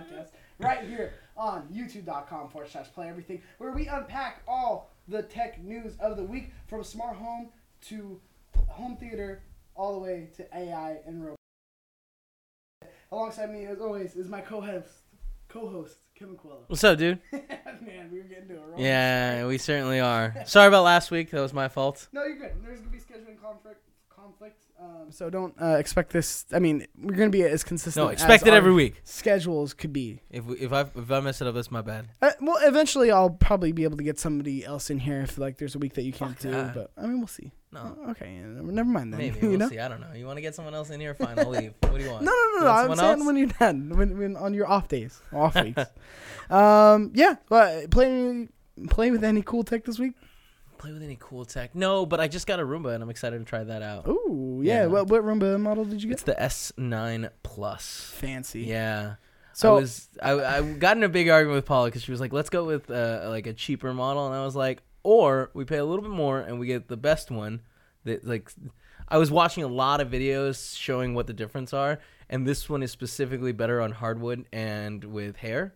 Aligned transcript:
podcast 0.00 0.28
right 0.58 0.86
here 0.86 1.14
on 1.36 1.68
youtube.com 1.72 2.48
forward 2.48 2.70
slash 2.70 2.86
play 2.92 3.08
everything, 3.08 3.42
where 3.58 3.72
we 3.72 3.86
unpack 3.86 4.42
all 4.48 4.90
the 5.08 5.22
tech 5.22 5.62
news 5.62 5.94
of 6.00 6.16
the 6.16 6.22
week 6.22 6.52
from 6.66 6.82
smart 6.82 7.16
home 7.16 7.48
to 7.82 8.20
home 8.68 8.96
theater 8.96 9.42
all 9.74 9.92
the 9.94 10.00
way 10.00 10.28
to 10.36 10.56
AI 10.56 10.98
and 11.06 11.22
robots. 11.22 11.36
Alongside 13.12 13.52
me, 13.52 13.66
as 13.66 13.80
always, 13.80 14.16
is 14.16 14.28
my 14.28 14.40
co-host, 14.40 14.88
co-host 15.48 15.98
Kevin 16.14 16.34
Quello. 16.34 16.64
What's 16.66 16.82
up, 16.82 16.98
dude? 16.98 17.20
Man, 17.32 18.10
we 18.10 18.18
were 18.18 18.24
getting 18.24 18.48
to 18.48 18.54
a 18.54 18.66
roll. 18.66 18.80
Yeah, 18.80 19.46
we 19.46 19.58
certainly 19.58 20.00
are. 20.00 20.34
Sorry 20.46 20.66
about 20.66 20.82
last 20.84 21.10
week. 21.10 21.30
That 21.30 21.40
was 21.40 21.52
my 21.52 21.68
fault. 21.68 22.08
No, 22.12 22.24
you're 22.24 22.38
good. 22.38 22.52
There's 22.64 22.80
gonna 22.80 22.90
be 22.90 22.98
scheduling 22.98 23.40
conflict. 23.40 23.85
Um, 24.78 25.10
so 25.10 25.30
don't 25.30 25.54
uh, 25.60 25.76
expect 25.78 26.12
this. 26.12 26.44
I 26.52 26.58
mean, 26.58 26.86
we're 27.00 27.14
gonna 27.16 27.30
be 27.30 27.42
as 27.42 27.64
consistent. 27.64 28.04
No, 28.04 28.10
expect 28.10 28.42
as 28.42 28.48
it 28.48 28.54
every 28.54 28.72
week. 28.74 29.00
Schedules 29.04 29.72
could 29.72 29.92
be. 29.92 30.20
If 30.30 30.44
we, 30.44 30.56
if 30.58 30.72
I 30.72 30.80
if 30.82 31.10
I 31.10 31.20
mess 31.20 31.40
it 31.40 31.46
up, 31.46 31.54
that's 31.54 31.70
my 31.70 31.80
bad. 31.80 32.08
Uh, 32.20 32.32
well, 32.42 32.58
eventually, 32.60 33.10
I'll 33.10 33.30
probably 33.30 33.72
be 33.72 33.84
able 33.84 33.96
to 33.96 34.04
get 34.04 34.18
somebody 34.18 34.64
else 34.66 34.90
in 34.90 34.98
here 34.98 35.22
if 35.22 35.38
like 35.38 35.56
there's 35.56 35.74
a 35.74 35.78
week 35.78 35.94
that 35.94 36.02
you 36.02 36.12
can't 36.12 36.32
Fuck 36.32 36.40
do. 36.42 36.50
that. 36.50 36.74
But 36.74 36.90
I 36.98 37.06
mean, 37.06 37.18
we'll 37.18 37.26
see. 37.26 37.52
No, 37.72 37.96
Uh, 38.06 38.10
okay, 38.10 38.34
yeah, 38.38 38.46
never 38.62 38.88
mind 38.88 39.12
then. 39.14 39.18
maybe 39.18 39.38
you 39.42 39.48
we'll 39.50 39.58
know. 39.60 39.68
see. 39.70 39.78
I 39.78 39.88
don't 39.88 40.00
know. 40.00 40.12
You 40.14 40.26
want 40.26 40.36
to 40.36 40.42
get 40.42 40.54
someone 40.54 40.74
else 40.74 40.90
in 40.90 41.00
here? 41.00 41.14
Fine, 41.14 41.38
I'll 41.38 41.48
leave. 41.48 41.72
What 41.80 41.98
do 41.98 42.04
you 42.04 42.10
want? 42.10 42.24
No, 42.24 42.30
no, 42.32 42.36
no, 42.36 42.58
You 42.58 42.60
no. 42.60 42.66
want 42.66 42.78
I'm 42.78 42.82
someone 42.82 42.98
saying 42.98 43.10
else? 43.18 43.26
when 43.26 43.36
you're 43.36 43.46
done, 43.58 43.96
when, 43.96 44.18
when 44.18 44.36
on 44.36 44.52
your 44.54 44.68
off 44.68 44.88
days, 44.88 45.20
off 45.32 45.54
weeks. 45.62 45.82
um, 46.50 47.12
yeah, 47.14 47.36
but 47.48 47.90
play 47.90 48.48
play 48.90 49.10
with 49.10 49.24
any 49.24 49.40
cool 49.42 49.64
tech 49.64 49.84
this 49.84 49.98
week. 49.98 50.12
Play 50.78 50.92
with 50.92 51.02
any 51.02 51.16
cool 51.18 51.44
tech? 51.44 51.74
No, 51.74 52.04
but 52.06 52.20
I 52.20 52.28
just 52.28 52.46
got 52.46 52.60
a 52.60 52.62
Roomba 52.64 52.94
and 52.94 53.02
I'm 53.02 53.10
excited 53.10 53.38
to 53.38 53.44
try 53.44 53.64
that 53.64 53.82
out. 53.82 54.06
Ooh, 54.08 54.60
yeah. 54.62 54.82
Yeah. 54.82 54.86
What 54.86 55.08
what 55.08 55.22
Roomba 55.22 55.58
model 55.60 55.84
did 55.84 56.02
you 56.02 56.08
get? 56.08 56.14
It's 56.14 56.22
the 56.22 56.34
S9 56.34 57.30
Plus. 57.42 58.10
Fancy. 58.14 58.62
Yeah. 58.62 59.14
So 59.52 59.76
I 59.76 59.80
was 59.80 60.08
I, 60.22 60.32
I 60.32 60.62
got 60.62 60.96
in 60.98 61.02
a 61.02 61.08
big 61.08 61.28
argument 61.30 61.56
with 61.56 61.64
Paula 61.64 61.88
because 61.88 62.02
she 62.02 62.10
was 62.10 62.20
like, 62.20 62.32
"Let's 62.32 62.50
go 62.50 62.64
with 62.64 62.90
uh, 62.90 63.26
like 63.28 63.46
a 63.46 63.54
cheaper 63.54 63.94
model," 63.94 64.26
and 64.26 64.34
I 64.34 64.44
was 64.44 64.54
like, 64.54 64.82
"Or 65.02 65.50
we 65.54 65.64
pay 65.64 65.78
a 65.78 65.84
little 65.84 66.02
bit 66.02 66.10
more 66.10 66.40
and 66.40 66.60
we 66.60 66.66
get 66.66 66.88
the 66.88 66.96
best 66.98 67.30
one." 67.30 67.62
That 68.04 68.26
like, 68.26 68.52
I 69.08 69.16
was 69.16 69.30
watching 69.30 69.64
a 69.64 69.68
lot 69.68 70.02
of 70.02 70.08
videos 70.10 70.76
showing 70.76 71.14
what 71.14 71.26
the 71.26 71.32
difference 71.32 71.72
are, 71.72 71.98
and 72.28 72.46
this 72.46 72.68
one 72.68 72.82
is 72.82 72.90
specifically 72.90 73.52
better 73.52 73.80
on 73.80 73.92
hardwood 73.92 74.44
and 74.52 75.02
with 75.04 75.36
hair, 75.36 75.74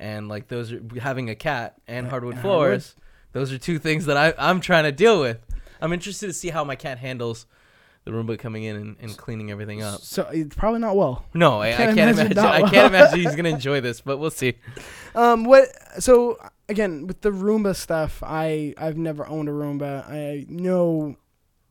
and 0.00 0.28
like 0.28 0.48
those 0.48 0.72
are 0.72 0.82
having 1.00 1.30
a 1.30 1.36
cat 1.36 1.76
and 1.86 2.08
Uh, 2.08 2.10
hardwood 2.10 2.34
and 2.34 2.42
floors. 2.42 2.96
Those 3.34 3.52
are 3.52 3.58
two 3.58 3.78
things 3.78 4.06
that 4.06 4.16
I 4.16 4.32
I'm 4.38 4.60
trying 4.60 4.84
to 4.84 4.92
deal 4.92 5.20
with. 5.20 5.38
I'm 5.82 5.92
interested 5.92 6.28
to 6.28 6.32
see 6.32 6.48
how 6.48 6.64
my 6.64 6.76
cat 6.76 6.96
handles 6.98 7.44
the 8.04 8.10
Roomba 8.10 8.38
coming 8.38 8.64
in 8.64 8.76
and, 8.76 8.96
and 9.00 9.16
cleaning 9.16 9.50
everything 9.50 9.82
up. 9.82 10.00
so 10.00 10.28
it's 10.32 10.54
probably 10.54 10.80
not 10.80 10.94
well. 10.96 11.24
No, 11.34 11.60
I, 11.60 11.68
I 11.68 11.72
Can't 11.72 11.96
can't, 11.96 12.10
imagine 12.18 12.32
imagine. 12.32 12.38
I 12.38 12.60
well. 12.62 12.70
can't 12.70 12.86
imagine 12.94 13.20
he's 13.20 13.34
gonna 13.36 13.48
enjoy 13.50 13.80
this, 13.82 14.00
but 14.00 14.18
we'll 14.18 14.30
see. 14.30 14.54
Um, 15.14 15.44
what? 15.44 15.68
So 15.98 16.38
again, 16.68 17.06
with 17.06 17.20
the 17.22 17.30
Roomba 17.30 17.74
stuff, 17.76 18.22
I 18.24 18.74
I've 18.78 18.96
never 18.96 19.26
owned 19.26 19.48
a 19.48 19.52
Roomba. 19.52 20.08
I 20.08 20.46
know 20.48 21.16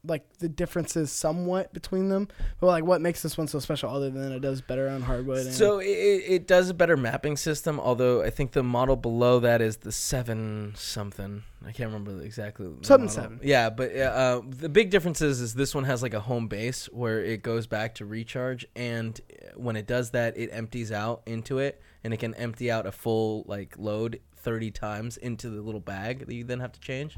like 0.06 0.38
the 0.40 0.50
differences 0.50 1.12
somewhat 1.12 1.74
between 1.74 2.10
them, 2.10 2.28
but 2.60 2.68
like 2.68 2.84
what 2.84 3.00
makes 3.00 3.22
this 3.22 3.38
one 3.38 3.48
so 3.48 3.60
special 3.60 3.90
other 3.90 4.10
than 4.10 4.34
it 4.34 4.42
does 4.42 4.60
better 4.62 4.90
on 4.90 5.02
hardwood? 5.02 5.46
And, 5.46 5.54
So 5.54 5.80
it, 5.80 5.86
it 5.86 6.48
does 6.48 6.70
a 6.70 6.74
better 6.74 6.98
mapping 6.98 7.38
system, 7.38 7.80
although 7.80 8.22
I 8.22 8.30
think 8.30 8.52
the 8.52 8.64
model 8.64 8.96
below 8.98 9.40
that 9.40 9.62
is 9.62 9.78
the 9.78 9.92
seven 9.94 10.74
something. 10.76 11.44
I 11.66 11.72
can't 11.72 11.88
remember 11.88 12.22
exactly. 12.22 12.68
the 12.68 12.86
Something 12.86 13.06
model. 13.08 13.24
seven. 13.24 13.40
Yeah, 13.44 13.70
but 13.70 13.96
uh, 13.96 14.42
the 14.46 14.68
big 14.68 14.90
difference 14.90 15.22
is, 15.22 15.40
is 15.40 15.54
this 15.54 15.74
one 15.74 15.86
has 15.86 16.04
like 16.04 16.14
a 16.14 16.20
home 16.20 16.48
base 16.48 16.88
where 16.92 17.24
it 17.24 17.42
goes 17.42 17.68
back 17.68 17.96
to 17.96 18.06
recharge, 18.06 18.66
and 18.76 19.20
uh, 19.32 19.52
when 19.56 19.78
it 19.78 19.88
does 19.88 20.12
that, 20.12 20.36
it 20.38 20.50
empties 20.52 20.92
out 20.92 21.22
into 21.26 21.60
it, 21.60 21.82
and 22.04 22.14
it 22.14 22.18
can 22.18 22.34
empty 22.34 22.70
out 22.70 22.86
a 22.86 22.92
full 22.92 23.46
like 23.48 23.76
load 23.78 24.20
thirty 24.36 24.70
times 24.72 25.16
into 25.16 25.50
the 25.50 25.62
little 25.62 25.80
bag 25.80 26.26
that 26.26 26.34
you 26.34 26.44
then 26.44 26.60
have 26.60 26.74
to 26.74 26.80
change. 26.82 27.18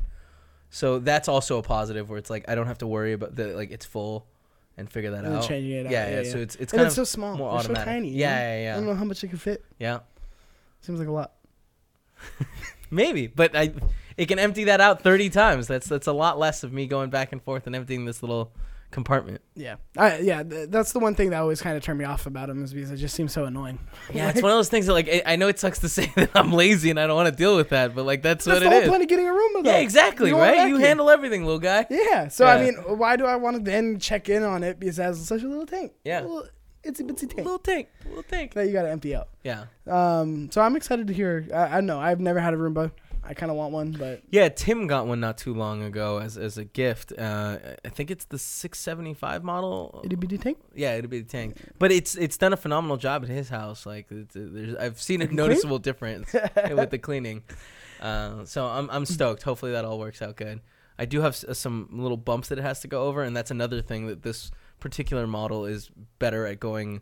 So 0.76 1.00
that's 1.00 1.30
also 1.30 1.58
a 1.58 1.64
positive 1.64 2.10
where 2.10 2.18
it's 2.18 2.30
like 2.30 2.50
I 2.50 2.56
don't 2.56 2.68
have 2.68 2.80
to 2.80 2.88
worry 2.88 3.14
about 3.14 3.34
the 3.34 3.56
like 3.56 3.72
it's 3.72 3.86
full 3.86 4.28
and 4.76 4.92
figure 4.92 5.12
that 5.12 5.24
and 5.24 5.36
out. 5.36 5.48
changing 5.48 5.72
it 5.72 5.86
out. 5.86 5.92
yeah, 5.94 6.22
yeah, 6.22 6.30
So 6.30 6.38
it's 6.40 6.56
it's 6.58 6.74
and 6.74 6.80
kind 6.80 6.88
it's 6.88 6.98
of 6.98 7.08
so 7.08 7.14
small. 7.16 7.38
more 7.38 7.50
They're 7.52 7.60
automatic. 7.60 7.86
so 7.86 7.92
tiny. 7.92 8.10
you 8.10 8.16
yeah, 8.18 8.36
know? 8.58 8.62
yeah, 8.64 8.74
I 8.74 8.76
don't 8.76 8.86
know 8.88 8.96
how 8.96 9.06
much 9.06 9.24
it 9.24 9.30
can 9.30 9.38
fit. 9.38 9.64
yeah. 9.80 10.00
Seems 10.82 11.00
like 11.00 11.08
a 11.08 11.12
lot. 11.14 11.32
Maybe, 12.92 13.28
but 13.28 13.56
I 13.56 13.72
it 14.18 14.26
can 14.28 14.38
empty 14.38 14.66
that 14.66 14.82
out 14.82 15.02
30 15.02 15.30
times. 15.30 15.68
That's 15.68 15.88
that's 15.88 16.08
a 16.08 16.14
lot 16.14 16.38
less 16.38 16.64
of 16.64 16.74
me 16.74 16.88
going 16.88 17.10
back 17.10 17.32
and 17.32 17.42
forth 17.42 17.68
and 17.68 17.76
emptying 17.76 18.04
this 18.04 18.22
little 18.22 18.52
compartment. 18.92 19.42
Yeah, 19.56 19.76
I, 19.98 20.20
yeah. 20.20 20.44
Th- 20.44 20.70
that's 20.70 20.92
the 20.94 21.00
one 21.00 21.16
thing 21.16 21.30
that 21.32 21.40
always 21.42 21.62
kind 21.62 21.76
of 21.78 21.84
turned 21.84 22.00
me 22.00 22.06
off 22.06 22.26
about 22.26 22.48
them 22.48 22.64
is 22.64 22.74
because 22.74 22.92
it 22.92 22.98
just 22.98 23.16
seems 23.16 23.34
so 23.34 23.46
annoying. 23.46 23.80
Yeah, 24.14 24.30
it's 24.30 24.42
one 24.42 24.52
of 24.52 24.58
those 24.58 24.70
things 24.70 24.86
that 24.86 24.94
like 24.94 25.10
I, 25.10 25.22
I 25.26 25.36
know 25.36 25.48
it 25.48 25.60
sucks 25.60 25.80
to 25.80 25.90
say 25.90 26.12
that 26.16 26.30
I'm 26.36 26.52
lazy 26.54 26.90
and 26.90 27.00
I 27.00 27.08
don't 27.08 27.16
want 27.16 27.30
to 27.30 27.36
deal 27.36 27.56
with 27.58 27.70
that, 27.70 27.94
but 27.96 28.06
like 28.06 28.22
that's, 28.22 28.46
That's 28.46 28.56
what 28.56 28.60
the 28.62 28.68
it 28.68 28.72
whole 28.74 28.82
is. 28.84 28.90
point 28.90 29.02
of 29.04 29.10
getting 29.10 29.28
a 29.28 29.34
room. 29.34 29.66
Yeah, 29.66 29.78
exactly, 29.78 30.30
You 30.30 30.38
right? 30.38 30.68
You 30.68 30.78
handle 30.78 31.10
everything, 31.10 31.44
little 31.44 31.60
guy. 31.60 31.86
Yeah. 31.90 32.28
So 32.30 32.46
I 32.46 32.64
mean, 32.64 32.76
why 32.98 33.16
do 33.16 33.26
I 33.26 33.36
want 33.36 33.58
to 33.58 33.62
then 33.64 34.00
check 34.00 34.30
in 34.30 34.44
on 34.44 34.64
it 34.64 34.80
because 34.80 35.00
it 35.00 35.04
has 35.04 35.26
such 35.28 35.44
a 35.44 35.48
little 35.48 35.66
tank? 35.66 35.94
Yeah. 36.04 36.26
It's 36.88 37.00
a 37.00 37.04
bitsy 37.04 37.22
tank 37.22 37.38
Little 37.38 37.58
tank, 37.58 37.88
little 38.06 38.22
tank. 38.22 38.54
that 38.54 38.68
you 38.68 38.74
got 38.74 38.84
to 38.84 38.92
empty 38.92 39.16
out. 39.16 39.30
Yeah. 39.44 39.66
Um. 39.88 40.52
So 40.52 40.62
I'm 40.62 40.76
excited 40.76 41.08
to 41.08 41.14
hear. 41.14 41.48
I, 41.52 41.78
I 41.78 41.82
know. 41.82 42.00
I've 42.00 42.20
never 42.20 42.40
had 42.40 42.54
a 42.54 42.58
Roomba. 42.58 42.92
I 43.28 43.34
kind 43.34 43.50
of 43.52 43.58
want 43.58 43.74
one, 43.74 43.92
but 43.92 44.22
Yeah, 44.30 44.50
Tim 44.50 44.88
got 44.88 45.08
one 45.08 45.20
not 45.20 45.38
too 45.38 45.54
long 45.54 45.82
ago 45.84 46.20
as 46.20 46.38
as 46.38 46.58
a 46.58 46.64
gift. 46.64 47.12
Uh, 47.18 47.58
I 47.84 47.90
think 47.90 48.12
it's 48.12 48.26
the 48.26 48.38
675 48.38 49.44
model. 49.44 50.02
itty 50.04 50.16
bitty 50.16 50.38
tank. 50.38 50.58
Yeah, 50.76 50.96
it'd 50.96 51.10
be 51.10 51.20
the 51.22 51.28
tank, 51.28 51.58
but 51.80 51.92
it's 51.92 52.16
it's 52.16 52.38
done 52.38 52.54
a 52.54 52.58
phenomenal 52.58 52.98
job 52.98 53.24
at 53.24 53.30
his 53.30 53.50
house. 53.50 53.86
Like, 53.86 54.08
it's, 54.12 54.36
uh, 54.36 54.40
there's, 54.52 54.76
I've 54.76 55.02
seen 55.02 55.22
a 55.22 55.28
noticeable 55.28 55.80
difference 55.80 56.32
with 56.72 56.90
the 56.92 56.98
cleaning. 57.00 57.44
Uh, 58.00 58.46
so 58.46 58.66
I'm 58.66 58.90
I'm 58.92 59.06
stoked. 59.06 59.44
Hopefully 59.44 59.72
that 59.72 59.86
all 59.86 59.98
works 60.00 60.22
out 60.22 60.36
good. 60.36 60.62
I 60.98 61.06
do 61.06 61.22
have 61.22 61.34
s- 61.34 61.44
uh, 61.44 61.54
some 61.54 61.90
little 61.92 62.18
bumps 62.18 62.50
that 62.50 62.60
it 62.60 62.62
has 62.62 62.80
to 62.82 62.88
go 62.88 63.04
over, 63.04 63.24
and 63.24 63.36
that's 63.36 63.52
another 63.52 63.82
thing 63.82 64.08
that 64.08 64.22
this 64.24 64.52
particular 64.80 65.26
model 65.28 65.66
is 65.66 65.90
better 66.20 66.46
at 66.46 66.60
going. 66.60 67.02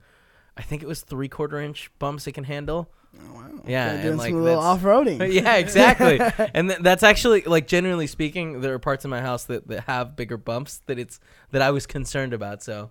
I 0.56 0.62
think 0.62 0.82
it 0.84 0.88
was 0.88 1.02
three 1.02 1.28
quarter 1.28 1.60
inch 1.60 1.92
bumps 2.00 2.28
it 2.28 2.32
can 2.34 2.44
handle. 2.46 2.92
Oh 3.20 3.34
wow. 3.34 3.50
Yeah, 3.66 3.86
Gotta 3.86 3.94
and, 3.98 4.04
doing 4.04 4.18
like, 4.18 4.32
some 4.32 4.44
little 4.44 4.60
off 4.62 4.82
roading. 4.82 5.32
yeah, 5.42 5.56
exactly. 5.56 6.20
and 6.54 6.70
th- 6.70 6.82
that's 6.82 7.04
actually 7.04 7.42
like 7.44 7.68
generally 7.68 8.08
speaking, 8.08 8.62
there 8.62 8.74
are 8.74 8.80
parts 8.80 9.06
of 9.06 9.12
my 9.12 9.22
house 9.22 9.46
that, 9.46 9.68
that 9.68 9.82
have 9.86 10.16
bigger 10.16 10.38
bumps 10.38 10.82
that 10.88 11.00
it's 11.00 11.20
that 11.52 11.62
I 11.62 11.72
was 11.72 11.86
concerned 11.86 12.34
about. 12.34 12.62
So 12.64 12.90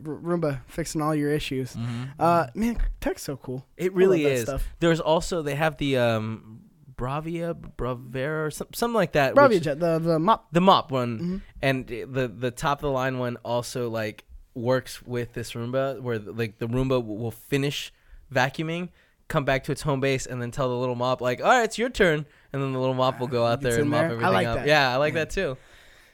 Roomba 0.00 0.60
fixing 0.66 1.00
all 1.00 1.14
your 1.14 1.30
issues. 1.30 1.76
Uh, 2.18 2.46
man, 2.54 2.76
tech's 3.00 3.22
so 3.22 3.36
cool. 3.36 3.64
it 3.76 3.92
really 3.94 4.24
is. 4.26 4.42
Stuff. 4.42 4.68
There's 4.80 5.00
also 5.00 5.42
they 5.42 5.54
have 5.54 5.76
the 5.78 5.96
um 5.98 6.60
Bravia 6.96 7.54
Bravera 7.76 8.46
or 8.46 8.50
some, 8.50 8.68
something 8.74 8.94
like 8.94 9.12
that. 9.12 9.34
Bravia 9.34 9.48
which- 9.50 9.62
Jet, 9.64 9.80
the 9.80 9.98
the 9.98 10.18
mop. 10.18 10.46
the 10.52 10.60
mop 10.60 10.90
one 10.90 11.18
Mhm. 11.18 11.40
and 11.62 11.86
the 11.86 12.28
the 12.28 12.50
top 12.50 12.78
of 12.78 12.82
the 12.82 12.90
line 12.90 13.18
one 13.18 13.36
also 13.44 13.88
like 13.90 14.24
works 14.54 15.02
with 15.02 15.32
this 15.34 15.52
Roomba 15.52 16.00
where 16.00 16.18
like 16.18 16.58
the 16.58 16.66
Roomba 16.66 17.04
will 17.04 17.30
finish 17.30 17.92
vacuuming, 18.32 18.88
come 19.28 19.44
back 19.44 19.64
to 19.64 19.72
its 19.72 19.82
home 19.82 20.00
base, 20.00 20.26
and 20.26 20.40
then 20.40 20.50
tell 20.50 20.68
the 20.68 20.76
little 20.76 20.94
mop 20.94 21.20
like, 21.20 21.40
"All 21.40 21.48
right, 21.48 21.64
it's 21.64 21.78
your 21.78 21.88
turn," 21.90 22.26
and 22.52 22.62
then 22.62 22.72
the 22.72 22.78
little 22.78 22.94
mop 22.94 23.20
will 23.20 23.26
go 23.26 23.44
out 23.46 23.60
there 23.60 23.78
and 23.80 23.90
mop 23.90 24.00
there. 24.00 24.08
I 24.08 24.12
everything 24.12 24.32
like 24.34 24.46
up. 24.46 24.56
that. 24.58 24.66
Yeah, 24.66 24.92
I 24.92 24.96
like 24.96 25.14
Yeah. 25.14 25.20
that 25.24 25.30
too. 25.30 25.56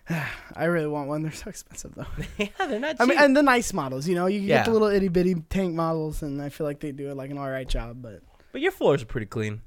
I 0.57 0.65
really 0.65 0.89
want 0.89 1.09
one. 1.09 1.23
They're 1.23 1.33
so 1.33 1.49
expensive 1.51 1.95
though. 1.95 2.07
yeah, 2.39 2.49
they're 2.67 2.81
not. 2.81 2.97
I 3.01 3.05
cheap. 3.05 3.09
mean, 3.15 3.19
and 3.19 3.37
the 3.37 3.43
nice 3.43 3.73
models. 3.73 4.09
You 4.09 4.15
know, 4.15 4.27
you 4.27 4.41
can 4.41 4.49
get 4.49 4.65
the 4.67 4.73
little 4.73 4.89
itty 4.89 5.09
bitty 5.09 5.35
tank 5.49 5.75
models, 5.75 6.23
and 6.23 6.41
I 6.43 6.49
feel 6.49 6.67
like 6.67 6.81
they 6.81 6.93
do 6.93 7.13
like 7.15 7.31
an 7.31 7.39
all 7.39 7.49
right 7.51 7.69
job. 7.69 8.03
But 8.03 8.21
but 8.53 8.61
your 8.61 8.73
floors 8.73 9.03
are 9.03 9.07
pretty 9.07 9.27
clean. 9.27 9.63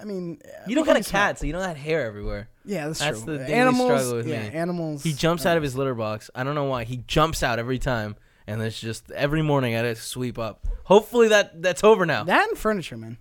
I 0.00 0.04
mean, 0.04 0.40
You 0.66 0.74
don't 0.74 0.84
got 0.86 0.96
a 0.96 1.04
cat, 1.04 1.38
so 1.38 1.46
you 1.46 1.52
don't 1.52 1.62
have 1.62 1.76
hair 1.76 2.04
everywhere. 2.04 2.48
Yeah, 2.64 2.88
that's, 2.88 2.98
That's 2.98 3.22
true. 3.22 3.38
the 3.38 3.44
animals, 3.54 4.00
struggle 4.00 4.16
with 4.16 4.26
yeah, 4.26 4.48
me. 4.48 4.54
animals. 4.56 5.04
He 5.04 5.12
jumps 5.12 5.46
uh, 5.46 5.50
out 5.50 5.56
of 5.56 5.62
his 5.62 5.76
litter 5.76 5.94
box. 5.94 6.30
I 6.34 6.42
don't 6.42 6.56
know 6.56 6.64
why. 6.64 6.82
He 6.82 6.96
jumps 7.06 7.44
out 7.44 7.60
every 7.60 7.78
time, 7.78 8.16
and 8.48 8.62
it's 8.62 8.80
just 8.80 9.10
every 9.10 9.42
morning 9.42 9.76
I 9.76 9.82
just 9.82 10.08
sweep 10.08 10.38
up. 10.38 10.66
Hopefully 10.84 11.28
that 11.28 11.60
that's 11.60 11.84
over 11.84 12.06
now. 12.06 12.24
that 12.24 12.48
and 12.48 12.58
furniture, 12.58 12.96
man. 12.96 13.18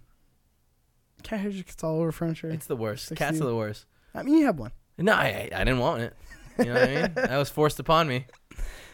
Cat 1.21 1.41
hair 1.41 1.51
just 1.51 1.65
gets 1.65 1.83
all 1.83 1.99
over 1.99 2.13
furniture. 2.13 2.49
It's 2.49 2.65
the 2.65 2.77
worst. 2.77 3.07
Six 3.07 3.19
Cats 3.19 3.41
are 3.41 3.45
the 3.45 3.55
worst. 3.55 3.85
I 4.15 4.23
mean, 4.23 4.37
you 4.37 4.45
have 4.45 4.57
one. 4.57 4.71
No, 4.97 5.11
I, 5.13 5.49
I 5.53 5.59
didn't 5.59 5.79
want 5.79 6.01
it. 6.03 6.15
You 6.57 6.65
know 6.65 6.73
what 6.73 6.83
I 6.89 6.95
mean? 6.95 7.11
That 7.15 7.37
was 7.37 7.49
forced 7.49 7.79
upon 7.79 8.07
me. 8.07 8.25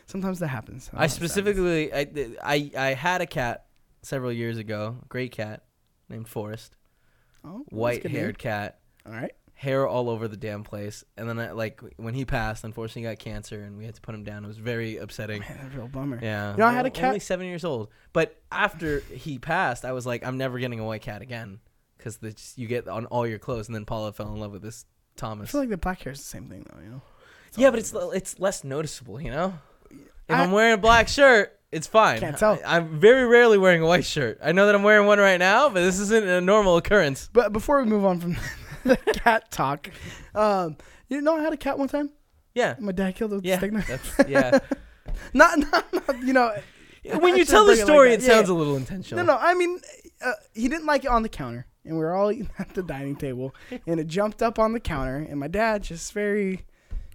Sometimes 0.08 0.40
that 0.40 0.48
happens. 0.48 0.90
I 0.94 1.08
specifically, 1.08 1.94
I, 1.94 2.08
I, 2.44 2.72
I 2.76 2.94
had 2.94 3.22
a 3.22 3.26
cat 3.26 3.68
several 4.02 4.32
years 4.32 4.58
ago, 4.58 4.98
great 5.08 5.32
cat 5.32 5.64
named 6.10 6.28
Forrest, 6.28 6.76
oh, 7.46 7.64
white-haired 7.70 8.38
cat, 8.38 8.80
All 9.06 9.14
right. 9.14 9.32
Hair 9.54 9.88
all 9.88 10.10
over 10.10 10.28
the 10.28 10.38
damn 10.38 10.64
place. 10.64 11.04
And 11.18 11.28
then, 11.30 11.40
I, 11.40 11.52
like, 11.52 11.82
when 11.98 12.14
he 12.14 12.26
passed, 12.26 12.64
unfortunately, 12.64 13.04
he 13.04 13.08
got 13.08 13.20
cancer 13.20 13.62
and 13.64 13.78
we 13.78 13.86
had 13.86 13.96
to 13.96 14.02
put 14.02 14.14
him 14.16 14.24
down. 14.24 14.44
It 14.44 14.48
was 14.48 14.58
very 14.58 14.98
upsetting. 14.98 15.42
Man, 15.42 15.72
real 15.76 15.88
bummer. 15.88 16.20
Yeah. 16.22 16.52
You 16.52 16.58
know, 16.58 16.66
I 16.66 16.74
had 16.74 16.86
a 16.86 16.90
cat- 16.90 17.06
Only 17.06 17.20
seven 17.20 17.48
years 17.48 17.64
old. 17.64 17.90
But 18.12 18.42
after 18.52 19.00
he 19.00 19.40
passed, 19.40 19.86
I 19.86 19.92
was 19.94 20.06
like, 20.06 20.26
I'm 20.26 20.38
never 20.38 20.60
getting 20.60 20.80
a 20.80 20.86
white 20.86 21.02
cat 21.02 21.22
again. 21.22 21.60
Because 21.98 22.20
you 22.58 22.68
get 22.68 22.88
on 22.90 23.06
all 23.06 23.26
your 23.26 23.40
clothes. 23.40 23.68
And 23.70 23.76
then 23.76 23.86
Paula 23.86 24.12
fell 24.12 24.28
in 24.34 24.40
love 24.40 24.52
with 24.52 24.62
this 24.62 24.86
Thomas. 25.16 25.50
I 25.50 25.52
feel 25.54 25.62
like 25.62 25.70
the 25.70 25.78
black 25.78 26.02
hair 26.02 26.12
is 26.12 26.20
the 26.20 26.26
same 26.26 26.50
thing 26.50 26.66
though. 26.70 26.82
You 26.82 26.90
know. 26.90 27.02
yeah, 27.56 27.70
but 27.70 27.80
it's 27.80 27.94
it's 27.96 28.40
less 28.40 28.64
noticeable, 28.66 29.22
you 29.22 29.32
know? 29.32 29.54
If 29.92 30.36
I- 30.36 30.44
I'm 30.44 30.52
wearing 30.52 30.74
a 30.74 30.78
black 30.78 31.08
shirt, 31.08 31.58
It's 31.72 31.88
fine. 31.88 32.20
Can't 32.20 32.38
tell. 32.38 32.60
I, 32.66 32.78
am 32.78 33.00
very 33.00 33.26
rarely 33.26 33.58
wearing 33.58 33.82
a 33.82 33.86
white 33.86 34.06
shirt. 34.06 34.40
I 34.44 34.52
know 34.52 34.66
that 34.66 34.76
I'm 34.76 34.84
wearing 34.84 35.08
one 35.08 35.18
right 35.20 35.38
now, 35.38 35.70
but 35.70 35.82
this 35.82 36.00
isn't 36.00 36.28
a 36.28 36.42
normal 36.42 36.78
occurrence. 36.78 37.30
But 37.32 37.54
before 37.54 37.82
we 37.82 37.90
move 37.90 38.04
on 38.06 38.20
from 38.20 38.36
the 38.86 38.98
cat 39.14 39.52
talk, 39.52 39.90
um, 40.36 40.78
you 41.08 41.22
know 41.22 41.38
I 41.38 41.42
had 41.42 41.54
a 41.54 41.58
cat 41.58 41.78
one 41.78 41.88
time. 41.88 42.10
Yeah. 42.54 42.76
My 42.80 42.92
dad 42.92 43.16
killed 43.16 43.34
it 43.34 43.36
with 43.38 43.46
a 43.46 43.48
Yeah. 43.48 43.82
That's, 43.88 44.16
yeah. 44.30 44.60
not, 45.34 45.58
not, 45.60 45.94
not, 45.94 46.24
you 46.24 46.34
know. 46.34 46.54
when 47.20 47.36
you 47.36 47.46
tell 47.46 47.66
the 47.66 47.74
bring 47.74 47.80
it 47.80 47.82
like 47.82 47.86
story, 47.86 48.14
it 48.14 48.22
Yeah, 48.22 48.28
sounds 48.28 48.50
yeah. 48.50 48.56
a 48.56 48.58
little 48.58 48.76
intentional. 48.76 49.26
No, 49.26 49.34
no. 49.34 49.40
I 49.40 49.54
mean, 49.54 49.80
uh, 50.24 50.34
he 50.54 50.68
didn't 50.68 50.86
like 50.86 51.04
it 51.04 51.10
on 51.10 51.24
the 51.24 51.30
counter, 51.30 51.66
and 51.84 51.96
we 51.96 52.00
were 52.04 52.14
all 52.14 52.32
eating 52.32 52.50
at 52.60 52.74
the 52.74 52.84
dining 52.84 53.16
table, 53.16 53.56
and 53.88 54.00
it 54.00 54.08
jumped 54.08 54.42
up 54.44 54.60
on 54.60 54.74
the 54.74 54.80
counter, 54.80 55.18
and 55.18 55.40
my 55.40 55.48
dad, 55.48 55.84
just 55.84 56.14
very 56.14 56.66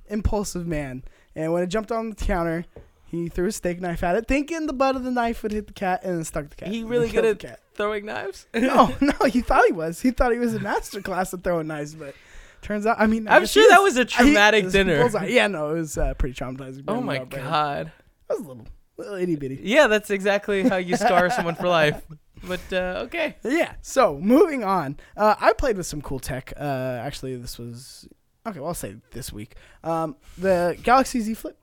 impulsive 0.09 0.67
man, 0.67 1.05
and 1.35 1.53
when 1.53 1.63
it 1.63 1.69
jumped 1.69 1.93
on 1.93 2.11
the 2.11 2.17
counter, 2.17 2.65
he 3.11 3.29
threw 3.29 3.47
a 3.47 3.53
steak 3.53 3.81
knife 3.81 4.03
at 4.03 4.17
it, 4.17 4.27
thinking 4.29 4.67
the 4.67 4.73
butt 4.73 4.97
of 4.97 5.05
the 5.05 5.11
knife 5.11 5.43
would 5.43 5.53
hit 5.53 5.67
the 5.67 5.73
cat, 5.73 6.05
and 6.05 6.27
stuck 6.27 6.51
the 6.51 6.57
cat. 6.57 6.69
He 6.69 6.85
really 6.85 7.09
good 7.11 7.25
at 7.25 7.39
cat. 7.39 7.61
throwing 7.75 8.07
knives. 8.07 8.47
No, 8.55 8.95
no, 9.01 9.27
he 9.27 9.41
thought 9.41 9.65
he 9.67 9.73
was. 9.73 10.01
He 10.01 10.11
thought 10.11 10.33
he 10.33 10.39
was 10.39 10.55
a 10.55 10.61
master 10.61 11.01
class 11.01 11.33
at 11.33 11.43
throwing 11.43 11.67
knives, 11.67 11.95
but 11.95 12.15
turns 12.63 12.87
out, 12.87 12.97
I 12.99 13.07
mean, 13.07 13.27
I 13.29 13.37
I'm 13.37 13.47
sure 13.47 13.63
he 13.63 13.69
that 13.71 13.83
was 13.83 13.97
a 13.97 14.05
traumatic 14.05 14.65
was 14.65 14.73
dinner. 14.73 15.09
Yeah, 15.27 15.47
no, 15.47 15.71
it 15.71 15.79
was 15.79 15.97
uh, 15.97 16.15
pretty 16.15 16.35
traumatizing. 16.35 16.85
Oh 16.89 17.01
my 17.01 17.19
up, 17.21 17.31
god. 17.31 17.93
That 18.29 18.39
was 18.39 18.41
a 18.47 18.49
little, 18.49 18.67
little 18.97 19.15
itty 19.15 19.37
bitty. 19.37 19.61
Yeah, 19.63 19.87
that's 19.87 20.11
exactly 20.11 20.69
how 20.69 20.77
you 20.77 20.97
scar 20.97 21.31
someone 21.35 21.55
for 21.55 21.69
life. 21.69 22.03
But 22.45 22.61
uh, 22.73 23.03
okay. 23.07 23.37
Yeah. 23.43 23.73
So 23.83 24.19
moving 24.19 24.63
on, 24.65 24.97
uh, 25.17 25.35
I 25.41 25.55
played 25.55 25.77
with 25.77 25.87
some 25.87 26.03
cool 26.03 26.21
tech. 26.21 26.53
Uh, 26.57 27.01
actually, 27.03 27.37
this 27.37 27.59
was 27.59 28.07
okay. 28.47 28.59
Well, 28.61 28.69
I'll 28.69 28.75
say 28.75 28.97
this 29.13 29.33
week. 29.33 29.55
Um, 29.83 30.17
the 30.37 30.77
Galaxy 30.83 31.21
Z 31.21 31.35
Flip. 31.35 31.57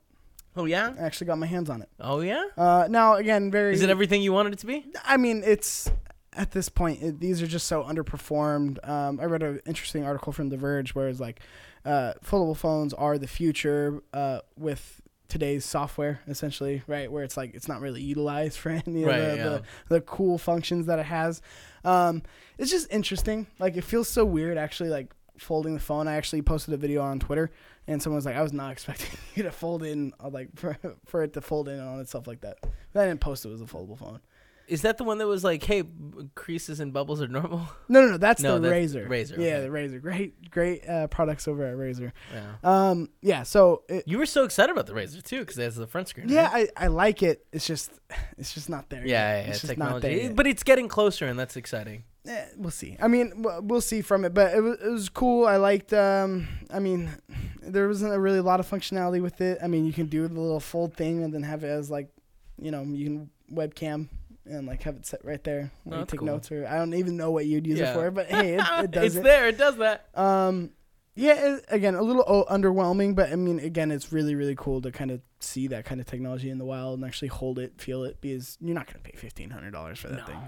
Oh 0.56 0.64
yeah. 0.64 0.94
I 0.98 1.02
actually 1.02 1.26
got 1.28 1.38
my 1.38 1.46
hands 1.46 1.68
on 1.70 1.82
it. 1.82 1.88
Oh 2.00 2.20
yeah. 2.20 2.44
Uh, 2.56 2.86
now 2.90 3.14
again, 3.14 3.50
very. 3.50 3.74
Is 3.74 3.82
it 3.82 3.90
everything 3.90 4.22
you 4.22 4.32
wanted 4.32 4.54
it 4.54 4.58
to 4.60 4.66
be? 4.66 4.86
I 5.04 5.16
mean, 5.16 5.42
it's 5.44 5.90
at 6.32 6.50
this 6.52 6.68
point. 6.68 7.02
It, 7.02 7.20
these 7.20 7.42
are 7.42 7.46
just 7.46 7.66
so 7.66 7.82
underperformed. 7.84 8.86
Um, 8.88 9.20
I 9.20 9.24
read 9.24 9.42
an 9.42 9.60
interesting 9.66 10.04
article 10.04 10.32
from 10.32 10.48
The 10.48 10.56
Verge 10.56 10.94
where 10.94 11.08
it's 11.08 11.20
like, 11.20 11.40
uh, 11.84 12.14
foldable 12.24 12.56
phones 12.56 12.92
are 12.94 13.16
the 13.18 13.26
future 13.26 14.02
uh, 14.12 14.40
with 14.58 15.00
today's 15.28 15.64
software, 15.64 16.20
essentially, 16.28 16.82
right? 16.86 17.10
Where 17.10 17.24
it's 17.24 17.36
like 17.36 17.54
it's 17.54 17.68
not 17.68 17.80
really 17.80 18.02
utilized 18.02 18.58
for 18.62 18.70
any 18.70 19.04
Right, 19.04 19.18
of 19.18 19.30
the, 19.30 19.36
yeah. 19.36 19.44
the 19.44 19.62
the 19.88 20.00
cool 20.02 20.38
functions 20.38 20.86
that 20.86 20.98
it 20.98 21.06
has. 21.06 21.42
Um, 21.84 22.22
it's 22.58 22.70
just 22.70 22.90
interesting. 22.92 23.46
Like 23.58 23.76
it 23.76 23.84
feels 23.84 24.08
so 24.08 24.24
weird 24.24 24.56
actually 24.58 24.90
like 24.90 25.12
folding 25.38 25.74
the 25.74 25.80
phone. 25.80 26.08
I 26.08 26.14
actually 26.16 26.42
posted 26.42 26.72
a 26.74 26.76
video 26.78 27.02
on 27.02 27.18
Twitter 27.20 27.50
and 27.88 28.02
someone 28.02 28.16
was 28.16 28.26
like, 28.26 28.36
I 28.36 28.42
was 28.42 28.52
not 28.52 28.72
expecting 28.76 29.18
you 29.34 29.42
to 29.44 29.50
fold 29.52 29.82
in 29.82 30.12
uh, 30.22 30.28
like 30.28 30.48
for 30.56 30.76
for 31.06 31.22
it 31.22 31.32
to 31.34 31.40
fold 31.40 31.68
in 31.68 31.80
on 31.80 32.00
itself 32.00 32.26
like 32.26 32.40
that. 32.42 32.58
But 32.92 33.00
I 33.02 33.06
didn't 33.06 33.20
post 33.20 33.44
it 33.44 33.48
was 33.48 33.60
a 33.60 33.64
foldable 33.64 33.98
phone. 33.98 34.20
Is 34.68 34.82
that 34.82 34.98
the 34.98 35.04
one 35.04 35.18
that 35.18 35.28
was 35.28 35.44
like, 35.44 35.62
hey, 35.62 35.84
creases 36.34 36.80
and 36.80 36.92
bubbles 36.92 37.22
are 37.22 37.28
normal? 37.28 37.68
No, 37.88 38.00
no, 38.00 38.08
no. 38.08 38.16
That's 38.16 38.42
No, 38.42 38.58
the 38.58 38.68
that's 38.68 38.94
Razr. 38.94 39.06
Razr, 39.06 39.38
Yeah, 39.38 39.58
okay. 39.58 39.60
the 39.60 39.68
Razr. 39.68 40.02
Great, 40.02 40.50
great 40.50 40.88
uh, 40.88 41.06
products 41.06 41.46
over 41.46 41.64
at 41.64 41.76
Razr. 41.76 42.10
Yeah. 42.34 42.44
Um, 42.64 43.08
yeah. 43.22 43.44
So 43.44 43.84
it, 43.88 44.02
You 44.08 44.18
were 44.18 44.26
so 44.26 44.42
excited 44.42 44.72
about 44.72 44.86
the 44.86 44.92
Razr 44.92 45.22
too, 45.22 45.38
because 45.38 45.56
it 45.56 45.62
has 45.62 45.76
the 45.76 45.86
front 45.86 46.08
screen. 46.08 46.28
yeah, 46.28 46.52
right? 46.52 46.68
I, 46.76 46.86
I 46.86 46.86
like 46.88 47.22
it. 47.22 47.46
It's 47.52 47.64
just 47.64 47.92
it's 48.38 48.54
just 48.54 48.68
not 48.68 48.90
there. 48.90 49.06
yeah, 49.06 49.06
yet. 49.06 49.12
yeah, 49.12 49.40
yeah, 49.44 49.50
it's 49.52 49.60
just 49.60 49.78
not 49.78 50.00
there. 50.00 50.10
technology. 50.10 50.34
But 50.34 50.48
it's 50.48 50.64
getting 50.64 50.88
closer, 50.88 51.26
and 51.26 51.38
that's 51.38 51.56
exciting. 51.56 52.02
Eh, 52.26 52.44
we'll 52.56 52.70
see. 52.70 52.96
I 53.00 53.08
mean, 53.08 53.32
we'll 53.36 53.80
see 53.80 54.02
from 54.02 54.24
it, 54.24 54.34
but 54.34 54.54
it 54.54 54.60
was, 54.60 54.78
it 54.80 54.88
was 54.90 55.08
cool. 55.08 55.46
I 55.46 55.56
liked. 55.56 55.92
Um, 55.92 56.48
I 56.70 56.78
mean, 56.80 57.10
there 57.62 57.86
wasn't 57.88 58.12
a 58.14 58.18
really 58.18 58.40
lot 58.40 58.58
of 58.60 58.68
functionality 58.68 59.22
with 59.22 59.40
it. 59.40 59.58
I 59.62 59.66
mean, 59.68 59.84
you 59.86 59.92
can 59.92 60.06
do 60.06 60.26
the 60.26 60.40
little 60.40 60.60
fold 60.60 60.94
thing 60.94 61.22
and 61.22 61.32
then 61.32 61.42
have 61.44 61.62
it 61.64 61.68
as 61.68 61.90
like, 61.90 62.08
you 62.60 62.70
know, 62.70 62.82
you 62.82 63.04
can 63.06 63.30
webcam 63.52 64.08
and 64.44 64.66
like 64.66 64.82
have 64.82 64.96
it 64.96 65.06
set 65.06 65.24
right 65.24 65.42
there 65.44 65.70
when 65.84 65.96
Oh, 65.98 66.00
you 66.00 66.06
take 66.06 66.20
cool. 66.20 66.26
notes 66.26 66.50
or 66.52 66.66
I 66.66 66.78
don't 66.78 66.94
even 66.94 67.16
know 67.16 67.30
what 67.32 67.46
you'd 67.46 67.66
use 67.66 67.78
Yeah. 67.78 67.90
it 67.90 67.94
for, 67.94 68.10
but 68.10 68.26
hey, 68.26 68.54
it, 68.54 68.64
it 68.84 68.90
does 68.92 69.04
it's 69.04 69.16
it. 69.16 69.22
there. 69.24 69.48
It 69.48 69.58
does 69.58 69.76
that. 69.78 70.06
Um, 70.14 70.70
yeah, 71.16 71.56
again, 71.68 71.94
a 71.94 72.02
little 72.02 72.24
o- 72.26 72.44
underwhelming, 72.44 73.14
but 73.16 73.32
I 73.32 73.36
mean, 73.36 73.58
again, 73.58 73.90
it's 73.90 74.12
really, 74.12 74.34
really 74.34 74.54
cool 74.54 74.80
to 74.82 74.92
kind 74.92 75.10
of 75.10 75.20
see 75.40 75.66
that 75.68 75.84
kind 75.84 76.00
of 76.00 76.06
technology 76.06 76.50
in 76.50 76.58
the 76.58 76.64
wild 76.64 76.98
and 76.98 77.06
actually 77.06 77.28
hold 77.28 77.58
it, 77.58 77.80
feel 77.80 78.04
it, 78.04 78.20
because 78.20 78.58
you're 78.60 78.74
not 78.74 78.86
going 78.86 79.02
to 79.02 79.10
pay 79.10 79.16
fifteen 79.16 79.50
hundred 79.50 79.72
dollars 79.72 79.98
for 79.98 80.08
that 80.08 80.18
No. 80.18 80.24
thing. 80.26 80.40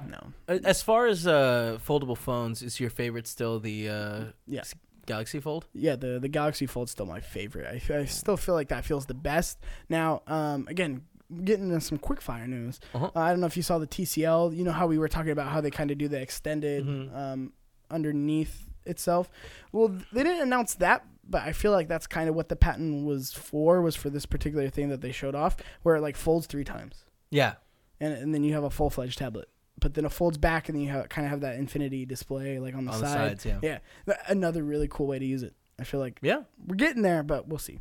No. 0.48 0.60
As 0.64 0.82
far 0.82 1.06
as 1.06 1.26
uh, 1.26 1.78
foldable 1.86 2.16
phones, 2.16 2.62
is 2.62 2.78
your 2.78 2.90
favorite 2.90 3.26
still 3.26 3.58
the 3.58 3.88
uh, 3.88 4.24
Yeah. 4.46 4.62
Galaxy 5.06 5.40
Fold? 5.40 5.66
Yeah, 5.72 5.96
the 5.96 6.18
the 6.20 6.28
Galaxy 6.28 6.66
Fold's 6.66 6.90
still 6.92 7.06
my 7.06 7.20
favorite. 7.20 7.66
I, 7.66 7.94
I 7.94 8.04
still 8.04 8.36
feel 8.36 8.54
like 8.54 8.68
that 8.68 8.84
feels 8.84 9.06
the 9.06 9.14
best. 9.14 9.58
Now, 9.88 10.20
um, 10.26 10.66
again, 10.68 11.00
getting 11.44 11.68
into 11.68 11.80
some 11.80 11.96
quick 11.96 12.20
fire 12.20 12.46
news. 12.46 12.78
Uh-huh. 12.94 13.10
Uh, 13.16 13.18
I 13.20 13.30
don't 13.30 13.40
know 13.40 13.46
if 13.46 13.56
you 13.56 13.62
saw 13.62 13.78
the 13.78 13.86
TCL. 13.86 14.54
You 14.54 14.64
know 14.64 14.72
how 14.72 14.86
we 14.86 14.98
were 14.98 15.08
talking 15.08 15.30
about 15.32 15.48
how 15.50 15.62
they 15.62 15.70
kind 15.70 15.90
of 15.90 15.96
do 15.96 16.08
the 16.08 16.20
extended 16.20 16.84
Mhm. 16.86 17.14
um, 17.16 17.52
underneath 17.90 18.67
itself. 18.88 19.30
Well, 19.72 19.88
they 20.12 20.22
didn't 20.22 20.42
announce 20.42 20.74
that, 20.76 21.04
but 21.28 21.42
I 21.42 21.52
feel 21.52 21.72
like 21.72 21.88
that's 21.88 22.06
kind 22.06 22.28
of 22.28 22.34
what 22.34 22.48
the 22.48 22.56
patent 22.56 23.06
was 23.06 23.32
for. 23.32 23.82
Was 23.82 23.94
for 23.96 24.10
this 24.10 24.26
particular 24.26 24.68
thing 24.70 24.88
that 24.88 25.00
they 25.00 25.12
showed 25.12 25.34
off, 25.34 25.56
where 25.82 25.96
it 25.96 26.00
like 26.00 26.16
folds 26.16 26.46
three 26.46 26.64
times, 26.64 27.04
Yeah. 27.30 27.54
and 28.00 28.12
and 28.14 28.34
then 28.34 28.42
you 28.44 28.54
have 28.54 28.64
a 28.64 28.70
full 28.70 28.90
fledged 28.90 29.18
tablet. 29.18 29.48
But 29.80 29.94
then 29.94 30.04
it 30.04 30.10
folds 30.12 30.38
back, 30.38 30.68
and 30.68 30.76
then 30.76 30.82
you 30.84 30.90
have, 30.90 31.08
kind 31.08 31.24
of 31.24 31.30
have 31.30 31.40
that 31.42 31.54
infinity 31.56 32.04
display 32.04 32.58
like 32.58 32.74
on 32.74 32.84
the 32.84 32.90
On 32.92 33.00
the 33.00 33.06
side. 33.06 33.40
sides, 33.40 33.44
yeah. 33.62 33.78
Yeah, 34.06 34.16
another 34.26 34.64
really 34.64 34.88
cool 34.88 35.06
way 35.06 35.20
to 35.20 35.24
use 35.24 35.44
it. 35.44 35.54
I 35.78 35.84
feel 35.84 36.00
like 36.00 36.18
Yeah. 36.20 36.42
we're 36.66 36.74
getting 36.74 37.02
there, 37.02 37.22
but 37.22 37.46
we'll 37.46 37.60
see. 37.60 37.78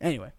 Anyway, 0.00 0.30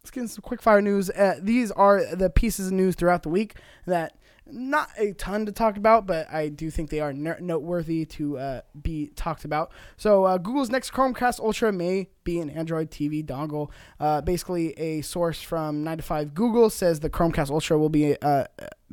let's 0.00 0.12
get 0.12 0.20
into 0.20 0.34
some 0.34 0.42
quick 0.42 0.62
fire 0.62 0.80
news. 0.80 1.10
Uh, 1.10 1.40
these 1.42 1.72
are 1.72 2.14
the 2.14 2.30
pieces 2.30 2.68
of 2.68 2.74
news 2.74 2.94
throughout 2.94 3.24
the 3.24 3.28
week 3.28 3.56
that 3.86 4.16
not 4.50 4.88
a 4.98 5.12
ton 5.12 5.46
to 5.46 5.52
talk 5.52 5.76
about, 5.76 6.06
but 6.06 6.32
I 6.32 6.48
do 6.48 6.70
think 6.70 6.90
they 6.90 7.00
are 7.00 7.12
noteworthy 7.12 8.04
to 8.06 8.38
uh, 8.38 8.60
be 8.80 9.08
talked 9.16 9.44
about. 9.44 9.70
So, 9.96 10.24
uh, 10.24 10.38
Google's 10.38 10.70
next 10.70 10.92
Chromecast 10.92 11.40
Ultra 11.40 11.72
may 11.72 12.08
be 12.24 12.38
an 12.40 12.50
Android 12.50 12.90
TV 12.90 13.24
dongle. 13.24 13.70
Uh, 14.00 14.20
basically, 14.20 14.72
a 14.78 15.02
source 15.02 15.40
from 15.42 15.84
9 15.84 15.98
to 15.98 16.02
5 16.02 16.34
Google 16.34 16.70
says 16.70 17.00
the 17.00 17.10
Chromecast 17.10 17.50
Ultra 17.50 17.78
will 17.78 17.88
be 17.88 18.16
uh, 18.20 18.44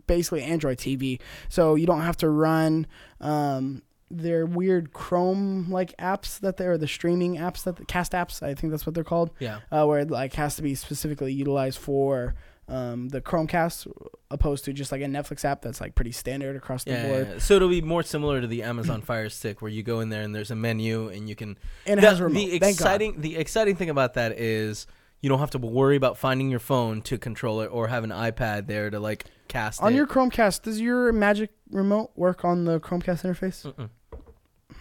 basically 0.08 0.44
Android 0.44 0.78
TV. 0.78 1.20
So, 1.50 1.76
you 1.76 1.86
don't 1.86 2.02
have 2.02 2.18
to 2.18 2.30
run. 2.30 2.88
Um, 3.22 3.82
their 4.12 4.46
weird 4.46 4.94
Chrome 4.94 5.72
like 5.72 5.98
apps 5.98 6.40
that 6.40 6.58
they're 6.58 6.78
the 6.78 6.88
streaming 6.88 7.38
apps 7.38 7.64
that 7.64 7.76
the 7.78 7.86
cast 7.86 8.12
apps 8.12 8.44
I 8.44 8.54
think 8.54 8.70
that's 8.70 8.86
what 8.86 8.94
they're 8.94 9.04
called 9.04 9.32
Yeah. 9.40 9.62
uh, 9.72 9.84
where 9.86 10.00
it 10.00 10.12
like 10.12 10.34
has 10.34 10.56
to 10.58 10.62
be 10.62 10.76
specifically 10.76 11.34
utilized 11.34 11.80
for 11.80 12.36
um, 12.68 13.10
the 13.10 13.22
Chromecast 13.22 13.88
opposed 14.32 14.66
to 14.66 14.74
just 14.74 14.92
like 14.92 15.02
a 15.02 15.06
Netflix 15.06 15.46
app 15.46 15.62
that's 15.62 15.80
like 15.80 15.94
pretty 15.96 16.12
standard 16.12 16.56
across 16.56 16.84
the 16.84 16.92
Yeah, 16.92 17.08
board 17.08 17.28
yeah. 17.34 17.40
So 17.40 17.56
it'll 17.56 17.70
be 17.70 17.82
more 17.82 18.02
similar 18.04 18.42
to 18.42 18.48
the 18.48 18.64
Amazon 18.64 19.02
Fire 19.04 19.30
Stick, 19.30 19.62
where 19.62 19.72
you 19.72 19.84
go 19.84 20.00
in 20.00 20.10
there 20.10 20.22
and 20.24 20.34
there's 20.34 20.52
a 20.52 20.56
menu 20.56 21.10
and 21.10 21.30
you 21.30 21.36
can. 21.36 21.58
and 21.86 22.00
it 22.00 22.02
the, 22.02 22.10
has 22.10 22.20
remote. 22.22 22.40
the 22.40 22.56
exciting, 22.56 23.22
the 23.22 23.36
exciting 23.38 23.76
thing 23.76 23.90
about 23.90 24.16
that 24.16 24.32
is 24.40 24.88
you 25.22 25.30
don't 25.30 25.40
have 25.40 25.52
to 25.52 25.58
worry 25.60 25.96
about 25.96 26.18
finding 26.18 26.50
your 26.50 26.60
phone 26.60 27.02
to 27.04 27.18
control 27.18 27.62
it 27.62 27.68
or 27.68 27.88
have 27.88 28.04
an 28.04 28.10
iPad 28.12 28.68
there 28.68 28.90
to 28.90 29.00
like 29.00 29.26
cast 29.48 29.82
on 29.82 29.94
it. 29.94 29.96
your 29.96 30.08
Chromecast 30.08 30.64
does 30.64 30.82
your 30.82 31.12
Magic 31.12 31.52
remote 31.72 32.12
work 32.16 32.44
on 32.44 32.66
the 32.66 32.80
Chromecast 32.80 33.24
interface? 33.24 33.64
Mm-mm. 33.72 33.90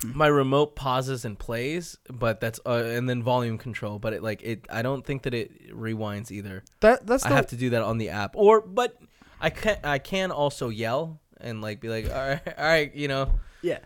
My 0.02 0.26
remote 0.26 0.76
pauses 0.76 1.24
and 1.24 1.38
plays, 1.38 1.96
but 2.10 2.40
that's 2.40 2.60
uh, 2.66 2.72
and 2.84 3.08
then 3.08 3.22
volume 3.22 3.56
control. 3.58 3.98
But 3.98 4.12
it 4.12 4.22
like 4.22 4.42
it, 4.42 4.66
I 4.70 4.82
don't 4.82 5.04
think 5.04 5.22
that 5.22 5.32
it 5.34 5.72
rewinds 5.74 6.30
either. 6.30 6.62
That 6.80 7.06
that's 7.06 7.24
I 7.24 7.30
the 7.30 7.34
have 7.36 7.46
to 7.48 7.56
do 7.56 7.70
that 7.70 7.82
on 7.82 7.98
the 7.98 8.10
app, 8.10 8.36
or 8.36 8.60
but 8.60 8.98
I 9.40 9.50
can 9.50 9.78
I 9.82 9.98
can 9.98 10.30
also 10.30 10.68
yell 10.68 11.20
and 11.40 11.62
like 11.62 11.80
be 11.80 11.88
like, 11.88 12.10
all 12.10 12.16
right, 12.28 12.40
all 12.58 12.64
right, 12.64 12.94
you 12.94 13.08
know, 13.08 13.30
yeah. 13.62 13.78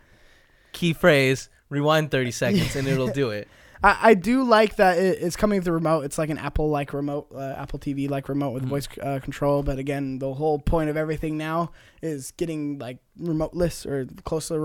key 0.72 0.92
phrase, 0.92 1.48
rewind 1.68 2.10
thirty 2.10 2.30
seconds, 2.32 2.74
and 2.74 2.88
it'll 2.88 3.08
do 3.08 3.30
it. 3.30 3.46
I, 3.84 3.98
I 4.10 4.14
do 4.14 4.42
like 4.42 4.74
that 4.76 4.98
it, 4.98 5.18
it's 5.22 5.36
coming 5.36 5.58
with 5.58 5.64
the 5.66 5.72
remote. 5.72 6.00
It's 6.04 6.18
like 6.18 6.30
an 6.30 6.38
Apple 6.38 6.68
like 6.68 6.92
remote, 6.92 7.28
uh, 7.32 7.54
Apple 7.56 7.78
TV 7.78 8.10
like 8.10 8.28
remote 8.28 8.50
with 8.50 8.64
Mhm. 8.64 8.68
voice 8.70 8.88
uh, 9.00 9.20
control. 9.22 9.62
But 9.62 9.78
again, 9.78 10.18
the 10.18 10.34
whole 10.34 10.58
point 10.58 10.90
of 10.90 10.96
everything 10.96 11.36
now 11.38 11.70
is 12.02 12.32
getting 12.32 12.80
like 12.80 12.98
remoteless 13.20 13.86
or 13.86 14.06
close 14.24 14.48
to 14.48 14.54
the 14.54 14.60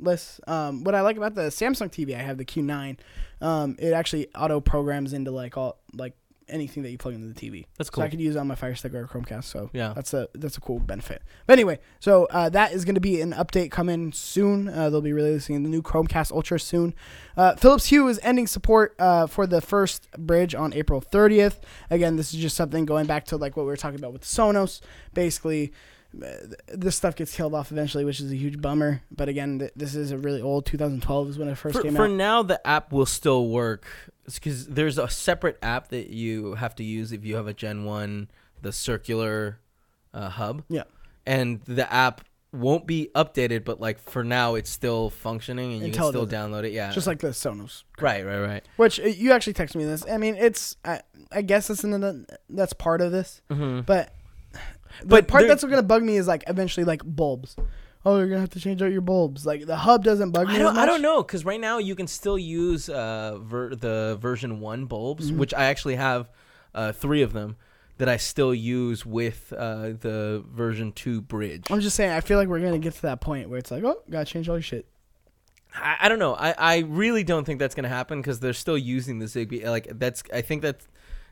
remoteless. 0.00 0.40
Um, 0.48 0.84
what 0.84 0.94
I 0.94 1.00
like 1.02 1.16
about 1.16 1.34
the 1.34 1.42
Samsung 1.42 1.90
TV, 1.90 2.14
I 2.16 2.22
have 2.22 2.38
the 2.38 2.44
Q9. 2.44 2.96
Um, 3.40 3.76
it 3.78 3.92
actually 3.92 4.28
auto 4.34 4.60
programs 4.60 5.12
into 5.12 5.30
like 5.30 5.56
all 5.56 5.78
like 5.92 6.14
anything 6.48 6.84
that 6.84 6.90
you 6.92 6.96
plug 6.96 7.12
into 7.12 7.26
the 7.26 7.34
TV. 7.34 7.66
That's 7.76 7.88
So 7.88 7.94
cool. 7.94 8.04
I 8.04 8.08
could 8.08 8.20
use 8.20 8.36
it 8.36 8.38
on 8.38 8.46
my 8.46 8.54
Fire 8.54 8.74
Stick 8.76 8.94
or 8.94 9.04
Chromecast. 9.08 9.44
So 9.44 9.68
Yeah. 9.72 9.92
that's 9.96 10.14
a 10.14 10.28
that's 10.32 10.56
a 10.56 10.60
cool 10.60 10.78
benefit. 10.78 11.22
But 11.46 11.54
anyway, 11.54 11.80
so 11.98 12.26
uh, 12.30 12.48
that 12.50 12.72
is 12.72 12.84
going 12.84 12.94
to 12.94 13.00
be 13.00 13.20
an 13.20 13.32
update 13.32 13.72
coming 13.72 14.12
soon. 14.12 14.68
Uh, 14.68 14.88
they'll 14.88 15.00
be 15.00 15.12
releasing 15.12 15.62
the 15.64 15.68
new 15.68 15.82
Chromecast 15.82 16.30
Ultra 16.30 16.60
soon. 16.60 16.94
Uh, 17.36 17.56
Philips 17.56 17.86
Hue 17.86 18.06
is 18.06 18.20
ending 18.22 18.46
support 18.46 18.94
uh, 19.00 19.26
for 19.26 19.44
the 19.46 19.60
first 19.60 20.08
bridge 20.12 20.54
on 20.54 20.72
April 20.72 21.02
30th. 21.02 21.56
Again, 21.90 22.14
this 22.16 22.32
is 22.32 22.40
just 22.40 22.56
something 22.56 22.84
going 22.86 23.06
back 23.06 23.24
to 23.26 23.36
like 23.36 23.56
what 23.56 23.64
we 23.64 23.68
were 23.70 23.76
talking 23.76 23.98
about 23.98 24.12
with 24.12 24.22
the 24.22 24.28
Sonos. 24.28 24.80
Basically, 25.14 25.72
this 26.68 26.96
stuff 26.96 27.16
gets 27.16 27.34
killed 27.34 27.54
off 27.54 27.70
eventually, 27.72 28.04
which 28.04 28.20
is 28.20 28.30
a 28.32 28.36
huge 28.36 28.60
bummer. 28.60 29.02
But 29.10 29.28
again, 29.28 29.58
th- 29.58 29.72
this 29.76 29.94
is 29.94 30.10
a 30.10 30.18
really 30.18 30.40
old 30.42 30.66
2012 30.66 31.30
is 31.30 31.38
when 31.38 31.48
it 31.48 31.56
first 31.56 31.76
For, 31.76 31.82
came 31.82 31.94
for 31.94 32.02
out. 32.02 32.06
For 32.06 32.08
now, 32.14 32.42
the 32.42 32.64
app 32.66 32.92
will 32.92 33.06
still 33.06 33.48
work 33.48 33.84
because 34.26 34.66
there's 34.66 34.98
a 34.98 35.08
separate 35.08 35.58
app 35.62 35.88
that 35.88 36.08
you 36.10 36.54
have 36.54 36.74
to 36.76 36.84
use 36.84 37.12
if 37.12 37.24
you 37.24 37.36
have 37.36 37.46
a 37.46 37.54
Gen 37.54 37.84
One, 37.84 38.28
the 38.62 38.72
circular 38.72 39.58
uh, 40.14 40.28
hub. 40.30 40.64
Yeah. 40.68 40.84
And 41.26 41.60
the 41.62 41.92
app 41.92 42.22
won't 42.52 42.86
be 42.86 43.10
updated, 43.14 43.64
but 43.64 43.80
like 43.80 43.98
for 43.98 44.24
now, 44.24 44.54
it's 44.54 44.70
still 44.70 45.10
functioning 45.10 45.72
and 45.72 45.80
you 45.80 45.86
Until 45.88 46.12
can 46.12 46.26
still 46.26 46.26
download 46.26 46.64
it. 46.64 46.72
Yeah. 46.72 46.90
Just 46.92 47.06
like 47.06 47.18
the 47.18 47.28
Sonos. 47.28 47.82
right, 48.00 48.24
right, 48.24 48.40
right. 48.40 48.64
Which 48.76 48.98
uh, 49.00 49.04
you 49.04 49.32
actually 49.32 49.54
texted 49.54 49.74
me 49.76 49.84
this. 49.84 50.04
I 50.08 50.16
mean, 50.16 50.36
it's 50.36 50.76
I, 50.84 51.02
I 51.32 51.42
guess 51.42 51.68
it's 51.68 51.84
an, 51.84 52.26
that's 52.48 52.72
part 52.72 53.00
of 53.00 53.12
this, 53.12 53.42
Mm-hmm. 53.50 53.80
but 53.82 54.14
the 55.00 55.06
But 55.06 55.28
part 55.28 55.46
that's 55.46 55.62
gonna 55.64 55.82
bug 55.82 56.02
me 56.02 56.16
is 56.16 56.26
like 56.26 56.44
eventually 56.46 56.84
like 56.84 57.02
bulbs. 57.04 57.56
Oh, 58.04 58.18
you're 58.18 58.28
gonna 58.28 58.40
have 58.40 58.50
to 58.50 58.60
change 58.60 58.82
out 58.82 58.92
your 58.92 59.00
bulbs. 59.00 59.44
Like 59.44 59.66
the 59.66 59.76
hub 59.76 60.04
doesn't 60.04 60.30
bug 60.30 60.46
me. 60.48 60.54
I 60.54 60.58
don't, 60.58 60.76
I 60.76 60.86
don't 60.86 61.02
know 61.02 61.22
because 61.22 61.44
right 61.44 61.60
now 61.60 61.78
you 61.78 61.94
can 61.96 62.06
still 62.06 62.38
use 62.38 62.88
uh, 62.88 63.38
ver- 63.40 63.74
the 63.74 64.16
version 64.20 64.60
one 64.60 64.84
bulbs, 64.86 65.30
Mhm. 65.32 65.38
which 65.38 65.52
I 65.54 65.64
actually 65.66 65.96
have 65.96 66.30
uh, 66.74 66.92
three 66.92 67.22
of 67.22 67.32
them 67.32 67.56
that 67.98 68.08
I 68.08 68.16
still 68.18 68.54
use 68.54 69.04
with 69.06 69.52
uh, 69.56 69.92
the 70.00 70.44
version 70.52 70.92
two 70.92 71.20
bridge. 71.20 71.64
I'm 71.70 71.80
just 71.80 71.96
saying. 71.96 72.12
I 72.12 72.20
feel 72.20 72.38
like 72.38 72.46
we're 72.48 72.60
gonna 72.60 72.78
get 72.78 72.94
to 72.94 73.02
that 73.02 73.20
point 73.20 73.48
where 73.48 73.58
it's 73.58 73.70
like, 73.70 73.82
oh, 73.82 74.02
gotta 74.10 74.24
change 74.26 74.48
all 74.48 74.56
your 74.56 74.62
shit. 74.62 74.86
I, 75.74 75.96
I 76.02 76.08
don't 76.08 76.18
know. 76.18 76.34
I, 76.34 76.54
I 76.56 76.78
really 76.80 77.24
don't 77.24 77.44
think 77.44 77.58
that's 77.58 77.74
gonna 77.74 77.88
happen 77.88 78.20
because 78.20 78.38
they're 78.40 78.52
still 78.52 78.78
using 78.78 79.18
the 79.18 79.26
Zigbee. 79.26 79.64
Like 79.64 79.98
that's 79.98 80.22
I 80.32 80.42
think 80.42 80.62
that 80.62 80.86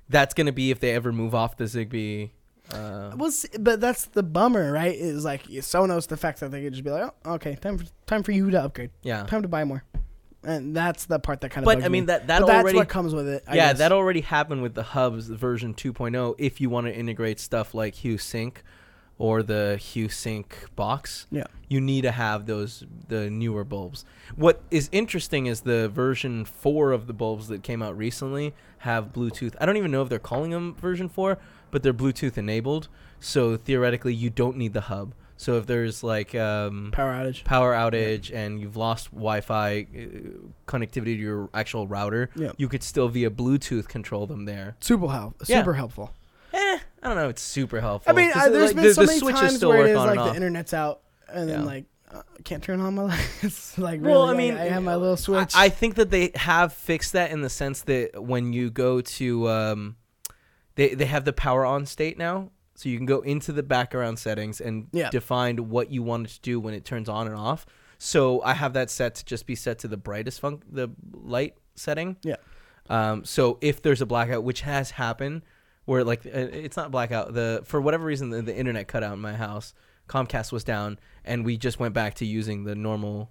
that's 0.08 0.34
gonna 0.34 0.52
be 0.52 0.70
if 0.70 0.80
they 0.80 0.90
ever 0.92 1.12
move 1.12 1.34
off 1.34 1.56
the 1.56 1.64
Zigbee. 1.64 2.30
Uh, 2.72 3.12
Well, 3.16 3.30
see, 3.30 3.48
but 3.58 3.80
that's 3.80 4.06
the 4.06 4.22
bummer, 4.22 4.72
right? 4.72 4.94
Is 4.94 5.24
like 5.24 5.44
Sonos 5.46 6.06
the 6.08 6.16
fact 6.16 6.40
that 6.40 6.50
they 6.50 6.62
could 6.62 6.72
just 6.72 6.84
be 6.84 6.90
like, 6.90 7.12
oh, 7.24 7.32
okay, 7.34 7.56
time 7.56 7.78
for 7.78 7.84
time 8.06 8.22
for 8.22 8.32
you 8.32 8.50
to 8.50 8.62
upgrade, 8.62 8.90
yeah, 9.02 9.24
time 9.24 9.42
to 9.42 9.48
buy 9.48 9.64
more, 9.64 9.84
and 10.42 10.74
that's 10.74 11.04
the 11.04 11.18
part 11.18 11.40
that 11.42 11.50
kind 11.50 11.66
of. 11.66 11.66
but 11.66 11.84
I 11.84 11.88
mean 11.88 12.04
me. 12.04 12.06
that 12.06 12.26
that 12.28 12.40
but 12.40 12.46
that's 12.46 12.62
already 12.62 12.78
what 12.78 12.88
comes 12.88 13.14
with 13.14 13.28
it. 13.28 13.44
I 13.46 13.54
yeah 13.56 13.68
guess. 13.70 13.78
that 13.78 13.92
already 13.92 14.22
happened 14.22 14.62
with 14.62 14.74
the 14.74 14.82
hubs 14.82 15.28
version 15.28 15.74
2.0 15.74 16.34
if 16.38 16.60
you 16.60 16.70
want 16.70 16.86
to 16.86 16.94
integrate 16.94 17.38
stuff 17.38 17.74
like 17.74 17.94
hue 17.96 18.16
sync 18.18 18.62
or 19.16 19.42
the 19.44 19.76
hue 19.76 20.08
sync 20.08 20.66
box 20.74 21.26
Yeah. 21.30 21.44
you 21.68 21.80
need 21.80 22.02
to 22.02 22.10
have 22.10 22.46
those 22.46 22.84
the 23.08 23.30
newer 23.30 23.62
bulbs 23.62 24.04
what 24.34 24.60
is 24.72 24.88
interesting 24.90 25.46
is 25.46 25.60
the 25.60 25.88
version 25.88 26.44
4 26.44 26.90
of 26.92 27.06
the 27.06 27.12
bulbs 27.12 27.46
that 27.48 27.62
came 27.62 27.80
out 27.80 27.96
recently 27.96 28.54
have 28.78 29.12
bluetooth 29.12 29.54
i 29.60 29.66
don't 29.66 29.76
even 29.76 29.92
know 29.92 30.02
if 30.02 30.08
they're 30.08 30.18
calling 30.18 30.50
them 30.50 30.74
version 30.74 31.08
4 31.08 31.38
but 31.74 31.82
they're 31.82 31.92
bluetooth 31.92 32.38
enabled 32.38 32.88
so 33.20 33.56
theoretically 33.56 34.14
you 34.14 34.30
don't 34.30 34.56
need 34.56 34.72
the 34.72 34.82
hub 34.82 35.12
so 35.36 35.58
if 35.58 35.66
there's 35.66 36.02
like 36.02 36.34
um, 36.34 36.90
power 36.92 37.12
outage. 37.12 37.44
power 37.44 37.74
outage 37.74 38.32
and 38.32 38.60
you've 38.60 38.76
lost 38.76 39.10
Wi-Fi 39.10 39.86
uh, 39.92 39.98
connectivity 40.66 41.04
to 41.04 41.12
your 41.16 41.50
actual 41.52 41.86
router, 41.86 42.30
Yeah. 42.36 42.52
you 42.56 42.68
could 42.68 42.82
still 42.82 43.08
via 43.08 43.30
Bluetooth 43.30 43.88
control 43.88 44.26
them 44.26 44.44
there. 44.44 44.76
Super 44.80 45.08
help. 45.08 45.34
Yeah. 45.46 45.58
Super 45.58 45.74
helpful. 45.74 46.14
Eh, 46.52 46.78
I 47.02 47.06
don't 47.08 47.16
know. 47.16 47.28
It's 47.28 47.42
super 47.42 47.80
helpful. 47.80 48.12
I 48.12 48.14
mean, 48.16 48.30
I, 48.34 48.48
there's 48.48 48.74
like, 48.74 48.76
been 48.76 48.84
the, 48.84 48.94
so 48.94 49.26
many 49.26 49.36
times 49.36 49.56
still 49.56 49.70
where 49.70 49.86
it 49.86 49.90
is 49.90 49.96
like 49.96 50.18
the 50.18 50.36
internet's 50.36 50.72
out, 50.72 51.00
and 51.28 51.48
then 51.48 51.64
like 51.64 51.86
uh, 52.12 52.22
can't 52.44 52.62
turn 52.62 52.80
on 52.80 52.94
my 52.94 53.02
lights. 53.42 53.76
like 53.76 54.00
Well, 54.00 54.28
really, 54.28 54.34
I 54.34 54.36
mean, 54.36 54.56
I, 54.56 54.66
have 54.66 54.84
my 54.84 54.94
little 54.94 55.16
switch. 55.16 55.54
I, 55.56 55.64
I 55.64 55.68
think 55.68 55.96
that 55.96 56.10
they 56.10 56.30
have 56.36 56.72
fixed 56.72 57.12
that 57.14 57.32
in 57.32 57.40
the 57.40 57.50
sense 57.50 57.82
that 57.82 58.22
when 58.22 58.52
you 58.52 58.70
go 58.70 59.00
to, 59.00 59.48
um, 59.48 59.96
they 60.76 60.94
they 60.94 61.06
have 61.06 61.24
the 61.24 61.32
power 61.32 61.64
on 61.64 61.86
state 61.86 62.18
now, 62.18 62.50
so 62.74 62.88
you 62.88 62.96
can 62.96 63.06
go 63.06 63.20
into 63.20 63.52
the 63.52 63.62
background 63.62 64.18
settings 64.18 64.60
and 64.60 64.88
Yeah. 64.92 65.10
define 65.10 65.68
what 65.70 65.90
you 65.90 66.02
want 66.02 66.26
it 66.26 66.30
to 66.34 66.40
do 66.40 66.60
when 66.60 66.74
it 66.74 66.84
turns 66.84 67.08
on 67.08 67.26
and 67.26 67.36
off. 67.36 67.66
So 67.98 68.42
I 68.42 68.54
have 68.54 68.72
that 68.74 68.90
set 68.90 69.14
to 69.16 69.24
just 69.24 69.46
be 69.46 69.54
set 69.54 69.78
to 69.80 69.88
the 69.88 69.96
brightest 69.96 70.40
fun- 70.40 70.62
the 70.70 70.88
light 71.12 71.54
setting. 71.76 72.16
Yeah. 72.22 72.36
Um, 72.90 73.24
so 73.24 73.58
if 73.60 73.80
there's 73.80 74.00
a 74.02 74.06
blackout, 74.06 74.44
which 74.44 74.60
has 74.62 74.90
happened, 74.92 75.42
where 75.86 76.04
like 76.04 76.26
uh, 76.26 76.30
it's 76.34 76.76
not 76.76 76.90
blackout, 76.90 77.32
the 77.34 77.62
for 77.64 77.80
whatever 77.80 78.04
reason 78.04 78.30
the, 78.30 78.42
the 78.42 78.54
internet 78.54 78.88
cut 78.88 79.02
out 79.02 79.14
in 79.14 79.20
my 79.20 79.34
house, 79.34 79.72
Comcast 80.08 80.52
was 80.52 80.64
down, 80.64 80.98
and 81.24 81.44
we 81.46 81.56
just 81.56 81.78
went 81.78 81.94
back 81.94 82.14
to 82.16 82.26
using 82.26 82.64
the 82.64 82.74
normal 82.74 83.30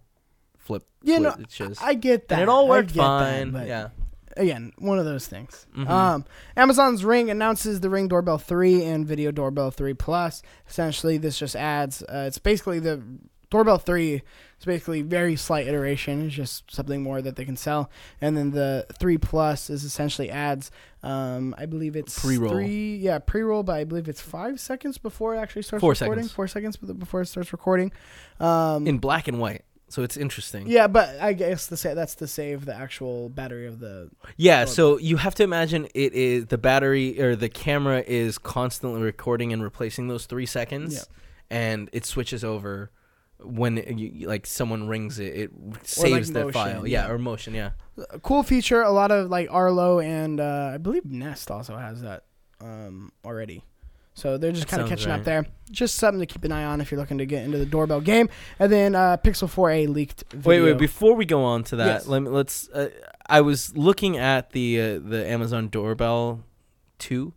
flip. 0.58 0.88
Yeah, 1.04 1.20
no, 1.20 1.32
switches. 1.34 1.78
I 1.82 1.94
get 1.94 2.30
that. 2.30 2.36
and 2.36 2.44
it 2.44 2.50
all 2.50 2.68
worked 2.68 2.92
fine. 2.92 3.54
yeah. 3.68 3.90
Again, 4.38 4.74
one 4.80 4.98
of 5.00 5.06
those 5.06 5.28
things. 5.28 5.66
Mhm. 5.78 5.90
Um, 5.90 6.26
Amazon's 6.58 7.06
Ring 7.06 7.30
announces 7.30 7.80
the 7.82 7.90
Ring 7.90 8.08
Doorbell 8.08 8.38
3 8.38 8.84
and 8.84 9.06
Video 9.06 9.32
Doorbell 9.32 9.72
3 9.72 9.94
Plus. 9.94 10.42
Essentially, 10.70 11.18
this 11.18 11.38
just 11.38 11.56
adds. 11.56 12.02
Uh, 12.04 12.26
it's 12.28 12.40
basically 12.40 12.80
the 12.80 13.02
Doorbell 13.52 13.78
3 13.78 14.16
is 14.60 14.66
basically 14.66 15.04
very 15.04 15.36
slight 15.36 15.68
iteration. 15.68 16.26
It's 16.26 16.34
just 16.36 16.72
something 16.74 17.04
more 17.04 17.22
that 17.22 17.36
they 17.36 17.46
can 17.46 17.56
sell. 17.56 17.92
And 18.20 18.36
then 18.36 18.50
the 18.52 18.88
3 19.00 19.20
Plus 19.20 19.70
is 19.70 19.84
essentially 19.84 20.32
adds. 20.32 20.72
Um, 21.04 21.54
I 21.58 21.68
believe 21.68 21.96
it's 21.96 22.18
Pre-roll. 22.20 22.50
Three, 22.52 22.96
yeah, 22.96 23.20
pre-roll, 23.20 23.62
but 23.62 23.74
I 23.76 23.84
believe 23.84 24.08
it's 24.08 24.22
five 24.22 24.60
seconds 24.60 24.98
before 24.98 25.36
it 25.36 25.40
actually 25.40 25.62
starts 25.64 25.82
Four 25.82 25.92
recording. 25.92 26.24
seconds. 26.24 26.32
Four 26.34 26.48
seconds 26.48 26.78
before 26.78 27.22
it 27.22 27.28
starts 27.28 27.52
recording. 27.52 27.92
Um, 28.40 28.88
in 28.88 28.98
black 28.98 29.28
and 29.28 29.40
white. 29.40 29.64
So 29.90 30.02
it's 30.02 30.18
interesting. 30.18 30.66
yeah, 30.68 30.88
but 30.88 31.20
I 31.22 31.34
guess 31.34 31.68
the 31.68 31.78
sa- 31.78 31.94
that's 31.94 32.16
to 32.16 32.28
save 32.28 32.66
the 32.66 32.74
actual 32.76 33.30
battery 33.30 33.68
of 33.68 33.80
the 33.80 34.10
Yeah, 34.38 34.66
so 34.66 34.98
you 34.98 35.18
have 35.18 35.36
to 35.36 35.44
imagine 35.44 35.88
it 35.94 36.14
is 36.14 36.48
the 36.48 36.58
battery 36.58 37.22
or 37.22 37.36
the 37.36 37.50
camera 37.50 38.04
is 38.08 38.38
constantly 38.40 39.02
recording 39.02 39.54
and 39.54 39.62
replacing 39.62 40.08
those 40.08 40.26
three 40.26 40.48
seconds, 40.48 40.94
Yeah. 40.96 41.02
and 41.58 41.90
it 41.94 42.06
switches 42.06 42.44
over 42.44 42.90
when 43.40 43.78
it, 43.78 43.98
you, 44.00 44.28
like 44.28 44.48
someone 44.48 44.88
rings 44.88 45.20
it. 45.20 45.36
It 45.36 45.52
saves 45.84 46.32
the 46.32 46.46
motion, 46.46 46.54
file, 46.54 46.88
yeah, 46.88 47.06
yeah. 47.06 47.12
or 47.12 47.18
motion, 47.20 47.54
yeah. 47.54 47.72
cool 48.24 48.42
feature. 48.42 48.82
A 48.82 48.92
lot 48.92 49.12
of 49.12 49.30
like 49.30 49.48
Arlo 49.52 50.00
and 50.00 50.40
uh, 50.40 50.72
I 50.74 50.78
believe 50.78 51.06
Nest 51.06 51.52
also 51.52 51.76
has 51.78 52.02
that 52.02 52.24
um, 52.62 53.12
already. 53.26 53.64
So 54.16 54.38
they're 54.38 54.52
just 54.52 54.68
kind 54.68 54.82
of 54.84 54.90
catching 54.90 55.12
up 55.12 55.24
there. 55.24 55.46
Just 55.72 55.96
something 55.96 56.20
to 56.20 56.26
keep 56.28 56.44
an 56.44 56.52
eye 56.52 56.66
on 56.66 56.82
if 56.82 56.92
you're 56.92 57.00
looking 57.00 57.18
to 57.18 57.26
get 57.26 57.44
into 57.44 57.58
the 57.58 57.66
doorbell 57.66 58.00
game. 58.00 58.30
And 58.60 58.72
then 58.72 58.94
uh, 58.96 59.18
Pixel 59.18 59.50
4a 59.50 59.88
leaked. 59.88 60.24
Video. 60.32 60.48
Wait, 60.50 60.62
wait. 60.62 60.78
Before 60.78 61.16
we 61.16 61.26
go 61.26 61.44
on 61.44 61.64
to 61.66 61.76
that, 61.78 61.86
Yes. 61.88 62.08
let 62.08 62.22
me 62.22 62.30
let's. 62.30 62.70
Uh, 62.70 62.90
I 63.28 63.42
was 63.42 63.76
looking 63.76 64.18
at 64.18 64.52
the 64.52 64.80
uh, 64.80 65.00
the 65.00 65.26
Amazon 65.28 65.68
Doorbell 65.70 66.42
two 67.00 67.34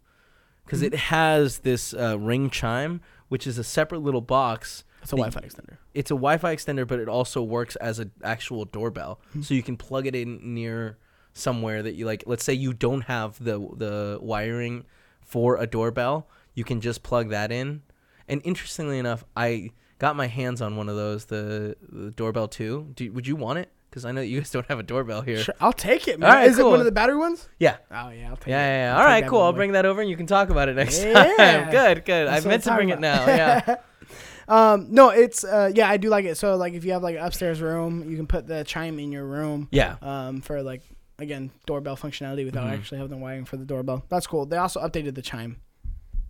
because 0.64 0.83
Mhm. 0.83 0.87
it 0.87 0.95
has 0.95 1.59
this 1.59 1.95
uh, 1.95 2.18
ring 2.18 2.50
chime, 2.50 3.00
which 3.28 3.47
is 3.47 3.56
a 3.56 3.64
separate 3.64 4.00
little 4.02 4.21
box 4.21 4.85
It's 5.02 5.12
a 5.12 5.16
Wi-Fi 5.16 5.40
extender. 5.40 5.76
it's 5.95 6.11
a 6.11 6.14
Wi-Fi 6.14 6.54
extender, 6.56 6.87
but 6.87 6.99
it 6.99 7.09
also 7.09 7.42
works 7.42 7.76
as 7.76 7.99
an 8.00 8.11
actual 8.23 8.64
doorbell. 8.66 9.18
Hmm. 9.33 9.40
So 9.42 9.54
you 9.54 9.62
can 9.62 9.76
plug 9.78 10.06
it 10.06 10.14
in 10.14 10.54
near 10.54 10.99
somewhere 11.33 11.83
that 11.83 11.95
you 11.95 12.04
like. 12.04 12.25
Let's 12.26 12.45
say 12.45 12.52
you 12.52 12.75
don't 12.75 13.02
have 13.02 13.42
the 13.42 13.59
the 13.76 14.18
wiring 14.21 14.85
for 15.21 15.56
a 15.56 15.66
doorbell, 15.66 16.28
you 16.57 16.65
can 16.65 16.81
just 16.81 17.05
plug 17.05 17.29
that 17.31 17.53
in. 17.53 17.83
And 18.29 18.41
interestingly 18.43 18.99
enough, 18.99 19.25
I 19.37 19.71
got 20.01 20.17
my 20.17 20.27
hands 20.27 20.61
on 20.61 20.77
one 20.77 20.89
of 20.89 20.97
those, 20.97 21.27
the, 21.27 21.77
the 21.89 22.11
doorbell 22.11 22.49
two. 22.49 22.91
Do, 22.97 23.13
would 23.13 23.29
you 23.29 23.37
want 23.37 23.61
it? 23.61 23.71
Because 23.89 24.05
I 24.05 24.11
know 24.11 24.21
you 24.21 24.41
guys 24.41 24.51
don't 24.57 24.67
have 24.67 24.81
a 24.81 24.83
doorbell 24.83 25.23
here. 25.23 25.39
Sure, 25.39 25.55
I'll 25.61 25.73
take 25.73 26.09
it, 26.09 26.19
man. 26.19 26.29
All 26.29 26.37
right, 26.37 26.49
Is 26.49 26.59
it 26.59 26.67
one 26.67 26.81
of 26.81 26.85
the 26.85 26.91
battery 26.93 27.17
ones? 27.17 27.49
Yeah. 27.61 27.77
Oh 27.93 28.09
yeah, 28.11 28.31
I'll 28.31 28.37
take 28.37 28.49
Yeah, 28.49 28.67
it. 28.67 28.69
yeah, 28.69 28.85
yeah. 28.89 28.93
I'll 28.95 29.01
All 29.01 29.07
right, 29.07 29.27
cool. 29.27 29.41
I'll 29.43 29.53
bring 29.53 29.73
that 29.73 29.87
over 29.87 30.01
and 30.01 30.11
you 30.11 30.17
can 30.17 30.27
talk 30.27 30.51
about 30.51 30.69
it 30.69 30.75
next 30.75 31.03
Yeah. 31.05 31.13
time. 31.37 31.71
Good, 31.71 32.05
good. 32.05 32.27
That's 32.29 32.45
I 32.45 32.49
meant 32.49 32.65
to 32.65 32.75
bring 32.75 32.89
it 32.89 32.99
now. 33.01 33.25
Yeah. 33.27 33.77
um, 34.49 34.89
no, 34.91 35.11
it's 35.11 35.45
uh, 35.45 35.71
yeah, 35.75 35.89
I 35.89 35.97
do 35.97 36.09
like 36.09 36.25
it. 36.25 36.37
So 36.37 36.57
like 36.57 36.75
if 36.75 36.85
you 36.85 36.93
have 36.93 37.03
like 37.03 37.17
an 37.17 37.23
upstairs 37.23 37.61
room, 37.61 38.09
you 38.11 38.17
can 38.17 38.27
put 38.27 38.47
the 38.47 38.65
chime 38.65 38.99
in 38.99 39.13
your 39.13 39.25
room. 39.25 39.69
Yeah. 39.71 39.97
um, 40.03 40.41
for 40.41 40.63
like 40.63 40.83
again 41.19 41.51
doorbell 41.67 41.97
functionality 41.97 42.45
without 42.45 42.67
Mhm. 42.67 42.73
actually 42.79 42.99
having 42.99 43.11
the 43.11 43.17
wiring 43.17 43.45
for 43.47 43.57
the 43.57 43.65
doorbell. 43.65 44.05
That's 44.09 44.27
cool. 44.27 44.47
They 44.47 44.57
also 44.59 44.81
updated 44.81 45.15
the 45.15 45.23
chime. 45.23 45.57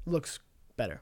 Looks 0.07 0.39
better, 0.77 1.01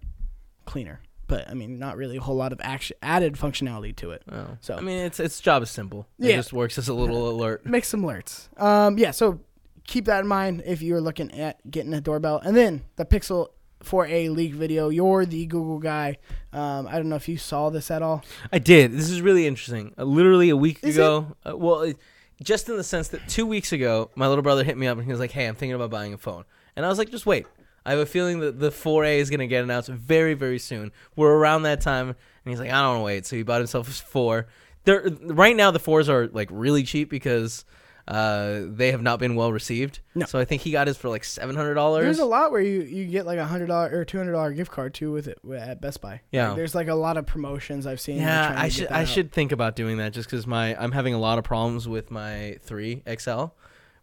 cleaner, 0.65 1.01
but 1.27 1.49
I 1.49 1.55
mean 1.55 1.79
not 1.79 1.97
really 1.97 2.17
a 2.17 2.21
whole 2.21 2.37
lot 2.37 2.53
of 2.53 2.61
action 2.63 2.97
added 3.03 3.35
functionality 3.35 3.95
to 3.97 4.11
it. 4.13 4.23
Oh. 4.31 4.57
So- 4.61 4.77
I 4.77 4.81
mean, 4.81 4.99
its 4.99 5.21
its 5.21 5.41
job 5.41 5.63
is 5.63 5.71
simple. 5.71 6.07
It 6.19 6.31
Yeah. 6.31 6.37
just 6.37 6.53
works 6.53 6.79
as 6.79 6.89
a 6.89 6.95
little 6.95 7.29
alert. 7.35 7.67
Make 7.67 7.85
some 7.85 8.03
alerts. 8.03 8.49
Um, 8.61 8.99
yeah, 8.99 9.11
so 9.11 9.41
keep 9.87 10.07
that 10.07 10.21
in 10.21 10.27
mind 10.27 10.63
if 10.65 10.81
you're 10.83 11.01
looking 11.01 11.31
at 11.39 11.71
getting 11.71 11.93
a 11.95 12.01
doorbell. 12.01 12.41
And 12.43 12.57
then 12.57 12.83
the 12.97 13.05
Pixel 13.05 13.49
4a 13.83 14.31
leak 14.35 14.55
video. 14.55 14.89
You're 14.89 15.27
the 15.27 15.45
Google 15.45 15.79
guy. 15.79 16.17
Um, 16.55 16.87
I 16.87 16.93
don't 16.93 17.11
know 17.11 17.17
if 17.17 17.29
you 17.29 17.37
saw 17.37 17.69
this 17.69 17.91
at 17.91 18.01
all. 18.01 18.25
I 18.51 18.59
did. 18.59 18.93
This 18.93 19.11
is 19.11 19.21
really 19.21 19.47
interesting. 19.47 19.93
Uh, 19.99 20.05
literally 20.05 20.49
a 20.49 20.57
week 20.57 20.79
Is 20.83 20.97
ago. 20.97 21.37
Uh, 21.45 21.55
well, 21.55 21.83
it, 21.83 21.99
just 22.43 22.67
in 22.71 22.79
the 22.79 22.85
sense 22.85 23.09
that 23.09 23.29
two 23.29 23.45
weeks 23.45 23.73
ago, 23.73 24.11
my 24.15 24.27
little 24.27 24.41
brother 24.43 24.65
hit 24.65 24.79
me 24.79 24.87
up 24.87 24.97
and 24.97 25.05
he 25.05 25.11
was 25.11 25.21
like, 25.21 25.33
"Hey, 25.33 25.47
I'm 25.47 25.55
thinking 25.55 25.75
about 25.75 25.91
buying 25.91 26.15
a 26.15 26.19
phone," 26.19 26.45
and 26.77 26.87
I 26.87 26.89
was 26.89 26.97
like, 26.97 27.11
"Just 27.11 27.27
wait." 27.27 27.45
I 27.87 27.91
have 27.91 28.01
a 28.01 28.07
feeling 28.07 28.41
that 28.41 28.59
the 28.59 28.71
4A 28.71 29.19
is 29.19 29.31
gonna 29.31 29.47
get 29.47 29.63
announced 29.63 29.89
very, 29.89 30.35
very 30.35 30.59
soon. 30.59 30.93
We're 31.17 31.35
around 31.35 31.63
that 31.63 31.81
time, 31.81 32.09
and 32.09 32.17
he's 32.45 32.59
like, 32.59 32.71
"I 32.71 32.83
don't 32.83 32.89
want 32.89 33.01
to 33.01 33.05
wait," 33.05 33.27
so 33.27 33.37
he 33.37 33.43
bought 33.43 33.61
himself 33.61 33.87
his 33.87 34.01
four. 34.01 34.47
There, 34.85 35.09
right 35.23 35.57
now, 35.57 35.71
the 35.71 35.79
fours 35.79 36.09
are 36.09 36.29
like 36.29 36.49
really 36.51 36.83
cheap 36.83 37.09
because 37.11 37.65
uh, 38.07 38.61
they 38.67 38.91
have 38.91 39.01
not 39.01 39.19
been 39.19 39.35
well 39.35 39.51
received. 39.51 40.01
No. 40.15 40.27
So 40.27 40.39
I 40.39 40.45
think 40.45 40.61
he 40.63 40.71
got 40.71 40.87
his 40.87 40.97
for 40.97 41.09
like 41.09 41.25
seven 41.25 41.57
hundred 41.57 41.75
dollars. 41.75 42.05
There's 42.05 42.19
a 42.19 42.27
lot 42.27 42.53
where 42.53 42.61
you, 42.61 42.83
you 42.83 43.07
get 43.07 43.25
like 43.25 43.39
a 43.39 43.47
hundred 43.47 43.67
dollar 43.67 43.91
or 43.99 44.05
two 44.05 44.19
hundred 44.19 44.33
dollar 44.33 44.53
gift 44.53 44.71
card 44.71 44.93
too 44.93 45.11
with 45.13 45.27
it 45.27 45.39
at 45.57 45.81
Best 45.81 46.01
Buy. 46.01 46.21
Yeah. 46.31 46.49
Like, 46.49 46.57
there's 46.57 46.75
like 46.75 46.89
a 46.89 46.95
lot 46.95 47.17
of 47.17 47.27
promotions 47.27 47.87
I've 47.87 48.01
seen. 48.01 48.19
Yeah, 48.19 48.55
I 48.57 48.69
should 48.69 48.91
I 48.91 49.03
out. 49.03 49.09
should 49.09 49.33
think 49.33 49.53
about 49.53 49.75
doing 49.75 49.97
that 49.99 50.13
just 50.13 50.29
because 50.29 50.47
my 50.47 50.77
I'm 50.81 50.93
having 50.93 51.15
a 51.15 51.19
lot 51.19 51.39
of 51.39 51.45
problems 51.45 51.89
with 51.89 52.11
my 52.11 52.59
three 52.63 53.03
XL, 53.19 53.47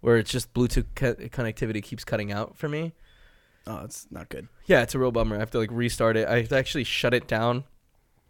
where 0.02 0.18
it's 0.18 0.32
just 0.32 0.52
Bluetooth 0.54 0.86
co- 0.96 1.16
connectivity 1.16 1.84
keeps 1.84 2.04
cutting 2.04 2.32
out 2.32 2.58
for 2.58 2.68
me. 2.68 2.94
Oh, 3.68 3.82
it's 3.84 4.08
not 4.12 4.30
good. 4.30 4.48
Yeah, 4.65 4.82
it's 4.82 4.96
a 4.96 5.00
real 5.00 5.12
bummer. 5.12 5.36
I 5.36 5.39
have 5.39 5.51
to 5.51 5.60
like 5.60 5.70
restart 5.72 6.18
it. 6.18 6.27
I 6.27 6.38
have 6.38 6.50
to 6.50 6.58
actually 6.58 6.84
shut 6.84 7.13
it 7.13 7.27
down, 7.27 7.63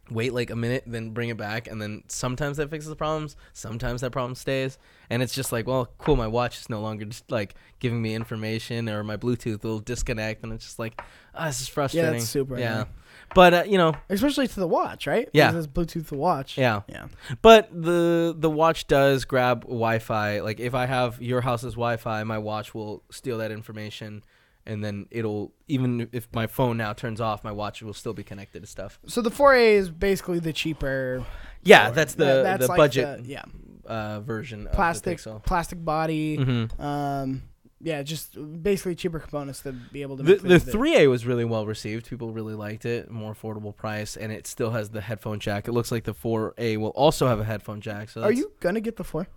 wait 0.09 0.33
like 0.33 0.49
a 0.49 0.55
minute, 0.55 0.83
then 0.85 1.11
bring 1.11 1.29
it 1.29 1.37
back, 1.37 1.67
and 1.69 1.81
then 1.81 2.03
sometimes 2.07 2.57
that 2.57 2.69
fixes 2.69 2.89
the 2.89 2.95
problems. 2.97 3.37
Sometimes 3.53 4.01
that 4.01 4.11
problem 4.11 4.35
stays, 4.35 4.77
and 5.09 5.23
it's 5.23 5.33
just 5.33 5.51
like, 5.53 5.67
well, 5.67 5.87
cool. 5.99 6.15
My 6.17 6.27
watch 6.27 6.59
is 6.59 6.69
no 6.69 6.81
longer 6.81 7.05
just 7.05 7.31
like 7.31 7.55
giving 7.79 8.01
me 8.01 8.13
information, 8.13 8.89
or 8.89 9.03
my 9.03 9.15
Bluetooth 9.17 9.63
will 9.63 9.79
disconnect, 9.79 10.43
and 10.43 10.51
it's 10.51 10.65
just 10.65 10.79
like, 10.79 11.01
ah, 11.33 11.45
this 11.47 11.61
is 11.61 11.67
frustrating. 11.69 12.11
that's 12.11 12.25
super 12.27 12.57
Yeah, 12.59 12.71
annoying. 12.73 12.87
but 13.33 13.53
uh, 13.53 13.63
you 13.65 13.77
know, 13.77 13.93
Especially 14.09 14.49
to 14.49 14.59
the 14.59 14.67
watch, 14.67 15.07
right? 15.07 15.29
Yeah. 15.31 15.51
Because 15.51 15.65
it's 15.65 15.73
Bluetooth 15.73 16.03
to 16.09 16.15
the 16.15 16.17
watch. 16.17 16.57
yeah. 16.57 16.81
Yeah. 16.89 17.07
But 17.41 17.69
the 17.71 18.35
the 18.37 18.49
watch 18.49 18.87
does 18.87 19.23
grab 19.23 19.61
Wi-Fi. 19.61 20.41
Like 20.41 20.59
if 20.59 20.75
I 20.75 20.87
have 20.87 21.21
your 21.21 21.39
house's 21.39 21.75
Wi-Fi, 21.75 22.21
my 22.25 22.37
watch 22.37 22.73
will 22.73 23.01
steal 23.11 23.37
that 23.37 23.51
information, 23.51 24.23
and 24.65 24.83
then 24.83 25.07
it'll 25.11 25.53
even 25.67 26.09
if 26.11 26.27
my 26.33 26.47
phone 26.47 26.77
now 26.77 26.93
turns 26.93 27.19
off, 27.21 27.43
my 27.43 27.51
watch 27.51 27.81
will 27.81 27.93
still 27.93 28.13
be 28.13 28.23
connected 28.23 28.61
to 28.61 28.67
stuff. 28.67 28.99
So 29.07 29.21
the 29.21 29.31
4A 29.31 29.73
is 29.73 29.89
basically 29.89 30.39
the 30.39 30.53
cheaper. 30.53 31.25
Yeah, 31.63 31.87
four. 31.87 31.95
that's 31.95 32.13
the 32.15 32.25
That- 32.25 32.43
that's 32.43 32.61
the 32.63 32.67
like 32.67 32.77
budget 32.77 33.23
the- 33.23 33.29
yeah. 33.29 33.43
uh, 33.85 34.19
version 34.21 34.67
Plastic, 34.73 35.17
of 35.25 35.33
the 35.35 35.39
plastic 35.39 35.83
body. 35.83 36.35
hmm 36.37 36.81
Um, 36.81 37.43
yeah, 37.83 38.03
just 38.03 38.37
basically 38.61 38.93
cheaper 38.93 39.19
components 39.19 39.61
to 39.61 39.71
be 39.71 40.03
able 40.03 40.15
to. 40.17 40.23
The 40.23 40.35
the 40.35 40.59
the- 40.59 40.71
3A 40.71 41.09
was 41.09 41.25
really 41.25 41.45
well 41.45 41.65
received. 41.65 42.07
People 42.07 42.31
really 42.31 42.53
liked 42.53 42.85
it. 42.85 43.09
More 43.09 43.33
affordable 43.33 43.75
price, 43.75 44.15
and 44.15 44.31
it 44.31 44.45
still 44.45 44.69
has 44.71 44.91
the 44.91 45.01
headphone 45.01 45.39
jack. 45.39 45.67
It 45.67 45.71
looks 45.71 45.91
like 45.91 46.03
the 46.03 46.13
4A 46.13 46.77
will 46.77 46.89
also 46.89 47.27
have 47.27 47.39
a 47.39 47.43
headphone 47.43 47.81
jack. 47.81 48.09
So 48.09 48.21
Are 48.21 48.31
you 48.31 48.51
gonna 48.59 48.81
get 48.81 48.97
the 48.97 49.03
four? 49.03 49.27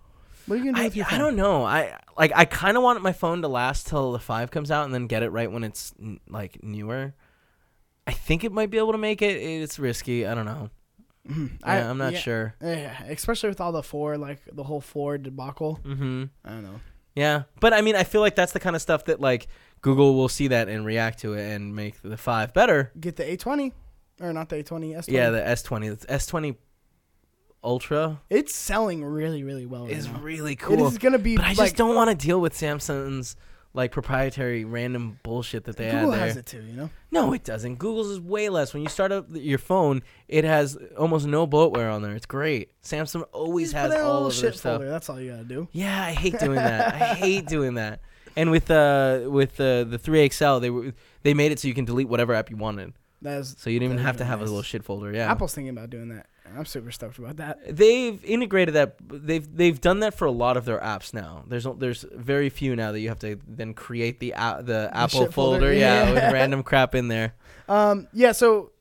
What 0.47 0.55
are 0.55 0.57
you 0.57 0.65
gonna 0.65 0.77
do 0.77 0.81
I, 0.81 0.85
with 0.85 0.95
your 0.95 1.05
I 1.09 1.17
don't 1.17 1.35
know. 1.35 1.63
I 1.63 1.99
like. 2.17 2.31
I 2.35 2.45
kind 2.45 2.77
of 2.77 2.83
want 2.83 3.01
my 3.01 3.13
phone 3.13 3.41
to 3.41 3.47
last 3.47 3.87
till 3.87 4.11
the 4.11 4.19
five 4.19 4.51
comes 4.51 4.69
out, 4.71 4.85
and 4.85 4.93
then 4.93 5.07
get 5.07 5.23
it 5.23 5.29
right 5.29 5.51
when 5.51 5.63
it's 5.63 5.93
n- 5.99 6.19
like 6.29 6.63
newer. 6.63 7.13
I 8.07 8.11
think 8.11 8.43
it 8.43 8.51
might 8.51 8.69
be 8.69 8.77
able 8.77 8.91
to 8.91 8.97
make 8.99 9.21
it. 9.21 9.37
It's 9.37 9.79
risky. 9.79 10.27
I 10.27 10.35
don't 10.35 10.45
know. 10.45 10.69
Mhm. 11.27 11.57
I, 11.63 11.77
I'm 11.79 11.97
not 11.97 12.13
yeah, 12.13 12.19
sure. 12.19 12.55
Yeah, 12.61 13.03
especially 13.05 13.49
with 13.49 13.59
all 13.59 13.71
the 13.71 13.81
four, 13.81 14.17
like 14.17 14.41
the 14.51 14.63
whole 14.63 14.81
four 14.81 15.17
debacle. 15.17 15.75
hmm 15.83 16.25
I 16.43 16.49
don't 16.49 16.63
know. 16.63 16.79
Yeah, 17.15 17.43
but 17.59 17.73
I 17.73 17.81
mean, 17.81 17.95
I 17.95 18.03
feel 18.03 18.21
like 18.21 18.35
that's 18.35 18.51
the 18.51 18.59
kind 18.59 18.75
of 18.75 18.81
stuff 18.81 19.05
that 19.05 19.19
like 19.19 19.47
Google 19.81 20.15
will 20.15 20.29
see 20.29 20.49
that 20.49 20.67
and 20.69 20.85
react 20.85 21.19
to 21.21 21.33
it 21.33 21.49
and 21.51 21.75
make 21.75 21.99
the 22.01 22.17
five 22.17 22.53
better. 22.53 22.91
Get 22.99 23.15
the 23.15 23.23
A20, 23.23 23.71
or 24.21 24.33
not 24.33 24.49
the 24.49 24.57
A20, 24.63 24.97
S20. 24.97 25.05
Yeah, 25.07 25.29
the 25.31 25.39
S20, 25.39 25.99
the 26.01 26.07
S20 26.07 26.57
Ultra 27.65 28.21
it's 28.29 28.53
selling 28.55 29.03
really, 29.03 29.43
really 29.43 29.65
well. 29.65 29.85
Right 29.85 29.91
is 29.93 30.07
now. 30.07 30.19
really 30.19 30.55
cool. 30.55 30.85
It 30.87 30.91
is 30.91 30.97
gonna 30.99 31.17
be. 31.19 31.35
But 31.35 31.45
I 31.45 31.53
just 31.53 31.75
don't 31.75 31.95
want 31.95 32.09
to 32.11 32.15
deal 32.25 32.39
with 32.39 32.53
Samsung's 32.53 33.35
like 33.73 33.91
proprietary 33.91 34.63
random 34.63 35.19
bullshit 35.23 35.65
that 35.65 35.75
they 35.75 35.91
Google 35.91 36.11
had 36.11 36.19
there. 36.19 36.27
has 36.27 36.37
it 36.37 36.45
too, 36.45 36.61
you 36.61 36.73
know. 36.77 36.89
No, 37.11 37.33
it 37.33 37.43
doesn't. 37.43 37.75
Google's 37.75 38.07
is 38.09 38.21
way 38.21 38.47
less. 38.47 38.73
When 38.73 38.81
you 38.83 38.87
start 38.87 39.11
up 39.11 39.25
your 39.31 39.57
phone, 39.57 40.01
it 40.29 40.45
has 40.45 40.77
almost 40.97 41.25
no 41.27 41.45
bloatware 41.45 41.93
on 41.93 42.01
there. 42.01 42.13
It's 42.15 42.25
great. 42.25 42.69
Samsung 42.83 43.25
always 43.33 43.73
Just 43.73 43.75
has 43.75 43.89
put 43.89 43.95
it 43.97 43.99
in 43.99 44.05
a 44.05 44.07
all 44.07 44.13
little 44.13 44.27
of 44.29 44.33
their 44.35 44.51
shit 44.51 44.59
stuff. 44.59 44.71
folder. 44.75 44.89
That's 44.89 45.09
all 45.09 45.19
you 45.19 45.31
gotta 45.31 45.43
do. 45.43 45.67
Yeah, 45.73 46.03
I 46.05 46.11
hate 46.13 46.39
doing 46.39 46.55
that. 46.55 46.93
I 46.93 46.97
hate 47.15 47.47
doing 47.47 47.73
that. 47.73 47.99
And 48.37 48.51
with 48.51 48.69
uh 48.71 49.23
with 49.27 49.59
uh, 49.59 49.83
the 49.85 49.99
3XL, 49.99 50.61
they 50.61 50.69
were 50.69 50.93
they 51.23 51.33
made 51.33 51.51
it 51.51 51.59
so 51.59 51.67
you 51.67 51.73
can 51.73 51.85
delete 51.85 52.07
whatever 52.07 52.33
app 52.33 52.49
you 52.49 52.57
wanted. 52.57 52.93
That 53.21 53.39
is. 53.39 53.55
So 53.57 53.69
you 53.69 53.79
didn't 53.79 53.93
even 53.93 54.05
have 54.05 54.17
to 54.17 54.25
have 54.25 54.39
a 54.39 54.43
little 54.43 54.61
shit 54.61 54.83
folder. 54.83 55.11
Yeah. 55.11 55.29
Apple's 55.31 55.53
thinking 55.53 55.69
about 55.75 55.89
doing 55.89 56.09
that. 56.09 56.27
I'm 56.57 56.65
super 56.65 56.91
stoked 56.91 57.17
about 57.17 57.37
that. 57.37 57.75
They've 57.75 58.23
integrated 58.23 58.75
that. 58.75 58.95
They've 59.07 59.55
they've 59.55 59.79
done 59.79 59.99
that 60.01 60.13
for 60.13 60.25
a 60.25 60.31
lot 60.31 60.57
of 60.57 60.65
their 60.65 60.79
apps 60.79 61.13
now. 61.13 61.43
There's 61.47 61.65
there's 61.77 62.05
very 62.13 62.49
few 62.49 62.75
now 62.75 62.91
that 62.91 62.99
you 62.99 63.09
have 63.09 63.19
to 63.19 63.39
then 63.47 63.73
create 63.73 64.19
the 64.19 64.31
a- 64.37 64.61
the 64.63 64.89
Apple 64.93 65.21
shit 65.21 65.33
folder, 65.33 65.59
folder. 65.59 65.73
Yeah, 65.73 66.03
yeah. 66.05 66.13
with 66.13 66.23
random 66.33 66.63
crap 66.63 66.93
in 66.95 67.07
there. 67.07 67.33
Um. 67.69 68.07
Yeah. 68.13 68.31
So. 68.33 68.71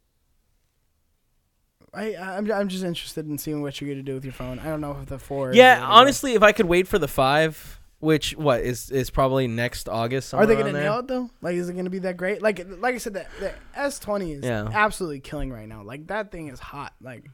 I 1.92 2.16
I'm 2.16 2.50
I'm 2.50 2.68
just 2.68 2.82
interested 2.84 3.28
in 3.28 3.38
seeing 3.38 3.62
what 3.62 3.80
you're 3.80 3.88
gonna 3.90 4.02
do 4.02 4.14
with 4.14 4.24
your 4.24 4.32
phone. 4.32 4.58
I 4.58 4.64
don't 4.64 4.80
know 4.80 4.98
if 5.00 5.06
the 5.06 5.18
four. 5.18 5.52
Yeah, 5.54 5.80
honestly, 5.84 6.34
if 6.34 6.42
I 6.42 6.50
could 6.52 6.66
wait 6.66 6.88
for 6.88 6.98
the 6.98 7.06
five, 7.06 7.80
which 8.00 8.36
what 8.36 8.62
is 8.62 8.90
is 8.90 9.10
probably 9.10 9.46
next 9.46 9.88
August. 9.88 10.34
Are 10.34 10.44
they 10.44 10.56
gonna 10.56 10.72
nail 10.72 10.98
it 10.98 11.06
though? 11.06 11.30
Like, 11.40 11.54
is 11.54 11.68
it 11.68 11.74
gonna 11.76 11.90
be 11.90 12.00
that 12.00 12.16
great? 12.16 12.42
Like, 12.42 12.66
like 12.78 12.96
I 12.96 12.98
said, 12.98 13.14
the, 13.14 13.26
the 13.38 13.52
S20 13.76 14.38
is 14.38 14.44
Yeah. 14.44 14.68
absolutely 14.72 15.20
killing 15.20 15.52
right 15.52 15.68
now. 15.68 15.84
Like 15.84 16.08
that 16.08 16.32
thing 16.32 16.48
is 16.48 16.58
hot. 16.58 16.94
Like, 17.00 17.30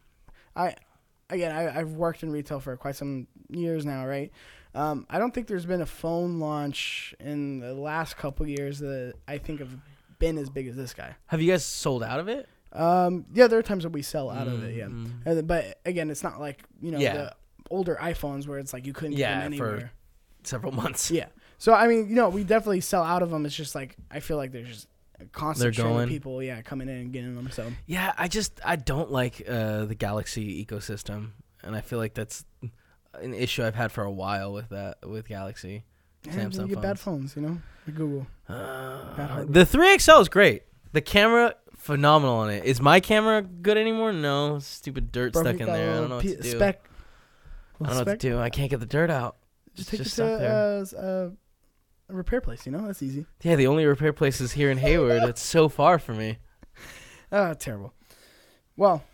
I, 0.56 0.74
again, 1.28 1.52
I, 1.54 1.78
I've 1.80 1.92
worked 1.92 2.22
in 2.22 2.30
retail 2.30 2.60
for 2.60 2.76
quite 2.76 2.96
some 2.96 3.26
years 3.48 3.84
now, 3.84 4.06
right? 4.06 4.30
Um, 4.74 5.06
I 5.10 5.18
don't 5.18 5.32
think 5.34 5.46
there's 5.48 5.66
been 5.66 5.80
a 5.80 5.86
phone 5.86 6.38
launch 6.38 7.14
in 7.20 7.60
the 7.60 7.74
last 7.74 8.16
couple 8.16 8.46
years 8.46 8.78
that 8.80 9.14
I 9.26 9.38
think 9.38 9.58
have 9.60 9.76
been 10.18 10.38
as 10.38 10.48
big 10.50 10.68
as 10.68 10.76
this 10.76 10.94
guy. 10.94 11.16
Have 11.26 11.40
you 11.42 11.50
guys 11.50 11.64
sold 11.64 12.02
out 12.02 12.20
of 12.20 12.28
it? 12.28 12.48
Um, 12.72 13.26
yeah, 13.34 13.48
there 13.48 13.58
are 13.58 13.62
times 13.64 13.82
that 13.82 13.90
we 13.90 14.02
sell 14.02 14.30
out 14.30 14.46
of 14.46 14.62
it, 14.62 14.76
yeah. 14.76 14.84
Mm. 14.86 15.26
Uh, 15.38 15.42
But 15.42 15.80
again, 15.84 16.08
it's 16.08 16.22
not 16.22 16.38
like 16.38 16.62
you 16.80 16.92
know 16.92 16.98
Yeah. 17.00 17.14
the 17.14 17.34
older 17.68 17.98
iPhones 18.00 18.46
where 18.46 18.58
it's 18.60 18.72
like 18.72 18.86
you 18.86 18.92
couldn't 18.92 19.16
Yeah, 19.16 19.34
get 19.34 19.34
them 19.42 19.52
anywhere. 19.52 19.80
for-. 19.80 19.90
Several 20.44 20.72
months. 20.72 21.10
Yeah. 21.10 21.26
So 21.58 21.74
I 21.74 21.88
mean, 21.88 22.08
you 22.08 22.14
know, 22.14 22.28
we 22.28 22.44
definitely 22.44 22.80
sell 22.80 23.02
out 23.02 23.22
of 23.22 23.30
them. 23.30 23.44
It's 23.44 23.56
just 23.56 23.74
like 23.74 23.96
I 24.10 24.20
feel 24.20 24.36
like 24.36 24.52
there's 24.52 24.68
just 24.68 24.88
constant 25.32 25.74
They're 25.74 25.84
going. 25.84 26.08
people, 26.08 26.42
yeah, 26.42 26.62
coming 26.62 26.88
in 26.88 26.96
and 26.96 27.12
getting 27.12 27.34
them. 27.34 27.50
So 27.50 27.70
Yeah, 27.86 28.12
I 28.16 28.28
just 28.28 28.60
I 28.64 28.76
don't 28.76 29.10
like 29.10 29.42
uh, 29.48 29.84
the 29.84 29.94
Galaxy 29.94 30.64
ecosystem, 30.64 31.30
and 31.62 31.74
I 31.76 31.80
feel 31.80 31.98
like 31.98 32.14
that's 32.14 32.44
an 33.14 33.34
issue 33.34 33.64
I've 33.64 33.74
had 33.74 33.92
for 33.92 34.04
a 34.04 34.10
while 34.10 34.52
with 34.52 34.68
that 34.70 35.06
with 35.08 35.28
Galaxy. 35.28 35.84
yeah, 36.24 36.32
Samsung 36.32 36.68
you 36.68 36.74
get 36.74 36.82
bad 36.82 36.98
phones, 36.98 37.36
you 37.36 37.42
know, 37.42 37.58
like 37.86 37.96
Google. 37.96 38.26
Uh, 38.48 39.44
the 39.46 39.64
3XL 39.64 40.22
is 40.22 40.28
great. 40.28 40.62
The 40.92 41.00
camera 41.00 41.54
phenomenal 41.76 42.36
on 42.36 42.50
it. 42.50 42.64
Is 42.64 42.80
my 42.80 43.00
camera 43.00 43.42
good 43.42 43.76
anymore? 43.78 44.12
No, 44.12 44.58
stupid 44.58 45.12
dirt 45.12 45.32
Bro, 45.32 45.42
stuck 45.42 45.60
in 45.60 45.66
there. 45.66 45.92
I 45.92 45.94
don't 45.96 46.08
know 46.08 46.16
what 46.16 46.24
to 46.24 46.36
do. 46.36 46.50
Spec. 46.50 46.84
I 47.80 47.84
don't 47.86 47.94
know 47.94 48.00
what 48.00 48.20
to 48.20 48.28
do. 48.28 48.38
I 48.38 48.50
can't 48.50 48.70
get 48.70 48.80
the 48.80 48.86
dirt 48.86 49.10
out. 49.10 49.36
Just 49.74 49.88
It's 49.88 49.90
take 49.90 50.02
just 50.02 50.18
it 50.18 50.22
to 50.22 50.96
uh, 50.98 51.00
uh, 51.00 51.30
a 52.10 52.14
repair 52.14 52.40
place. 52.40 52.66
You 52.66 52.72
know, 52.72 52.86
that's 52.86 53.02
easy. 53.02 53.26
Yeah, 53.42 53.56
the 53.56 53.66
only 53.66 53.84
repair 53.86 54.12
place 54.12 54.40
is 54.40 54.52
here 54.52 54.70
in 54.70 54.78
Hayward. 54.78 55.22
it's 55.24 55.42
so 55.42 55.68
far 55.68 55.98
from 55.98 56.18
me. 56.18 56.38
Ah, 57.32 57.54
terrible. 57.54 57.94
Well, 58.76 59.04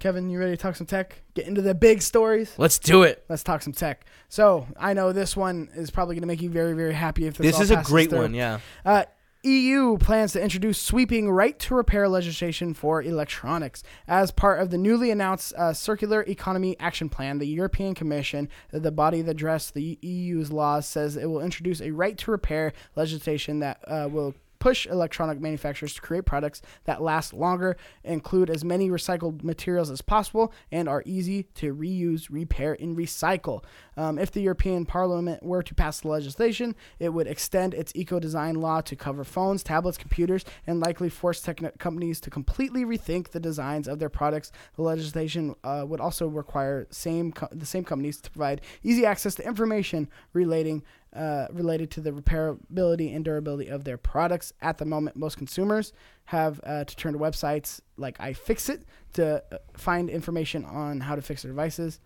Kevin, 0.00 0.30
you 0.30 0.38
ready 0.38 0.52
to 0.52 0.56
talk 0.56 0.74
some 0.74 0.86
tech? 0.86 1.22
Get 1.34 1.46
into 1.46 1.60
the 1.60 1.74
big 1.74 2.00
stories. 2.00 2.54
Let's 2.56 2.78
do 2.78 3.02
it. 3.02 3.24
Let's 3.28 3.42
talk 3.42 3.60
some 3.60 3.74
tech. 3.74 4.06
So 4.30 4.66
I 4.78 4.94
know 4.94 5.12
this 5.12 5.36
one 5.36 5.68
is 5.74 5.90
probably 5.90 6.14
going 6.14 6.22
to 6.22 6.26
make 6.28 6.40
you 6.40 6.48
very, 6.48 6.72
very 6.72 6.94
happy 6.94 7.26
if 7.26 7.36
this. 7.36 7.48
This 7.48 7.56
all 7.56 7.62
is 7.62 7.70
a 7.70 7.74
passes 7.76 7.90
great 7.92 8.08
through. 8.08 8.20
one. 8.22 8.32
Yeah. 8.34 8.60
Uh, 8.86 9.04
EU 9.44 9.98
plans 9.98 10.32
to 10.32 10.40
introduce 10.40 10.80
sweeping 10.80 11.28
right 11.28 11.58
to 11.58 11.74
repair 11.74 12.08
legislation 12.08 12.74
for 12.74 13.02
electronics. 13.02 13.82
As 14.06 14.30
part 14.30 14.60
of 14.60 14.70
the 14.70 14.78
newly 14.78 15.10
announced 15.10 15.52
uh, 15.54 15.72
Circular 15.72 16.22
Economy 16.22 16.76
Action 16.78 17.08
Plan, 17.08 17.38
the 17.38 17.46
European 17.46 17.94
Commission, 17.94 18.48
the 18.70 18.92
body 18.92 19.20
that 19.22 19.34
drafts 19.34 19.72
the 19.72 19.98
EU's 20.00 20.52
laws, 20.52 20.86
says 20.86 21.16
it 21.16 21.26
will 21.26 21.40
introduce 21.40 21.80
a 21.80 21.90
right 21.90 22.16
to 22.18 22.30
repair 22.30 22.72
legislation 22.94 23.58
that 23.58 23.80
uh, 23.88 24.08
will 24.08 24.34
push 24.62 24.86
electronic 24.86 25.40
manufacturers 25.40 25.92
to 25.92 26.00
create 26.00 26.24
products 26.24 26.62
that 26.84 27.02
last 27.02 27.34
longer, 27.34 27.76
include 28.04 28.48
as 28.48 28.64
many 28.64 28.90
recycled 28.90 29.42
materials 29.42 29.90
as 29.90 30.00
possible, 30.00 30.52
and 30.70 30.88
are 30.88 31.02
easy 31.04 31.42
to 31.54 31.74
reuse, 31.74 32.28
repair, 32.30 32.76
and 32.78 32.96
recycle. 32.96 33.64
Um, 33.96 34.20
if 34.20 34.30
the 34.30 34.40
European 34.40 34.86
Parliament 34.86 35.42
were 35.42 35.64
to 35.64 35.74
pass 35.74 36.02
the 36.02 36.08
legislation, 36.08 36.76
it 37.00 37.08
would 37.08 37.26
extend 37.26 37.74
its 37.74 37.90
eco 37.96 38.20
design 38.20 38.54
law 38.54 38.80
to 38.82 38.94
cover 38.94 39.24
phones, 39.24 39.64
tablets, 39.64 39.98
computers, 39.98 40.44
and 40.64 40.78
likely 40.78 41.08
force 41.08 41.40
tech 41.40 41.60
companies 41.78 42.20
to 42.20 42.30
completely 42.30 42.84
rethink 42.84 43.30
the 43.30 43.40
designs 43.40 43.88
of 43.88 43.98
their 43.98 44.08
products. 44.08 44.52
The 44.76 44.82
legislation 44.82 45.56
uh, 45.64 45.84
would 45.88 46.00
also 46.00 46.28
require 46.28 46.86
same 46.90 47.32
co- 47.32 47.48
the 47.50 47.66
same 47.66 47.82
companies 47.82 48.20
to 48.20 48.30
provide 48.30 48.60
easy 48.84 49.04
access 49.04 49.34
to 49.34 49.44
information 49.44 50.08
relating 50.32 50.84
uh, 51.14 51.46
related 51.52 51.90
to 51.92 52.00
the 52.00 52.10
repairability 52.10 53.14
and 53.14 53.24
durability 53.24 53.68
of 53.68 53.84
their 53.84 53.96
products. 53.98 54.52
At 54.62 54.78
the 54.78 54.84
moment, 54.84 55.16
most 55.16 55.36
consumers 55.36 55.92
have 56.26 56.60
uh, 56.64 56.84
to 56.84 56.96
turn 56.96 57.12
to 57.12 57.18
websites 57.18 57.80
like 57.96 58.16
iFixit 58.18 58.82
to 59.14 59.42
uh, 59.52 59.58
find 59.76 60.08
information 60.08 60.64
on 60.64 61.00
how 61.00 61.14
to 61.14 61.22
fix 61.22 61.42
their 61.42 61.50
devices. 61.50 62.00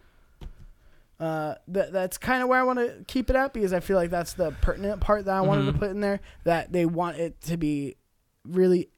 Uh, 1.18 1.54
that 1.68 1.92
that's 1.92 2.18
kind 2.18 2.42
of 2.42 2.48
where 2.48 2.60
I 2.60 2.62
want 2.62 2.78
to 2.78 3.02
keep 3.06 3.30
it 3.30 3.36
at 3.36 3.54
because 3.54 3.72
I 3.72 3.80
feel 3.80 3.96
like 3.96 4.10
that's 4.10 4.34
the 4.34 4.50
pertinent 4.60 5.00
part 5.00 5.24
that 5.24 5.34
I 5.34 5.40
wanted 5.40 5.64
to 5.66 5.72
Mhm. 5.72 5.78
put 5.78 5.90
in 5.90 6.00
there. 6.00 6.20
That 6.44 6.72
they 6.72 6.84
want 6.84 7.16
it 7.16 7.40
to 7.42 7.56
be 7.56 7.96
really 8.44 8.90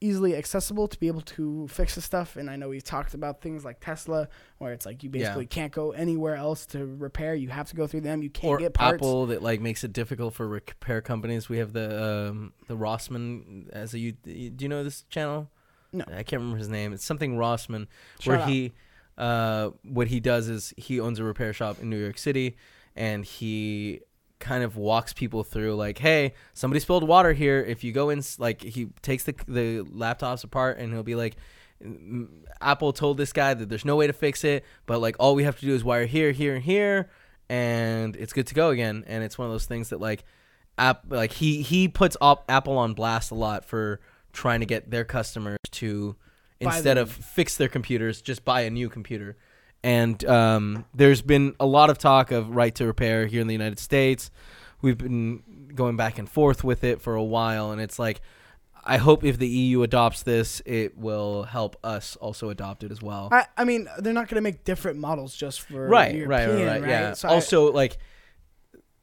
easily 0.00 0.36
accessible 0.36 0.86
to 0.88 0.98
be 1.00 1.06
able 1.06 1.22
to 1.22 1.66
fix 1.68 1.94
the 1.94 2.02
stuff. 2.02 2.36
And 2.36 2.50
I 2.50 2.56
know 2.56 2.68
we 2.68 2.80
talked 2.80 3.14
about 3.14 3.40
things 3.40 3.64
like 3.64 3.80
Tesla, 3.80 4.28
where 4.58 4.72
it's 4.72 4.84
like 4.84 5.02
you 5.02 5.10
Yeah. 5.12 5.20
basically 5.20 5.46
can't 5.46 5.72
go 5.72 5.92
anywhere 5.92 6.36
else 6.36 6.66
to 6.66 6.84
repair. 6.84 7.34
You 7.34 7.48
have 7.48 7.68
to 7.70 7.76
go 7.76 7.86
through 7.86 8.02
them. 8.02 8.22
You 8.22 8.28
can't 8.30 8.52
or 8.54 8.58
get 8.58 8.74
parts. 8.74 8.96
Apple 8.96 9.26
that 9.26 9.42
like 9.42 9.60
makes 9.60 9.84
it 9.84 9.92
difficult 9.92 10.34
for 10.34 10.46
repair 10.46 11.00
companies. 11.00 11.48
We 11.48 11.58
have 11.58 11.72
the 11.72 12.28
um, 12.30 12.52
the 12.68 12.76
Rossmann 12.76 13.70
as 13.70 13.94
a 13.94 13.98
you. 13.98 14.12
Do 14.12 14.54
you 14.58 14.68
know 14.68 14.84
this 14.84 15.02
channel? 15.08 15.50
No. 15.92 16.04
I 16.08 16.22
can't 16.24 16.40
remember 16.40 16.58
his 16.58 16.68
name. 16.68 16.92
It's 16.92 17.04
something 17.04 17.36
Rossmann, 17.36 17.86
where 18.24 18.44
he 18.46 18.72
uh, 19.16 19.70
what 19.82 20.08
he 20.08 20.20
does 20.20 20.48
is 20.48 20.74
he 20.76 21.00
owns 21.00 21.18
a 21.18 21.24
repair 21.24 21.54
shop 21.54 21.80
in 21.80 21.88
New 21.88 21.98
York 21.98 22.18
City, 22.18 22.56
and 22.94 23.24
he 23.24 24.00
kind 24.38 24.62
of 24.62 24.76
walks 24.76 25.12
people 25.12 25.42
through 25.42 25.74
like 25.74 25.98
hey 25.98 26.34
somebody 26.52 26.78
spilled 26.78 27.06
water 27.06 27.32
here 27.32 27.60
if 27.62 27.82
you 27.82 27.92
go 27.92 28.10
in 28.10 28.22
like 28.38 28.62
he 28.62 28.86
takes 29.02 29.24
the 29.24 29.34
the 29.48 29.82
laptops 29.84 30.44
apart 30.44 30.78
and 30.78 30.92
he'll 30.92 31.02
be 31.02 31.14
like 31.14 31.36
"Mm, 31.82 32.28
apple 32.60 32.92
told 32.92 33.16
this 33.16 33.32
guy 33.32 33.54
that 33.54 33.68
there's 33.68 33.84
no 33.84 33.96
way 33.96 34.06
to 34.06 34.12
fix 34.12 34.44
it 34.44 34.64
but 34.84 35.00
like 35.00 35.16
all 35.18 35.34
we 35.34 35.44
have 35.44 35.58
to 35.60 35.64
do 35.66 35.74
is 35.74 35.82
wire 35.82 36.04
here 36.06 36.32
here 36.32 36.54
and 36.54 36.64
here 36.64 37.08
and 37.48 38.14
it's 38.16 38.32
good 38.32 38.46
to 38.48 38.54
go 38.54 38.70
again 38.70 39.04
and 39.06 39.24
it's 39.24 39.38
one 39.38 39.46
of 39.46 39.52
those 39.52 39.66
things 39.66 39.88
that 39.88 40.00
like 40.00 40.24
app 40.78 41.04
like 41.08 41.32
he 41.32 41.62
he 41.62 41.88
puts 41.88 42.16
op- 42.20 42.44
apple 42.50 42.76
on 42.76 42.92
blast 42.92 43.30
a 43.30 43.34
lot 43.34 43.64
for 43.64 44.00
trying 44.32 44.60
to 44.60 44.66
get 44.66 44.90
their 44.90 45.04
customers 45.04 45.58
to 45.70 46.14
Buy 46.60 46.74
instead 46.74 46.96
them. 46.98 47.04
of 47.04 47.10
fix 47.10 47.56
their 47.56 47.68
computers 47.68 48.20
just 48.20 48.44
buy 48.44 48.62
a 48.62 48.70
new 48.70 48.88
computer 48.90 49.36
and 49.86 50.24
um, 50.24 50.84
there's 50.94 51.22
been 51.22 51.54
a 51.60 51.66
lot 51.66 51.90
of 51.90 51.96
talk 51.98 52.32
of 52.32 52.50
right 52.50 52.74
to 52.74 52.84
repair 52.86 53.26
here 53.26 53.40
in 53.40 53.46
the 53.46 53.54
united 53.54 53.78
states. 53.78 54.30
We've 54.82 54.98
been 54.98 55.42
going 55.74 55.96
back 55.96 56.18
and 56.18 56.28
forth 56.28 56.64
with 56.64 56.82
it 56.82 57.00
for 57.00 57.14
a 57.14 57.22
while 57.22 57.70
and 57.70 57.80
it's 57.80 57.98
like 57.98 58.20
i 58.84 58.96
hope 58.96 59.24
if 59.24 59.36
the 59.38 59.48
eu 59.48 59.82
adopts 59.82 60.22
this 60.22 60.62
it 60.64 60.96
will 60.96 61.42
help 61.44 61.76
us 61.84 62.16
also 62.16 62.50
adopt 62.50 62.82
it 62.82 62.90
as 62.90 63.00
well. 63.00 63.28
I, 63.32 63.46
I 63.56 63.64
mean, 63.64 63.88
they're 63.98 64.12
not 64.12 64.28
going 64.28 64.36
to 64.36 64.42
make 64.42 64.64
different 64.64 64.98
models 64.98 65.36
just 65.36 65.60
for 65.60 65.88
right, 65.88 66.14
European, 66.14 66.50
right, 66.50 66.66
right, 66.66 66.80
right, 66.82 66.90
yeah. 66.90 67.12
So 67.14 67.28
I- 67.28 67.32
also, 67.32 67.72
like 67.72 67.98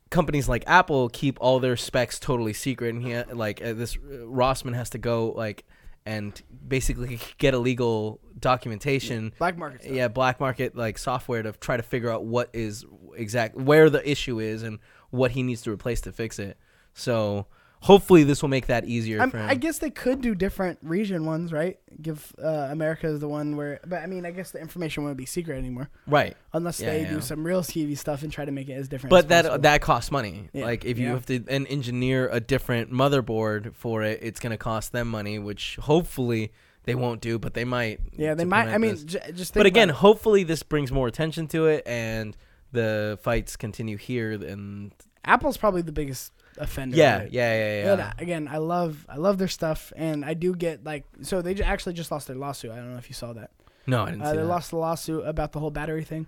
companies 0.09 0.47
like 0.47 0.63
Apple 0.67 1.09
keep 1.09 1.37
all 1.41 1.59
their 1.59 1.75
specs 1.75 2.19
totally 2.19 2.53
secret, 2.53 2.93
and 2.93 3.03
he 3.03 3.23
like 3.33 3.61
uh, 3.61 3.73
this 3.73 3.95
uh, 3.97 4.25
Rossmann 4.25 4.75
has 4.75 4.89
to 4.91 4.97
go 4.97 5.31
like 5.31 5.65
and 6.05 6.41
basically 6.67 7.19
get 7.37 7.53
a 7.53 7.59
legal 7.59 8.19
documentation. 8.39 9.33
black 9.37 9.57
market. 9.57 9.81
Stuff. 9.83 9.93
Yeah, 9.93 10.07
black 10.07 10.39
market 10.39 10.75
like 10.75 10.97
software 10.97 11.43
to 11.43 11.51
try 11.53 11.77
to 11.77 11.83
figure 11.83 12.09
out 12.09 12.25
what 12.25 12.49
is 12.53 12.85
exact 13.15 13.55
where 13.55 13.89
the 13.89 14.07
issue 14.09 14.39
is 14.39 14.63
and 14.63 14.79
what 15.11 15.31
he 15.31 15.43
needs 15.43 15.61
to 15.63 15.71
replace 15.71 16.01
to 16.01 16.11
fix 16.11 16.39
it. 16.39 16.57
So 16.93 17.47
hopefully 17.83 18.23
this 18.23 18.41
will 18.41 18.49
make 18.49 18.67
that 18.67 18.85
easier 18.85 19.21
I'm, 19.21 19.29
for 19.29 19.37
him. 19.37 19.49
I 19.49 19.55
guess 19.55 19.79
they 19.79 19.89
could 19.89 20.21
do 20.21 20.33
different 20.33 20.79
region 20.81 21.25
ones, 21.25 21.51
right? 21.51 21.77
Give 22.01 22.33
uh, 22.41 22.69
America 22.71 23.07
is 23.07 23.19
the 23.19 23.27
one 23.27 23.57
where, 23.57 23.81
but 23.85 24.01
I 24.01 24.05
mean, 24.05 24.25
I 24.25 24.31
guess 24.31 24.51
the 24.51 24.59
information 24.59 25.03
won't 25.03 25.17
be 25.17 25.25
secret 25.25 25.57
anymore 25.57 25.89
right. 26.07 26.35
unless 26.53 26.79
Yeah, 26.79 26.91
they 26.91 27.01
yeah. 27.01 27.09
do 27.09 27.21
some 27.21 27.45
real 27.45 27.61
TV 27.61 27.97
stuff 27.97 28.23
and 28.23 28.31
try 28.31 28.45
to 28.45 28.51
make 28.51 28.69
it 28.69 28.73
as 28.73 28.87
different. 28.87 29.11
But 29.11 29.25
as 29.25 29.29
that 29.29 29.41
possible. 29.43 29.61
that 29.61 29.81
costs 29.81 30.11
money. 30.11 30.49
Yeah. 30.53 30.65
Like 30.65 30.85
if 30.85 30.97
you 30.97 31.09
have 31.09 31.25
to 31.25 31.43
and 31.49 31.67
engineer 31.67 32.29
a 32.29 32.39
different 32.39 32.91
motherboard 32.91 33.75
for 33.75 34.01
it, 34.01 34.19
it's 34.21 34.39
gonna 34.39 34.57
cost 34.57 34.93
them 34.93 35.09
money, 35.09 35.37
which 35.37 35.75
hopefully 35.75 36.53
they 36.85 36.95
won't 36.95 37.19
do, 37.21 37.37
but 37.37 37.53
they 37.53 37.65
might. 37.65 37.99
yeah, 38.13 38.33
they 38.33 38.45
might. 38.45 38.69
I 38.69 38.77
mean, 38.77 38.95
j- 38.95 39.19
just. 39.33 39.53
Think 39.53 39.59
but 39.59 39.65
again, 39.65 39.89
hopefully 39.89 40.43
this 40.43 40.63
brings 40.63 40.91
more 40.91 41.07
attention 41.07 41.47
to 41.49 41.67
it, 41.67 41.83
and 41.85 42.35
the 42.71 43.19
fights 43.21 43.55
continue 43.57 43.97
here. 43.97 44.31
And. 44.31 44.93
Apple's 45.25 45.55
probably 45.55 45.81
the 45.81 45.93
biggest 45.93 46.33
offender. 46.57 46.97
yeah, 46.97 47.19
it. 47.19 47.31
yeah, 47.31 47.53
yeah, 47.83 47.91
And, 47.91 47.99
yeah. 47.99 48.07
uh, 48.07 48.11
again, 48.17 48.47
I 48.51 48.57
love 48.57 49.05
I 49.09 49.17
love 49.17 49.37
their 49.37 49.47
stuff, 49.47 49.91
and 49.95 50.23
I 50.25 50.33
do 50.33 50.55
get 50.55 50.83
like 50.83 51.05
so 51.21 51.41
they 51.41 51.55
actually 51.61 51.93
just 51.93 52.11
lost 52.11 52.27
their 52.27 52.35
lawsuit. 52.35 52.71
I 52.71 52.75
don't 52.77 52.91
know 52.91 52.97
if 52.97 53.09
you 53.09 53.15
saw 53.15 53.33
that. 53.33 53.51
No, 53.87 54.03
I 54.03 54.11
didn't 54.11 54.21
Uh, 54.21 54.25
see 54.31 54.31
they 54.37 54.41
that. 54.43 54.47
lost 54.47 54.69
the 54.71 54.77
lawsuit 54.77 55.25
about 55.27 55.51
the 55.51 55.59
whole 55.59 55.71
battery 55.71 56.03
thing, 56.03 56.27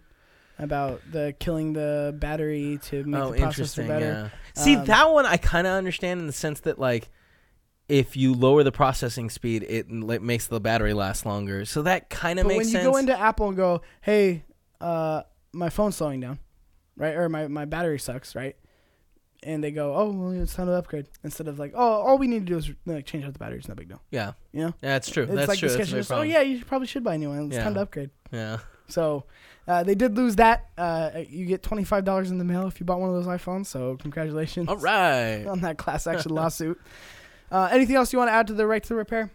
about 0.59 1.01
the 1.11 1.33
killing 1.39 1.73
the 1.73 2.13
battery 2.17 2.79
to 2.83 3.03
make 3.05 3.21
oh, 3.21 3.31
the 3.31 3.37
processor 3.39 3.87
better. 3.87 4.31
Yeah. 4.55 4.61
See 4.61 4.75
Um, 4.75 4.85
that 4.85 5.11
one, 5.11 5.25
I 5.25 5.37
kind 5.37 5.65
of 5.67 5.73
understand 5.73 6.19
in 6.19 6.27
the 6.27 6.33
sense 6.33 6.61
that 6.61 6.79
like. 6.79 7.09
If 7.87 8.17
you 8.17 8.33
lower 8.33 8.63
the 8.63 8.71
processing 8.71 9.29
speed, 9.29 9.61
it 9.61 9.85
l- 9.91 10.19
makes 10.19 10.47
the 10.47 10.59
battery 10.59 10.93
last 10.95 11.23
longer. 11.23 11.65
So 11.65 11.83
that 11.83 12.09
kind 12.09 12.39
of 12.39 12.45
But 12.45 12.53
makes 12.53 12.65
when 12.65 12.71
sense. 12.71 12.83
you 12.83 12.89
go 12.91 12.97
into 12.97 13.15
Apple 13.19 13.49
and 13.49 13.55
go, 13.55 13.83
"Hey, 14.01 14.43
uh, 14.81 15.21
my 15.53 15.69
phone's 15.69 15.95
slowing 15.95 16.19
down," 16.19 16.39
right, 16.97 17.13
or 17.13 17.29
my 17.29 17.47
my 17.47 17.65
battery 17.65 17.99
sucks, 17.99 18.33
right? 18.35 18.55
And 19.45 19.63
they 19.63 19.71
go, 19.71 19.95
"Oh, 19.95 20.11
well, 20.11 20.31
it's 20.31 20.55
time 20.55 20.65
to 20.67 20.73
upgrade." 20.73 21.05
Instead 21.23 21.47
of 21.47 21.59
like, 21.59 21.71
"Oh, 21.75 22.01
all 22.01 22.17
we 22.17 22.27
need 22.27 22.39
to 22.47 22.51
do 22.53 22.57
is 22.57 22.71
like 22.85 23.05
change 23.05 23.23
out 23.25 23.33
the 23.33 23.39
battery. 23.39 23.59
It's 23.59 23.67
no 23.67 23.75
big 23.75 23.87
deal." 23.89 24.01
yeah, 24.11 24.33
You 24.51 24.61
know, 24.61 24.67
yeah, 24.81 24.89
that's 24.89 25.09
true. 25.11 25.23
it's 25.23 25.33
that's 25.33 25.47
like 25.47 25.59
true. 25.59 25.69
Discussion. 25.69 25.97
Just, 25.99 26.11
oh 26.11 26.23
yeah, 26.23 26.41
you 26.41 26.65
probably 26.65 26.87
should 26.87 27.03
buy 27.03 27.13
a 27.13 27.17
new 27.17 27.29
one. 27.29 27.45
It's 27.47 27.55
Yeah. 27.55 27.63
time 27.63 27.75
to 27.75 27.81
upgrade. 27.81 28.09
yeah. 28.31 28.57
So 28.87 29.23
uh, 29.67 29.83
they 29.83 29.95
did 29.95 30.15
lose 30.17 30.35
that. 30.37 30.65
Uh, 30.77 31.11
you 31.29 31.45
get 31.45 31.61
twenty 31.63 31.83
five 31.83 32.05
dollars 32.05 32.31
in 32.31 32.37
the 32.39 32.43
mail 32.43 32.67
if 32.67 32.79
you 32.79 32.85
bought 32.85 32.99
one 32.99 33.09
of 33.09 33.15
those 33.15 33.27
iPhones. 33.27 33.67
So 33.67 33.97
congratulations 33.97 34.67
All 34.67 34.77
right. 34.77 35.45
on 35.49 35.61
that 35.61 35.77
class 35.77 36.05
action 36.07 36.31
lawsuit. 36.35 36.79
Uh, 37.51 37.69
anything 37.71 37.95
else 37.95 38.11
you 38.13 38.17
want 38.19 38.29
to 38.29 38.33
add 38.33 38.47
to 38.47 38.53
the 38.53 38.65
right 38.65 38.83
to 38.83 38.95
repair? 38.95 39.31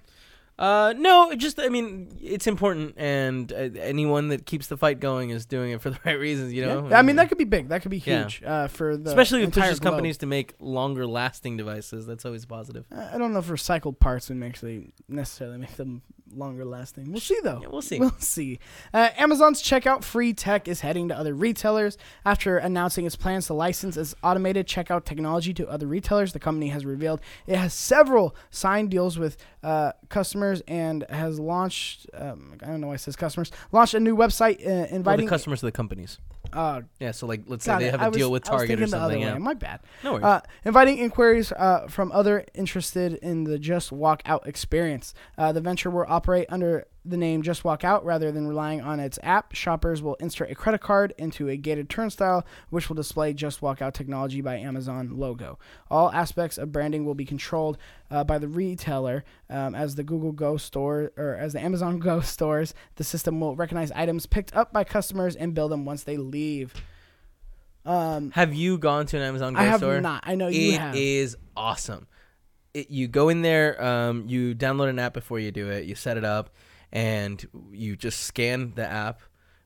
Uh, 0.61 0.93
no, 0.99 1.31
it 1.31 1.37
just 1.37 1.59
I 1.59 1.71
mean 1.71 2.11
it's 2.21 2.47
important, 2.47 2.95
and 2.99 3.51
uh, 3.51 3.57
anyone 3.81 4.29
that 4.29 4.45
keeps 4.45 4.67
the 4.67 4.77
fight 4.77 5.01
going 5.01 5.31
is 5.31 5.47
doing 5.47 5.71
it 5.71 5.81
for 5.81 5.89
the 5.95 5.99
right 6.05 6.19
reasons. 6.19 6.53
You 6.53 6.67
know. 6.67 6.89
Yeah. 6.91 6.99
I 6.99 7.03
mean 7.03 7.17
that 7.17 7.31
could 7.31 7.39
be 7.39 7.45
big. 7.45 7.69
That 7.71 7.81
could 7.81 7.91
be 7.91 7.97
Yeah. 7.99 8.25
huge 8.25 8.43
uh, 8.45 8.69
for 8.69 8.97
the 8.99 9.09
especially 9.09 9.43
it 9.43 9.53
pushes 9.53 9.81
globe. 9.81 9.93
companies 9.95 10.19
to 10.19 10.27
make 10.27 10.55
longer 10.61 11.07
lasting 11.07 11.57
devices. 11.57 12.05
That's 12.07 12.27
always 12.27 12.45
positive. 12.45 12.85
I 12.95 13.17
don't 13.17 13.33
know 13.33 13.39
if 13.39 13.49
recycled 13.49 13.99
parts 14.01 14.29
would 14.29 14.43
actually 14.43 14.93
necessarily 15.09 15.57
make 15.57 15.77
them 15.77 16.03
longer 16.35 16.65
lasting. 16.65 17.11
We'll 17.11 17.21
see 17.21 17.39
though. 17.43 17.61
Yeah, 17.63 17.69
we'll 17.71 17.83
see. 17.83 17.99
We'll 18.01 18.11
see. 18.19 18.59
Uh, 18.95 19.09
Amazon's 19.17 19.63
checkout 19.63 20.05
free 20.05 20.33
tech 20.33 20.69
is 20.69 20.81
heading 20.81 21.09
to 21.09 21.17
other 21.17 21.35
retailers. 21.35 21.97
After 22.25 22.59
announcing 22.59 23.07
its 23.07 23.17
plans 23.17 23.47
to 23.47 23.55
license 23.55 23.97
its 23.97 24.15
automated 24.23 24.67
checkout 24.67 25.05
technology 25.05 25.53
to 25.55 25.69
other 25.69 25.87
retailers, 25.87 26.33
the 26.33 26.39
company 26.41 26.69
has 26.69 26.85
revealed 26.85 27.21
it 27.47 27.57
has 27.57 27.75
several 27.75 28.35
signed 28.51 28.91
deals 28.91 29.19
with 29.19 29.37
uh, 29.63 29.93
customers 30.09 30.63
and 30.69 31.05
has 31.11 31.39
launched. 31.41 32.07
Um, 32.15 32.57
I 32.63 32.67
don't 32.67 32.81
know 32.81 32.89
why 32.89 32.95
it 32.95 32.99
says 33.01 33.17
customers. 33.17 33.51
Launched 33.73 33.95
a 33.95 34.01
new 34.01 34.17
website 34.17 34.61
uh, 34.61 34.69
Well, 34.71 34.85
inviting. 34.91 35.27
the 35.27 35.31
customers 35.31 35.63
of 35.63 35.67
the 35.69 35.73
companies. 35.73 36.19
Uh, 36.53 36.83
Yeah, 36.99 37.11
so 37.13 37.27
like 37.27 37.43
let's 37.47 37.65
say 37.65 37.79
they 37.79 37.87
it. 37.87 37.91
have 37.93 38.01
I 38.03 38.07
a 38.07 38.09
was- 38.11 38.17
deal 38.17 38.31
with 38.31 38.45
Target 38.45 38.65
or 38.65 38.77
thinking 38.87 38.91
the 38.91 38.97
other 38.99 39.15
something. 39.15 39.33
way. 39.35 39.39
My 39.39 39.55
bad. 39.55 39.81
No 40.05 40.13
worries. 40.15 40.25
Uh, 40.25 40.41
inviting 40.65 40.99
inquiries 40.99 41.53
uh, 41.53 41.87
from 41.89 42.13
other 42.13 42.45
interested 42.55 43.15
in 43.15 43.45
the 43.45 43.59
Just 43.59 43.93
Walk 43.93 44.23
Out 44.27 44.47
experience. 44.47 45.15
Uh, 45.39 45.53
the 45.53 45.61
venture 45.61 45.91
will 45.91 46.05
operate 46.09 46.47
under 46.49 46.87
the 47.11 47.17
name 47.17 47.43
Just 47.43 47.65
Walk 47.65 47.85
Out 47.85 48.05
rather 48.05 48.33
than 48.33 48.47
relying 48.47 48.81
on 48.81 49.01
its 49.01 49.19
app. 49.23 49.55
Shoppers 49.55 50.01
will 50.03 50.15
insert 50.17 50.51
a 50.51 50.55
credit 50.55 50.81
card 50.81 51.13
into 51.19 51.49
a 51.49 51.57
gated 51.57 51.91
turnstile, 51.91 52.47
which 52.71 52.89
will 52.89 52.97
display 52.97 53.33
Just 53.33 53.61
Walk 53.63 53.83
Out 53.83 53.93
technology 53.95 54.41
by 54.41 54.57
Amazon 54.57 55.19
logo. 55.19 55.59
All 55.91 56.11
aspects 56.13 56.57
of 56.59 56.73
branding 56.73 57.05
will 57.05 57.15
be 57.15 57.25
controlled 57.25 57.77
uh, 58.11 58.25
by 58.25 58.39
the 58.39 58.49
retailer. 58.49 59.25
Um, 59.49 59.75
as 59.75 59.97
the 59.97 60.03
Google 60.05 60.33
Go 60.33 60.57
store 60.57 61.13
or 61.17 61.35
as 61.35 61.53
the 61.53 61.61
Amazon 61.61 61.99
Go 62.01 62.21
stores, 62.21 62.73
the 62.97 63.05
system 63.05 63.41
will 63.41 63.57
recognize 63.57 63.91
items 63.93 64.27
picked 64.27 64.55
up 64.57 64.73
by 64.73 64.85
customers 64.85 65.37
and 65.37 65.55
bill 65.55 65.69
them 65.69 65.85
once 65.85 66.05
they 66.05 66.17
leave. 66.17 66.73
Um, 67.85 68.31
have 68.33 68.53
you 68.55 68.79
gone 68.79 69.07
to 69.07 69.17
an 69.17 69.23
Amazon 69.23 69.55
Go 69.55 69.61
I 69.61 69.65
have 69.65 69.81
store? 69.81 70.01
not. 70.01 70.23
I 70.27 70.35
know 70.35 70.49
you 70.49 70.73
It 70.75 70.79
have. 70.79 70.95
It 70.95 71.01
is 71.03 71.37
awesome. 71.57 72.07
It, 72.75 72.91
you 72.91 73.09
go 73.09 73.31
in 73.31 73.43
there, 73.43 73.83
um, 73.83 74.29
you 74.29 74.55
download 74.55 74.91
an 74.91 74.99
app 74.99 75.13
before 75.15 75.41
you 75.41 75.51
do 75.51 75.71
it, 75.71 75.87
you 75.87 75.95
set 75.97 76.17
it 76.17 76.25
up, 76.25 76.51
and 76.93 77.47
you 77.73 77.97
just 77.97 78.21
scan 78.21 78.73
the 78.75 78.87
app, 78.87 79.21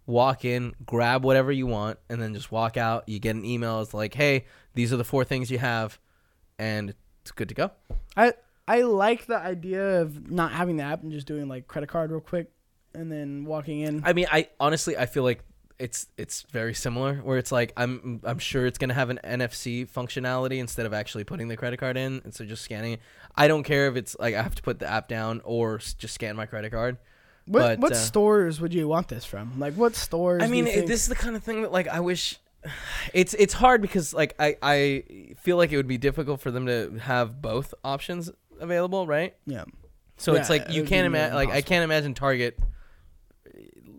walk 0.06 0.44
in, 0.44 0.74
grab 0.84 1.24
whatever 1.24 1.50
you 1.52 1.66
want, 1.66 1.98
and 2.08 2.20
then 2.20 2.34
just 2.34 2.52
walk 2.52 2.76
out. 2.76 3.08
You 3.08 3.18
get 3.18 3.36
an 3.36 3.44
email. 3.44 3.80
It's 3.80 3.94
like, 3.94 4.14
hey, 4.14 4.46
these 4.74 4.92
are 4.92 4.96
the 4.96 5.04
four 5.04 5.24
things 5.24 5.50
you 5.50 5.58
have, 5.58 5.98
and 6.58 6.94
it's 7.22 7.30
good 7.30 7.48
to 7.48 7.54
go. 7.54 7.70
I 8.16 8.34
I 8.66 8.82
like 8.82 9.26
the 9.26 9.38
idea 9.38 10.00
of 10.00 10.30
not 10.30 10.52
having 10.52 10.76
the 10.76 10.84
app 10.84 11.02
and 11.02 11.12
just 11.12 11.26
doing 11.26 11.48
like 11.48 11.66
credit 11.66 11.88
card 11.88 12.10
real 12.10 12.20
quick 12.20 12.50
and 12.94 13.10
then 13.10 13.44
walking 13.44 13.80
in. 13.80 14.02
I 14.04 14.12
mean, 14.12 14.26
I 14.30 14.48
honestly, 14.58 14.96
I 14.96 15.06
feel 15.06 15.22
like 15.22 15.42
it's 15.78 16.06
it's 16.16 16.42
very 16.42 16.74
similar. 16.74 17.16
Where 17.16 17.38
it's 17.38 17.52
like 17.52 17.72
I'm 17.76 18.20
I'm 18.24 18.38
sure 18.38 18.66
it's 18.66 18.78
gonna 18.78 18.94
have 18.94 19.10
an 19.10 19.20
NFC 19.24 19.88
functionality 19.88 20.58
instead 20.58 20.86
of 20.86 20.94
actually 20.94 21.24
putting 21.24 21.48
the 21.48 21.56
credit 21.56 21.78
card 21.78 21.96
in, 21.96 22.22
and 22.24 22.34
so 22.34 22.44
just 22.44 22.62
scanning 22.62 22.94
it. 22.94 23.00
I 23.34 23.48
don't 23.48 23.64
care 23.64 23.88
if 23.88 23.96
it's 23.96 24.16
like 24.18 24.34
I 24.34 24.42
have 24.42 24.54
to 24.54 24.62
put 24.62 24.78
the 24.78 24.88
app 24.88 25.08
down 25.08 25.40
or 25.44 25.78
just 25.78 26.14
scan 26.14 26.36
my 26.36 26.46
credit 26.46 26.70
card. 26.70 26.98
What 27.46 27.60
but, 27.60 27.78
what 27.78 27.92
uh, 27.92 27.96
stores 27.96 28.60
would 28.60 28.72
you 28.72 28.88
want 28.88 29.08
this 29.08 29.24
from? 29.24 29.58
Like 29.58 29.74
what 29.74 29.94
stores? 29.94 30.42
I 30.42 30.46
do 30.46 30.52
mean, 30.52 30.66
you 30.66 30.72
it, 30.72 30.74
think- 30.76 30.86
this 30.88 31.02
is 31.02 31.08
the 31.08 31.14
kind 31.14 31.36
of 31.36 31.42
thing 31.42 31.62
that 31.62 31.72
like 31.72 31.88
I 31.88 32.00
wish. 32.00 32.38
It's 33.12 33.34
it's 33.34 33.52
hard 33.52 33.82
because 33.82 34.14
like 34.14 34.34
I 34.38 34.56
I 34.62 35.34
feel 35.36 35.58
like 35.58 35.70
it 35.70 35.76
would 35.76 35.86
be 35.86 35.98
difficult 35.98 36.40
for 36.40 36.50
them 36.50 36.66
to 36.66 36.96
have 36.98 37.42
both 37.42 37.74
options 37.84 38.30
available, 38.58 39.06
right? 39.06 39.34
yeah. 39.46 39.64
So 40.16 40.34
it's 40.34 40.48
like 40.48 40.62
it 40.62 40.70
you 40.70 40.82
would 40.82 40.88
can't 40.88 41.06
imagine 41.06 41.34
like 41.34 41.50
I 41.50 41.60
can't 41.60 41.84
imagine 41.84 42.14
Target 42.14 42.58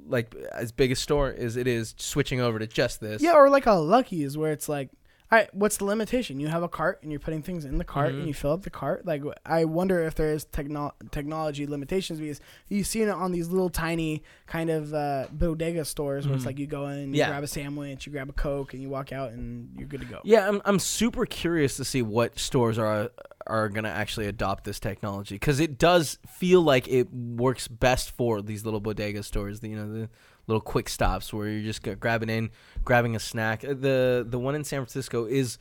like 0.08 0.34
as 0.52 0.72
big 0.72 0.92
a 0.92 0.96
store 0.96 1.34
as 1.38 1.58
it 1.58 1.68
is 1.68 1.96
switching 1.98 2.40
over 2.40 2.60
to 2.60 2.68
just 2.68 3.02
this. 3.02 3.22
Yeah, 3.22 3.34
or 3.34 3.50
like 3.50 3.66
a 3.66 3.74
Lucky's 3.74 4.38
where 4.38 4.52
it's 4.52 4.70
like, 4.70 4.90
all 5.32 5.40
right, 5.40 5.54
what's 5.56 5.78
the 5.78 5.86
limitation? 5.86 6.40
You 6.40 6.48
have 6.50 6.62
a 6.62 6.68
cart 6.70 7.00
and 7.02 7.12
you're 7.12 7.20
putting 7.20 7.42
things 7.42 7.66
in 7.66 7.78
the 7.80 7.84
cart 7.84 8.14
Mhm. 8.14 8.20
and 8.20 8.28
you 8.28 8.34
fill 8.34 8.52
up 8.52 8.62
the 8.62 8.70
cart. 8.70 9.06
Like, 9.06 9.24
I 9.46 9.66
wonder 9.66 10.02
if 10.04 10.14
there 10.16 10.32
is 10.32 10.46
techno- 10.46 10.94
technology 11.12 11.66
limitations 11.66 12.20
because 12.20 12.40
you 12.70 12.84
see 12.84 13.02
it 13.02 13.10
on 13.10 13.32
these 13.32 13.50
little 13.50 13.70
tiny 13.70 14.22
kind 14.46 14.70
of 14.70 14.94
uh, 14.94 15.28
bodega 15.32 15.84
stores 15.84 16.28
where 16.28 16.36
it's 16.36 16.44
Mhm. 16.44 16.48
like 16.48 16.60
you 16.60 16.68
go 16.68 16.88
in, 16.88 17.10
you 17.14 17.20
Yeah. 17.20 17.30
grab 17.30 17.44
a 17.44 17.48
sandwich, 17.48 18.06
you 18.06 18.12
grab 18.12 18.30
a 18.30 18.34
Coke, 18.34 18.74
and 18.74 18.84
you 18.84 18.90
walk 18.90 19.12
out 19.12 19.32
and 19.32 19.70
you're 19.78 19.88
good 19.88 20.02
to 20.02 20.06
go. 20.06 20.20
Yeah, 20.24 20.48
I'm 20.48 20.62
I'm 20.64 20.80
super 20.80 21.26
curious 21.26 21.76
to 21.78 21.86
see 21.86 22.02
what 22.04 22.38
stores 22.38 22.78
are 22.78 23.10
are 23.48 23.70
gonna 23.70 23.90
actually 23.90 24.26
adopt 24.28 24.64
this 24.64 24.80
technology 24.80 25.36
because 25.36 25.60
it 25.60 25.78
does 25.78 26.18
feel 26.28 26.62
like 26.62 26.88
it 26.88 27.12
works 27.14 27.68
best 27.68 28.10
for 28.12 28.42
these 28.42 28.64
little 28.66 28.80
bodega 28.80 29.22
stores. 29.24 29.60
You 29.64 29.76
know 29.76 29.92
the 29.92 30.10
little 30.48 30.62
quick 30.62 30.90
stops 30.90 31.34
where 31.34 31.48
you're 31.48 31.64
just 31.64 31.82
grabbing 32.00 32.30
in, 32.30 32.50
grabbing 32.84 33.16
a 33.16 33.20
snack. 33.20 33.64
Uh, 33.64 33.74
The 33.74 34.26
the 34.28 34.40
one 34.40 34.56
in 34.56 34.64
San 34.64 34.80
Francisco 34.80 35.26
is 35.26 35.58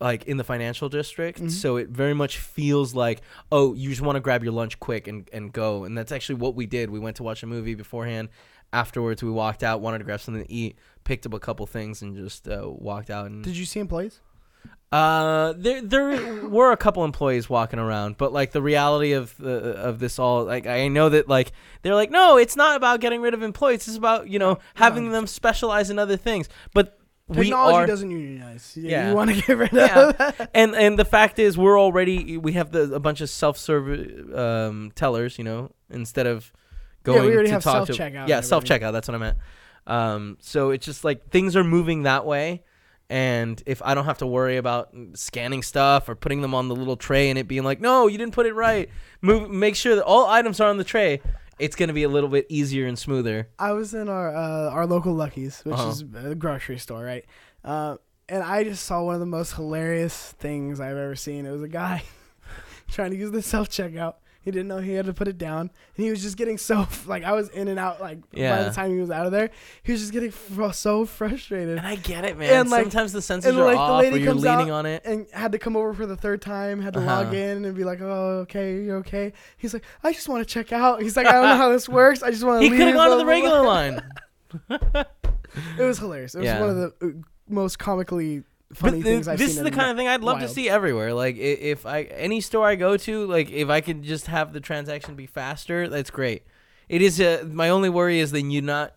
like 0.00 0.24
in 0.24 0.36
the 0.36 0.44
financial 0.44 0.88
district, 0.88 1.40
Mhm. 1.40 1.50
so 1.50 1.76
it 1.76 1.88
very 1.90 2.14
much 2.14 2.38
feels 2.38 2.94
like 2.94 3.20
oh, 3.52 3.72
you 3.74 3.88
just 3.90 4.02
want 4.02 4.16
to 4.16 4.20
grab 4.20 4.42
your 4.42 4.52
lunch 4.52 4.80
quick 4.80 5.06
and 5.06 5.28
and 5.32 5.52
go, 5.52 5.84
and 5.84 5.96
that's 5.96 6.10
actually 6.12 6.36
what 6.36 6.54
we 6.56 6.66
did. 6.66 6.90
We 6.90 6.98
went 6.98 7.16
to 7.16 7.22
watch 7.22 7.42
a 7.42 7.46
movie 7.46 7.74
beforehand. 7.74 8.28
Afterwards, 8.72 9.22
we 9.22 9.30
walked 9.30 9.62
out, 9.62 9.80
wanted 9.82 9.98
to 9.98 10.04
grab 10.04 10.20
something 10.20 10.44
to 10.44 10.50
eat, 10.52 10.76
picked 11.04 11.26
up 11.26 11.34
a 11.34 11.38
couple 11.38 11.66
things, 11.66 12.00
and 12.02 12.16
just 12.16 12.48
uh, 12.48 12.62
walked 12.66 13.10
out. 13.10 13.26
And 13.26 13.44
Did 13.44 13.56
you 13.56 13.66
see 13.66 13.78
him 13.80 13.84
employees? 13.84 14.20
Uh, 14.92 15.54
there 15.56 15.80
there 15.82 16.46
were 16.48 16.70
a 16.70 16.76
couple 16.76 17.02
employees 17.04 17.48
walking 17.48 17.78
around, 17.78 18.18
but 18.18 18.32
like 18.32 18.52
the 18.52 18.60
reality 18.62 19.12
of 19.12 19.34
the 19.38 19.72
of 19.74 19.98
this 19.98 20.18
all, 20.18 20.44
like 20.44 20.66
I 20.66 20.88
know 20.88 21.08
that 21.08 21.28
like 21.28 21.52
they're 21.80 21.94
like, 21.94 22.10
no, 22.10 22.36
it's 22.36 22.56
not 22.56 22.76
about 22.76 23.00
getting 23.00 23.20
rid 23.22 23.32
of 23.34 23.42
employees. 23.42 23.88
It's 23.88 23.96
about 23.96 24.28
you 24.28 24.38
know 24.38 24.58
having 24.74 25.10
them 25.10 25.26
specialize 25.26 25.88
in 25.90 25.98
other 25.98 26.16
things. 26.16 26.48
But 26.74 26.98
Technology 27.32 27.76
are, 27.76 27.86
doesn't 27.86 28.10
unionize. 28.10 28.76
You, 28.76 28.90
Yeah. 28.90 29.08
you 29.08 29.14
want 29.16 29.30
to 29.30 29.40
get 29.40 29.56
rid 29.56 29.72
Yeah. 29.72 30.08
of 30.10 30.18
that. 30.18 30.50
and 30.52 30.74
and 30.74 30.98
the 30.98 31.04
fact 31.06 31.38
is, 31.38 31.56
we're 31.56 31.80
already 31.80 32.36
we 32.36 32.52
have 32.52 32.72
the 32.72 32.92
a 32.94 33.00
bunch 33.00 33.22
of 33.22 33.30
self 33.30 33.56
serve 33.56 34.34
um, 34.34 34.92
tellers, 34.94 35.38
you 35.38 35.44
know, 35.44 35.70
instead 35.88 36.26
of 36.26 36.52
Yeah, 36.52 37.14
going 37.14 37.24
we 37.26 37.32
already 37.32 37.48
to 37.48 37.54
have 37.54 37.62
talk 37.62 37.86
to 37.86 37.94
self-checkout 37.94 38.16
and 38.20 38.28
yeah 38.28 38.40
self 38.42 38.64
checkout. 38.64 38.92
That's 38.92 39.08
what 39.08 39.14
I 39.14 39.18
meant. 39.18 39.38
Um, 39.86 40.36
so 40.40 40.70
it's 40.70 40.84
just 40.84 41.02
like 41.04 41.30
things 41.30 41.56
are 41.56 41.64
moving 41.64 42.02
that 42.02 42.26
way. 42.26 42.64
And 43.10 43.62
if 43.66 43.82
I 43.84 43.94
don't 43.94 44.06
have 44.06 44.18
to 44.18 44.26
worry 44.26 44.56
about 44.56 44.94
scanning 45.14 45.62
stuff 45.62 46.08
or 46.08 46.14
putting 46.14 46.40
them 46.40 46.54
on 46.54 46.68
the 46.68 46.74
little 46.76 46.96
tray 46.96 47.28
and 47.28 47.38
it 47.38 47.46
being 47.46 47.62
like, 47.64 47.80
no, 47.80 48.06
you 48.06 48.16
didn't 48.16 48.32
put 48.32 48.46
it 48.46 48.54
right, 48.54 48.88
move, 49.20 49.50
make 49.50 49.76
sure 49.76 49.94
that 49.96 50.04
all 50.04 50.26
items 50.26 50.60
are 50.60 50.70
on 50.70 50.78
the 50.78 50.84
tray. 50.84 51.20
It's 51.58 51.76
gonna 51.76 51.92
be 51.92 52.02
a 52.04 52.08
little 52.08 52.30
bit 52.30 52.46
easier 52.48 52.86
and 52.86 52.98
smoother. 52.98 53.48
I 53.58 53.72
was 53.72 53.92
in 53.92 54.08
our 54.08 54.34
uh, 54.34 54.70
our 54.70 54.86
local 54.86 55.12
Lucky's, 55.14 55.60
which 55.64 55.74
Uh-huh. 55.74 55.88
is 55.90 56.04
a 56.24 56.34
grocery 56.34 56.78
store, 56.78 57.04
right? 57.04 57.24
Uh, 57.62 57.96
and 58.28 58.42
I 58.42 58.64
just 58.64 58.86
saw 58.86 59.02
one 59.02 59.14
of 59.14 59.20
the 59.20 59.26
most 59.26 59.52
hilarious 59.54 60.32
things 60.38 60.80
I've 60.80 60.96
ever 60.96 61.14
seen. 61.14 61.44
It 61.44 61.50
was 61.50 61.62
a 61.62 61.68
guy 61.68 62.02
trying 62.90 63.10
to 63.10 63.16
use 63.16 63.30
the 63.30 63.42
self 63.42 63.68
checkout. 63.68 64.14
He 64.44 64.50
didn't 64.50 64.66
know 64.68 64.78
he 64.78 64.92
had 64.94 65.06
to 65.06 65.12
put 65.14 65.28
it 65.28 65.38
down, 65.38 65.60
and 65.96 66.04
he 66.04 66.10
was 66.10 66.20
just 66.20 66.36
getting 66.36 66.58
so 66.58 66.86
like 67.06 67.22
I 67.24 67.32
was 67.32 67.48
in 67.50 67.68
and 67.68 67.78
out. 67.78 68.00
Like 68.00 68.18
yeah. 68.32 68.56
by 68.56 68.62
the 68.64 68.70
time 68.70 68.90
he 68.90 68.98
was 69.00 69.10
out 69.10 69.24
of 69.26 69.32
there, 69.32 69.50
he 69.84 69.92
was 69.92 70.00
just 70.00 70.12
getting 70.12 70.30
fr- 70.32 70.72
so 70.72 71.06
frustrated. 71.06 71.78
And 71.78 71.86
I 71.86 71.94
get 71.94 72.24
it, 72.24 72.36
man. 72.36 72.52
And, 72.52 72.70
like- 72.70 72.82
Sometimes 72.82 73.12
the 73.12 73.20
sensors 73.20 73.46
and, 73.50 73.58
are 73.58 73.64
like, 73.64 73.76
the 73.76 73.92
lady 73.94 74.16
or 74.16 74.18
you're 74.18 74.32
comes 74.32 74.42
leaning 74.42 74.70
out 74.70 74.78
on 74.78 74.86
it. 74.86 75.02
and 75.04 75.26
had 75.32 75.52
to 75.52 75.58
come 75.58 75.76
over 75.76 75.94
for 75.94 76.06
the 76.06 76.16
third 76.16 76.42
time, 76.42 76.80
had 76.82 76.94
to 76.94 76.98
Uh-huh. 77.00 77.22
log 77.24 77.34
in 77.34 77.64
and 77.64 77.74
be 77.76 77.84
like, 77.84 78.00
"Oh, 78.00 78.40
okay, 78.42 78.82
you're 78.82 78.96
okay?" 78.98 79.32
He's 79.56 79.72
like, 79.72 79.84
"I 80.02 80.12
just 80.12 80.28
want 80.28 80.46
to 80.46 80.52
check 80.52 80.72
out." 80.72 81.00
He's 81.02 81.16
like, 81.16 81.26
"I 81.26 81.32
don't 81.32 81.44
know 81.44 81.56
how 81.56 81.68
this 81.70 81.88
works. 81.88 82.22
I 82.22 82.30
just 82.30 82.42
want 82.44 82.62
to." 82.62 82.68
He 82.68 82.76
could 82.76 82.88
have 82.88 82.96
gone 82.96 83.10
to 83.10 83.16
the 83.16 83.26
regular 83.26 83.62
line. 83.62 84.02
It 85.78 85.82
was 85.82 85.98
hilarious. 85.98 86.34
It 86.34 86.38
was 86.38 86.46
Yeah. 86.46 86.60
one 86.60 86.70
of 86.70 86.76
the 86.76 86.92
uh, 87.02 87.08
most 87.48 87.78
comically 87.78 88.42
funny 88.74 88.98
But 88.98 89.04
things 89.04 89.26
th- 89.26 89.32
I've 89.34 89.38
this 89.38 89.56
is 89.56 89.62
the 89.62 89.70
kind 89.70 89.90
of 89.90 89.96
thing 89.96 90.08
I'd 90.08 90.22
love 90.22 90.40
to 90.40 90.48
see 90.48 90.68
everywhere. 90.68 91.12
Like 91.14 91.36
if 91.36 91.84
I 91.86 92.02
any 92.02 92.40
store 92.40 92.66
I 92.66 92.76
go 92.76 92.96
to, 92.96 93.26
like 93.26 93.50
if 93.50 93.68
I 93.68 93.80
could 93.80 94.02
just 94.02 94.26
have 94.26 94.52
the 94.52 94.60
transaction 94.60 95.14
be 95.14 95.26
faster, 95.26 95.88
that's 95.88 96.10
great. 96.10 96.42
It 96.88 97.02
is 97.02 97.20
a, 97.20 97.44
my 97.44 97.68
only 97.70 97.88
worry 97.88 98.18
is 98.20 98.32
that 98.32 98.42
you're 98.42 98.62
not 98.62 98.94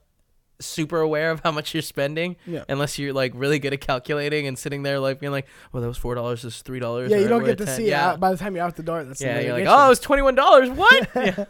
super 0.59 0.99
aware 1.01 1.31
of 1.31 1.41
how 1.41 1.51
much 1.51 1.73
you're 1.73 1.81
spending 1.83 2.37
Yeah. 2.45 2.63
unless 2.69 2.97
you're 2.97 3.11
like 3.13 3.33
really 3.35 3.59
good 3.59 3.73
at 3.73 3.81
calculating 3.81 4.47
and 4.47 4.57
sitting 4.57 4.83
there 4.83 4.99
like 4.99 5.19
being 5.19 5.31
like, 5.33 5.47
well, 5.71 5.81
that 5.81 5.87
was 5.87 5.97
four 5.97 6.15
dollars, 6.15 6.41
this 6.43 6.55
is 6.57 6.61
three 6.61 6.79
dollars. 6.79 7.11
Yeah, 7.11 7.17
you 7.17 7.27
don't 7.27 7.43
get 7.43 7.57
to 7.59 7.67
see 7.67 7.91
it 7.91 8.19
by 8.19 8.31
the 8.31 8.37
time 8.37 8.55
you're 8.55 8.65
out 8.65 8.75
the 8.75 8.83
door. 8.83 9.03
That's 9.03 9.21
Yeah, 9.21 9.39
you're 9.39 9.53
like, 9.53 9.65
oh, 9.67 9.85
it 9.85 9.89
was 9.89 9.99
twenty 9.99 10.21
one 10.21 10.35
dollars. 10.35 10.69
What? 10.69 11.09
yeah. 11.15 11.45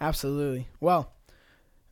absolutely. 0.00 0.68
Well, 0.80 1.12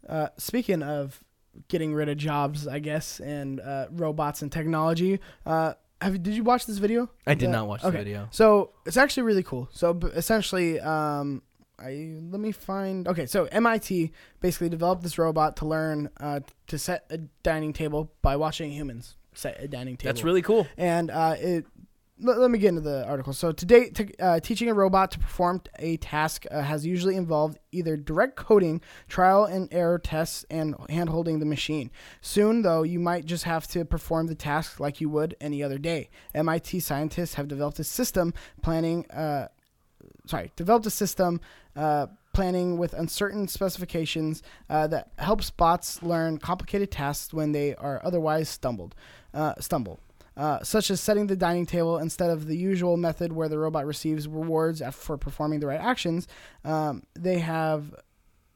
uh, 0.09 0.29
speaking 0.39 0.83
of 0.83 1.23
getting 1.69 1.95
rid 1.95 2.09
of 2.09 2.17
jobs, 2.17 2.67
I 2.67 2.79
guess, 2.79 3.21
and 3.21 3.61
uh, 3.61 3.87
robots 3.91 4.43
and 4.43 4.51
technology, 4.51 5.21
uh, 5.47 5.75
have 6.01 6.23
did 6.23 6.35
you 6.35 6.43
watch 6.43 6.67
this 6.67 6.79
video? 6.79 7.09
I 7.27 7.35
did 7.35 7.49
The- 7.49 7.53
not 7.53 7.69
watch 7.69 7.85
okay. 7.85 7.93
the 7.99 8.05
video. 8.05 8.29
So 8.31 8.73
it's 8.87 8.97
actually 8.97 9.23
really 9.25 9.43
cool. 9.45 9.69
So 9.73 9.99
essentially, 10.15 10.81
um, 10.81 11.43
I 11.79 12.17
let 12.31 12.41
me 12.41 12.53
find. 12.53 13.07
Okay, 13.09 13.27
so 13.27 13.45
MIT 13.47 14.13
basically 14.41 14.69
developed 14.69 15.03
this 15.03 15.19
robot 15.19 15.57
to 15.59 15.67
learn 15.67 16.11
uh, 16.21 16.41
to 16.69 16.79
set 16.79 17.07
a 17.11 17.19
dining 17.43 17.73
table 17.73 18.13
by 18.23 18.37
watching 18.37 18.71
humans 18.73 19.17
set 19.35 19.57
a 19.63 19.67
dining 19.69 19.97
table. 19.97 20.13
That's 20.13 20.25
really 20.25 20.43
cool. 20.43 20.67
and 20.77 21.11
uh, 21.11 21.37
it. 21.39 21.67
Let, 22.23 22.39
let 22.39 22.51
me 22.51 22.59
get 22.59 22.69
into 22.69 22.81
the 22.81 23.05
article. 23.07 23.33
So, 23.33 23.53
to 23.53 23.67
date, 23.67 23.95
t- 23.95 24.15
uh, 24.21 24.41
teaching 24.41 24.69
a 24.69 24.75
robot 24.75 25.11
to 25.13 25.19
perform 25.19 25.63
a 25.79 25.97
task 25.99 26.47
uh, 26.51 26.63
has 26.63 26.87
usually 26.87 27.17
involved 27.17 27.59
either 27.73 27.97
direct 27.97 28.37
coding, 28.37 28.81
trial 29.09 29.45
and 29.45 29.69
error 29.73 29.99
tests, 29.99 30.45
and 30.51 30.75
hand 30.89 31.11
holding 31.11 31.41
the 31.41 31.47
machine. 31.47 31.91
Soon, 32.21 32.63
though, 32.63 32.83
you 32.83 33.01
might 33.01 33.27
just 33.27 33.45
have 33.45 33.67
to 33.69 33.85
perform 33.85 34.29
the 34.29 34.35
task 34.35 34.79
like 34.79 35.01
you 35.01 35.09
would 35.09 35.37
any 35.41 35.63
other 35.63 35.79
day. 35.79 36.11
MIT 36.35 36.81
scientists 36.81 37.35
have 37.35 37.49
developed 37.49 37.79
a 37.79 37.85
system 37.85 38.33
planning. 38.63 39.11
Uh, 39.11 39.49
sorry, 40.27 40.53
developed 40.57 40.87
a 40.87 40.91
system 40.91 41.41
uh, 41.77 42.07
planning 42.33 42.79
with 42.79 42.95
uncertain 42.95 43.49
specifications 43.49 44.43
uh, 44.71 44.87
that 44.87 45.11
helps 45.19 45.51
bots 45.51 46.03
learn 46.03 46.39
complicated 46.39 46.91
tasks 46.91 47.33
when 47.33 47.53
they 47.53 47.75
are 47.77 48.01
otherwise 48.05 48.49
stumbled, 48.49 48.95
uh, 49.35 49.55
stumble. 49.61 50.01
Uh, 50.37 50.63
such 50.63 50.91
as 50.91 50.99
setting 51.01 51.27
the 51.27 51.37
dining 51.37 51.67
table 51.67 51.99
instead 51.99 52.31
of 52.31 52.47
the 52.47 52.57
usual 52.57 52.97
method 52.97 53.33
where 53.33 53.49
the 53.51 53.59
robot 53.59 53.85
receives 53.85 54.27
rewards 54.27 54.81
for 54.93 55.19
performing 55.19 55.61
the 55.61 55.67
right 55.67 55.81
actions. 55.81 56.27
Um, 56.65 57.03
they 57.15 57.39
have 57.41 57.95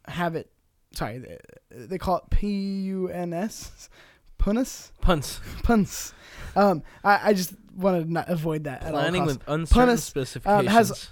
have 0.09 0.37
it. 0.37 0.51
Sorry, 0.95 1.19
they, 1.19 1.39
they 1.71 1.99
call 1.99 2.17
it 2.17 2.23
P 2.31 2.47
U 2.87 3.09
N 3.09 3.35
S, 3.35 3.91
punus, 4.39 4.91
Punts. 5.03 5.41
puns. 5.65 6.15
Um, 6.55 6.83
I, 7.05 7.21
I 7.31 7.33
just 7.35 7.53
want 7.77 8.03
to 8.07 8.11
not 8.11 8.31
avoid 8.31 8.65
that 8.65 8.83
at 8.83 8.95
all 8.95 9.01
Planning 9.01 9.23
costs 9.25 9.39
with 9.39 9.49
uncertain 9.49 9.99
specifications. 9.99 10.61
um, 10.61 10.67
has- 10.73 11.11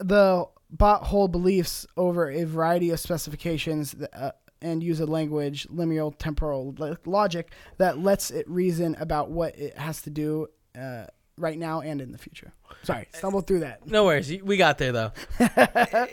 the 0.00 0.46
bot 0.70 1.04
hold 1.04 1.30
beliefs 1.32 1.86
over 1.96 2.28
a 2.30 2.44
variety 2.44 2.90
of 2.90 2.98
specifications 3.00 3.92
that, 3.92 4.10
uh, 4.16 4.32
and 4.60 4.82
use 4.82 5.00
a 5.00 5.06
language, 5.06 5.66
linear 5.70 6.10
temporal 6.18 6.74
logic 7.04 7.52
that 7.78 7.98
lets 7.98 8.30
it 8.30 8.48
reason 8.48 8.96
about 8.98 9.30
what 9.30 9.56
it 9.58 9.76
has 9.78 10.02
to 10.02 10.10
do 10.10 10.48
uh, 10.78 11.06
right 11.36 11.58
now 11.58 11.80
and 11.80 12.00
in 12.00 12.12
the 12.12 12.18
future. 12.18 12.52
Sorry, 12.82 13.08
stumbled 13.12 13.46
through 13.46 13.60
that. 13.60 13.86
No 13.86 14.04
worries. 14.04 14.30
We 14.42 14.56
got 14.56 14.78
there 14.78 14.92
though. 14.92 15.12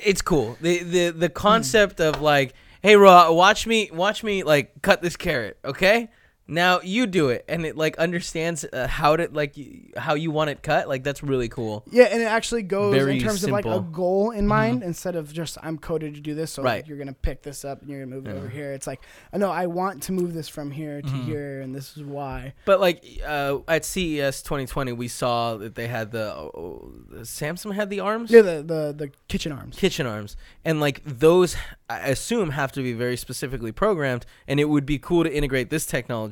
it's 0.04 0.22
cool. 0.22 0.58
The 0.62 0.84
the 0.84 1.10
the 1.12 1.30
concept 1.30 2.00
of 2.00 2.22
like, 2.22 2.54
hey, 2.82 2.96
Raw, 2.96 3.32
watch 3.32 3.68
me, 3.68 3.90
watch 3.92 4.24
me 4.24 4.44
like 4.44 4.82
cut 4.82 5.02
this 5.02 5.16
carrot, 5.16 5.58
okay? 5.66 6.10
Now 6.48 6.80
you 6.82 7.08
do 7.08 7.30
it, 7.30 7.44
and 7.48 7.66
it 7.66 7.76
like 7.76 7.98
understands 7.98 8.64
uh, 8.72 8.88
how 8.88 9.16
to 9.16 9.28
like 9.32 9.54
y- 9.58 9.82
how 9.98 10.14
you 10.14 10.30
want 10.30 10.52
it 10.52 10.62
cut. 10.62 10.88
Like 10.88 11.04
that's 11.04 11.24
really 11.24 11.50
cool. 11.50 11.84
Yeah, 11.90 12.04
and 12.06 12.22
it 12.22 12.26
actually 12.26 12.62
goes 12.62 12.94
Very 12.94 13.18
in 13.18 13.24
terms 13.24 13.44
of 13.44 13.50
like 13.50 13.66
a 13.66 13.70
simple. 13.70 13.82
Mm-hmm. 13.82 13.92
goal 13.94 14.32
in 14.32 14.46
mind 14.46 14.84
instead 14.84 15.16
of 15.16 15.34
just 15.34 15.58
I'm 15.64 15.78
coded 15.80 16.14
to 16.16 16.22
do 16.22 16.36
this, 16.36 16.52
so 16.52 16.62
Right. 16.62 16.86
you're 16.86 17.00
gonna 17.00 17.14
pick 17.14 17.42
this 17.42 17.66
up 17.66 17.82
and 17.82 17.90
you're 17.90 18.04
gonna 18.06 18.16
move 18.16 18.28
it 18.28 18.36
over 18.38 18.48
here. 18.48 18.74
It's 18.74 18.86
like, 18.86 19.02
I 19.34 19.38
know 19.38 19.50
I 19.50 19.66
want 19.66 20.04
to 20.04 20.12
move 20.12 20.34
this 20.36 20.48
from 20.48 20.70
here 20.70 21.02
to 21.02 21.08
Mhm. 21.08 21.26
here, 21.26 21.62
and 21.62 21.74
this 21.74 21.98
is 21.98 22.04
why. 22.04 22.54
But 22.66 22.80
like 22.80 23.04
uh, 23.26 23.60
at 23.68 23.84
CES 23.84 24.44
2020, 24.44 24.92
we 24.94 25.08
saw 25.08 25.58
that 25.58 25.74
they 25.74 25.88
had 25.88 26.12
the 26.12 26.32
oh, 26.36 26.92
Samsung 27.22 27.74
had 27.74 27.90
the 27.90 28.02
arms. 28.02 28.30
Yeah, 28.30 28.42
the 28.42 28.62
the, 28.64 28.94
the 28.96 29.12
kitchen 29.28 29.52
arms. 29.52 29.76
kitchen 29.78 30.06
arms 30.06 30.38
and 30.64 30.80
like 30.80 31.02
those 31.06 31.56
i 31.90 32.00
assume 32.10 32.50
have 32.52 32.72
to 32.72 32.82
be 32.82 32.94
very 32.94 33.16
specifically 33.18 33.72
programmed 33.72 34.26
and 34.48 34.60
it 34.60 34.66
would 34.66 34.86
be 34.86 34.98
cool 34.98 35.24
to 35.24 35.32
integrate 35.34 35.70
this 35.70 35.86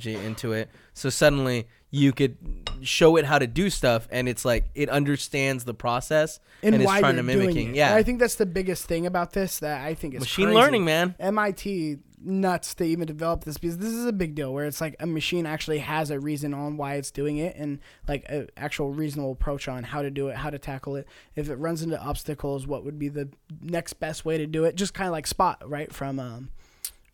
technology 0.03 0.25
into 0.25 0.51
it 0.51 0.69
so 0.93 1.09
suddenly 1.09 1.67
you 1.91 2.11
could 2.11 2.37
show 2.81 3.17
it 3.17 3.25
how 3.25 3.37
to 3.37 3.47
do 3.47 3.69
stuff 3.69 4.07
and 4.11 4.27
it's 4.27 4.43
like 4.43 4.65
it 4.73 4.89
understands 4.89 5.63
the 5.63 5.73
process 5.73 6.39
and, 6.61 6.75
and 6.75 6.83
it's 6.83 6.99
trying 6.99 7.15
to 7.15 7.23
mimicking 7.23 7.53
doing 7.53 7.69
it. 7.69 7.75
yeah 7.75 7.89
And 7.89 7.97
I 7.99 8.03
think 8.03 8.19
that's 8.19 8.35
the 8.35 8.45
biggest 8.45 8.85
thing 8.85 9.05
about 9.05 9.33
this 9.33 9.59
that 9.59 9.81
I 9.85 9.93
think 9.93 10.15
is 10.15 10.21
machine 10.21 10.45
crazy. 10.47 10.59
learning 10.59 10.85
man 10.85 11.15
MIT 11.19 11.99
nuts 12.25 12.73
to 12.75 12.85
even 12.85 13.05
develop 13.05 13.43
this 13.43 13.57
because 13.57 13.77
this 13.77 13.91
is 13.91 14.05
a 14.05 14.13
big 14.13 14.33
deal 14.33 14.53
where 14.53 14.65
it's 14.65 14.79
like 14.81 14.95
a 14.99 15.05
machine 15.05 15.45
actually 15.45 15.79
has 15.79 16.09
a 16.09 16.19
reason 16.19 16.53
on 16.53 16.77
why 16.77 16.95
it's 16.95 17.11
doing 17.11 17.37
it 17.37 17.55
and 17.57 17.79
like 18.07 18.25
an 18.29 18.47
actual 18.55 18.91
reasonable 18.91 19.33
approach 19.33 19.67
on 19.67 19.83
how 19.83 20.01
to 20.01 20.09
do 20.09 20.29
it, 20.29 20.37
how 20.37 20.49
to 20.49 20.57
tackle 20.57 20.95
it. 20.95 21.07
If 21.35 21.49
it 21.49 21.55
runs 21.55 21.81
into 21.81 21.99
obstacles, 22.01 22.65
what 22.65 22.85
would 22.85 22.97
be 22.97 23.09
the 23.09 23.29
next 23.61 23.93
best 23.93 24.23
way 24.23 24.37
to 24.37 24.47
do 24.47 24.63
it? 24.63 24.75
Just 24.75 24.93
kind 24.93 25.07
of 25.07 25.11
like 25.11 25.27
Spot, 25.27 25.61
right 25.69 25.91
from 25.93 26.17
um, 26.19 26.49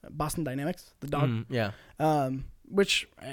Boston 0.09 0.43
Dynamics, 0.43 0.93
the 0.99 1.07
dog. 1.07 1.29
Mm, 1.29 1.45
yeah 1.49 1.71
Um, 1.99 2.45
which 2.69 3.07
uh, 3.21 3.25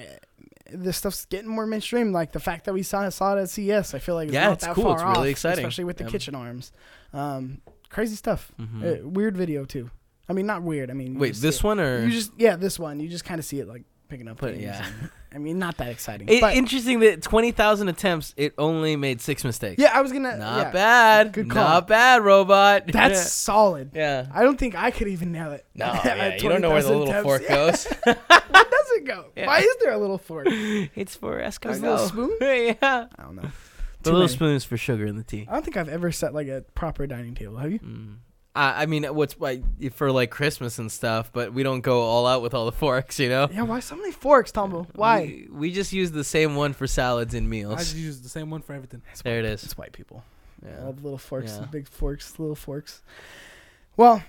this 0.73 0.97
stuff's 0.97 1.25
getting 1.27 1.49
more 1.49 1.67
mainstream. 1.67 2.13
Like 2.13 2.33
the 2.33 2.41
fact 2.41 2.65
that 2.65 2.75
we 2.75 2.83
saw 2.83 3.09
saw 3.11 3.37
it 3.37 3.43
at 3.43 3.51
CES, 3.51 3.95
I 3.95 3.99
feel 3.99 4.15
like 4.17 4.29
it's 4.29 4.35
Yeah, 4.35 4.47
not 4.47 4.53
it's 4.55 4.65
that 4.67 4.75
cool. 4.75 4.85
far 4.85 4.95
It's 4.95 5.03
really 5.05 5.19
off, 5.19 5.27
exciting. 5.27 5.65
especially 5.65 5.85
with 5.85 5.97
the 5.99 6.05
Yeah. 6.05 6.11
kitchen 6.11 6.35
arms. 6.35 6.73
Um, 7.13 7.61
crazy 7.89 8.17
stuff. 8.17 8.51
Mhm. 8.61 9.05
Uh, 9.05 9.09
weird 9.09 9.37
video 9.37 9.65
too. 9.65 9.91
I 10.29 10.33
mean, 10.33 10.47
not 10.47 10.63
weird. 10.63 10.91
I 10.91 10.95
mean, 10.95 11.19
wait 11.19 11.37
this 11.37 11.63
one 11.63 11.79
or 11.79 12.05
You 12.05 12.11
just 12.11 12.33
yeah, 12.37 12.57
this 12.57 12.79
one. 12.79 12.99
You 13.01 13.09
just 13.09 13.25
kind 13.25 13.39
of 13.39 13.45
see 13.45 13.61
it 13.61 13.69
like 13.69 13.85
picking 14.09 14.27
up. 14.29 14.39
But, 14.41 14.59
yeah. 14.59 14.85
and- 14.85 15.11
I 15.35 15.39
mean, 15.39 15.59
not 15.59 15.77
that 15.77 15.89
exciting. 15.89 16.29
It- 16.31 16.41
but 16.41 16.55
interesting 16.55 17.01
that 17.01 17.21
20000 17.21 17.89
attempts 17.89 18.33
it 18.39 18.55
only 18.57 18.97
made 18.97 19.21
six 19.21 19.45
mistakes 19.45 19.81
yeah, 19.83 19.91
I 19.93 20.01
was 20.01 20.11
gonna. 20.11 20.37
not 20.39 20.59
yeah, 20.67 20.71
bad 20.71 21.33
Good 21.33 21.51
call. 21.51 21.63
not 21.63 21.89
bad 21.89 22.25
robot 22.25 22.85
That's 22.93 23.33
solid. 23.33 23.91
yeah 23.95 24.27
I 24.33 24.43
don't 24.45 24.57
think 24.59 24.75
I 24.75 24.91
could 24.91 25.09
even 25.09 25.33
nail 25.33 25.53
it. 25.53 25.67
no 25.75 25.87
yeah, 26.05 26.37
you 26.37 26.49
don't 26.49 26.63
know 26.63 26.71
where 26.71 26.83
the 26.83 26.89
20,000 26.89 26.99
little 26.99 27.11
attempts. 27.11 27.23
fork 27.25 27.49
goes 27.49 27.87
Where 29.07 29.17
does 29.17 29.25
it 29.25 29.35
go. 29.35 29.41
Yeah. 29.41 29.47
Why 29.47 29.59
is 29.61 29.77
there 29.83 29.93
a 29.93 29.99
little 29.99 30.19
fork? 30.19 30.47
It's 30.95 31.17
for 31.17 31.39
escargot. 31.41 31.61
There's 31.63 31.79
a 31.79 31.91
little 31.91 32.09
spoon? 32.09 32.37
yeah. 32.41 33.07
I 33.19 33.23
don't 33.23 33.37
know. 33.37 33.43
The 33.43 33.49
Too 33.49 34.17
little 34.17 34.19
many. 34.21 34.29
spoons 34.29 34.65
for 34.65 34.77
sugar 34.77 35.07
in 35.07 35.17
the 35.17 35.25
tea. 35.25 35.47
I 35.49 35.53
don't 35.55 35.65
think 35.65 35.77
I've 35.77 35.89
ever 35.89 36.13
set 36.13 36.33
like 36.35 36.49
a 36.49 36.65
proper 36.75 37.07
dining 37.07 37.35
table. 37.35 37.57
Have 37.57 37.73
you? 37.73 37.79
Mm. 37.81 38.17
I, 38.55 38.83
I 38.83 38.87
mean, 38.87 39.05
what's 39.05 39.39
like 39.41 39.63
for 39.93 40.11
like 40.13 40.31
Christmas 40.31 40.79
and 40.79 40.91
stuff, 40.91 41.31
but 41.33 41.53
we 41.53 41.63
don't 41.63 41.81
go 41.83 42.01
all 42.03 42.27
out 42.27 42.41
with 42.43 42.55
all 42.55 42.65
the 42.67 42.73
forks, 42.85 43.19
you 43.19 43.29
know. 43.29 43.49
Yeah. 43.53 43.63
Why 43.63 43.81
so 43.81 43.97
many 43.97 44.13
forks, 44.13 44.53
Tombo? 44.53 44.87
Why? 44.95 45.23
We, 45.23 45.49
we 45.51 45.73
just 45.73 45.93
use 45.93 46.13
the 46.13 46.25
same 46.25 46.55
one 46.57 46.73
for 46.73 46.87
salads 46.87 47.35
and 47.35 47.49
meals. 47.51 47.73
I 47.73 47.77
meals. 47.77 47.85
just 47.93 47.97
use 47.97 48.21
the 48.23 48.29
same 48.29 48.51
one 48.51 48.63
for 48.63 48.73
everything. 48.75 49.03
There 49.25 49.39
it 49.39 49.45
is. 49.45 49.65
It's 49.65 49.77
white 49.77 49.93
people. 49.93 50.23
Yeah. 50.65 50.85
All 50.85 50.93
the 50.93 51.03
little 51.03 51.19
forks, 51.19 51.53
Yeah. 51.55 51.61
the 51.63 51.67
big 51.67 51.89
forks, 51.89 52.39
little 52.39 52.55
forks. 52.55 53.03
Well, 53.97 54.23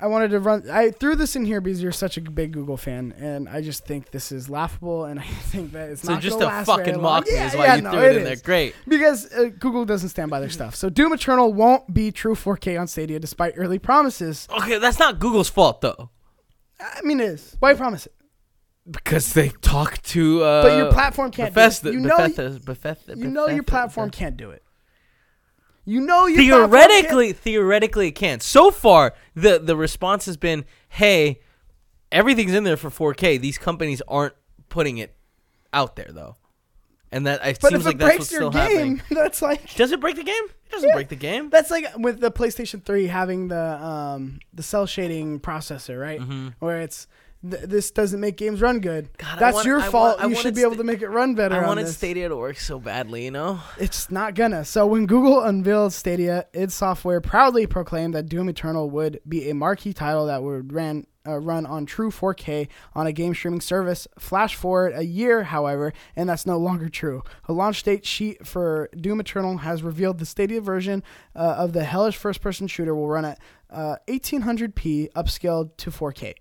I 0.00 0.06
wanted 0.08 0.30
to 0.32 0.40
run. 0.40 0.68
I 0.70 0.90
threw 0.90 1.14
this 1.16 1.36
in 1.36 1.44
here 1.44 1.60
because 1.60 1.82
you're 1.82 1.92
such 1.92 2.16
a 2.16 2.20
big 2.20 2.52
Google 2.52 2.76
fan, 2.76 3.14
and 3.18 3.48
I 3.48 3.62
just 3.62 3.84
think 3.84 4.10
this 4.10 4.30
is 4.30 4.48
laughable, 4.50 5.04
and 5.04 5.18
I 5.20 5.24
think 5.24 5.72
that 5.72 5.90
it's 5.90 6.02
So 6.02 6.12
not 6.12 6.22
just 6.22 6.38
gonna 6.38 6.46
last 6.46 6.66
fucking 6.66 7.00
mock 7.00 7.26
me 7.26 7.32
Yeah, 7.32 7.46
is 7.48 7.54
why 7.54 7.64
yeah, 7.66 7.76
you 7.76 7.82
no, 7.82 7.90
threw 7.92 8.00
it, 8.02 8.16
in 8.16 8.24
there. 8.24 8.36
Great. 8.36 8.74
Because 8.86 9.32
uh, 9.32 9.50
Google 9.58 9.84
doesn't 9.84 10.10
stand 10.10 10.30
by 10.30 10.40
their 10.40 10.50
stuff. 10.50 10.74
So 10.74 10.88
Doom 10.90 11.12
Eternal 11.12 11.52
won't 11.52 11.92
be 11.92 12.10
true 12.12 12.34
4K 12.34 12.78
on 12.80 12.86
Stadia 12.88 13.18
despite 13.18 13.54
early 13.56 13.78
promises. 13.78 14.46
Okay, 14.50 14.78
that's 14.78 14.98
not 14.98 15.18
Google's 15.18 15.48
fault 15.48 15.80
though, 15.80 16.10
I 16.80 17.00
mean, 17.02 17.20
it 17.20 17.26
is. 17.28 17.56
Why 17.58 17.74
promise 17.74 18.06
it? 18.06 18.12
because 18.88 19.32
they 19.32 19.48
talk 19.48 20.00
to. 20.02 20.42
Uh, 20.44 20.62
But 20.62 20.76
your 20.76 20.92
platform 20.92 21.30
can't 21.30 21.52
Bethesda, 21.52 21.90
do 21.90 21.98
it. 21.98 22.00
You 22.00 22.06
know, 22.06 22.16
Bethesda, 22.16 22.60
Bethesda, 22.60 23.16
you 23.16 23.24
know 23.28 23.48
your 23.48 23.62
Bethesda- 23.62 23.70
platform 23.70 24.10
can't 24.10 24.36
do 24.36 24.50
it. 24.50 24.62
You 25.86 26.00
know 26.00 26.26
platform 26.26 26.70
theoretically 26.70 27.32
theoretically 27.32 28.08
it 28.08 28.12
can 28.16 28.40
so 28.40 28.70
far 28.70 29.14
the 29.34 29.58
the 29.58 29.76
response 29.76 30.26
has 30.26 30.36
been 30.36 30.64
hey 30.88 31.40
everything's 32.12 32.52
in 32.54 32.64
there 32.64 32.76
for 32.76 32.90
4k 32.90 33.40
these 33.40 33.56
companies 33.58 34.02
aren't 34.08 34.34
putting 34.68 34.98
it 34.98 35.14
out 35.72 35.96
there 35.96 36.10
though. 36.10 36.36
And 37.12 37.26
that 37.26 37.46
it 37.46 37.58
But 37.62 37.70
seems 37.70 37.82
if 37.82 37.86
like 37.86 37.94
it 37.94 37.98
that's 37.98 38.18
what's 38.18 38.32
your 38.32 38.40
still 38.40 38.50
game, 38.50 38.60
happening 38.96 39.02
that's 39.10 39.40
like 39.40 39.74
does 39.76 39.92
it 39.92 40.00
break 40.00 40.16
the 40.16 40.24
game? 40.24 40.34
It 40.66 40.72
doesn't 40.72 40.88
Yeah. 40.88 40.94
break 40.94 41.08
the 41.08 41.14
game. 41.16 41.50
That's 41.50 41.70
like 41.70 41.86
with 41.96 42.18
the 42.20 42.32
PlayStation 42.32 42.82
3 42.82 43.06
having 43.06 43.48
the 43.48 43.82
um 43.82 44.40
the 44.52 44.64
cell 44.64 44.86
shading 44.86 45.38
processor, 45.40 46.00
right? 46.00 46.20
mm-hmm. 46.20 46.48
Where 46.58 46.80
it's 46.80 47.06
th- 47.50 47.62
this 47.64 47.90
doesn't 47.90 48.20
make 48.20 48.36
games 48.36 48.60
run 48.60 48.80
good. 48.80 49.08
God, 49.18 49.38
That's 49.38 49.64
your 49.64 49.80
I 49.80 49.88
fault. 49.88 50.18
want- 50.18 50.30
you 50.30 50.36
should 50.36 50.54
be 50.54 50.62
able 50.62 50.76
to 50.76 50.84
make 50.84 51.02
it 51.02 51.08
run 51.08 51.34
better. 51.34 51.56
i 51.62 51.66
wanted 51.66 51.88
stadia 51.88 52.28
to 52.28 52.36
work 52.36 52.56
so 52.58 52.78
badly 52.78 53.24
you 53.24 53.30
know 53.30 53.60
It's 53.78 54.10
not 54.10 54.34
gonna. 54.34 54.64
So 54.64 54.86
when 54.86 55.06
Google 55.06 55.42
unveiled 55.42 55.92
Stadia, 55.92 56.46
id 56.54 56.70
Software 56.72 57.20
proudly 57.20 57.66
proclaimed 57.66 58.14
that 58.14 58.28
Doom 58.28 58.48
Eternal 58.48 58.90
would 58.90 59.20
be 59.28 59.48
a 59.50 59.54
marquee 59.54 59.92
title 59.92 60.26
that 60.26 60.42
would 60.42 60.72
ran 60.72 61.06
uh, 61.28 61.38
run 61.40 61.66
on 61.66 61.84
true 61.86 62.10
4K 62.12 62.68
on 62.94 63.08
a 63.08 63.12
game 63.12 63.34
streaming 63.34 63.60
service. 63.60 64.06
Flash 64.16 64.54
forward 64.54 64.92
a 64.94 65.02
year, 65.04 65.42
however, 65.42 65.92
and 66.14 66.28
that's 66.28 66.46
no 66.46 66.56
longer 66.56 66.88
true. 66.88 67.22
A 67.48 67.52
launch 67.52 67.82
date 67.82 68.06
sheet 68.06 68.46
for 68.46 68.88
Doom 68.96 69.18
Eternal 69.18 69.56
has 69.58 69.82
revealed 69.82 70.18
the 70.20 70.26
Stadia 70.26 70.60
version 70.60 71.02
uh, 71.34 71.38
of 71.58 71.72
the 71.72 71.82
hellish 71.82 72.16
first-person 72.16 72.68
shooter 72.68 72.94
will 72.94 73.08
run 73.08 73.24
at 73.24 73.40
uh, 73.70 73.96
1800p 74.06 75.10
upscaled 75.14 75.76
to 75.78 75.90
4K. 75.90 76.34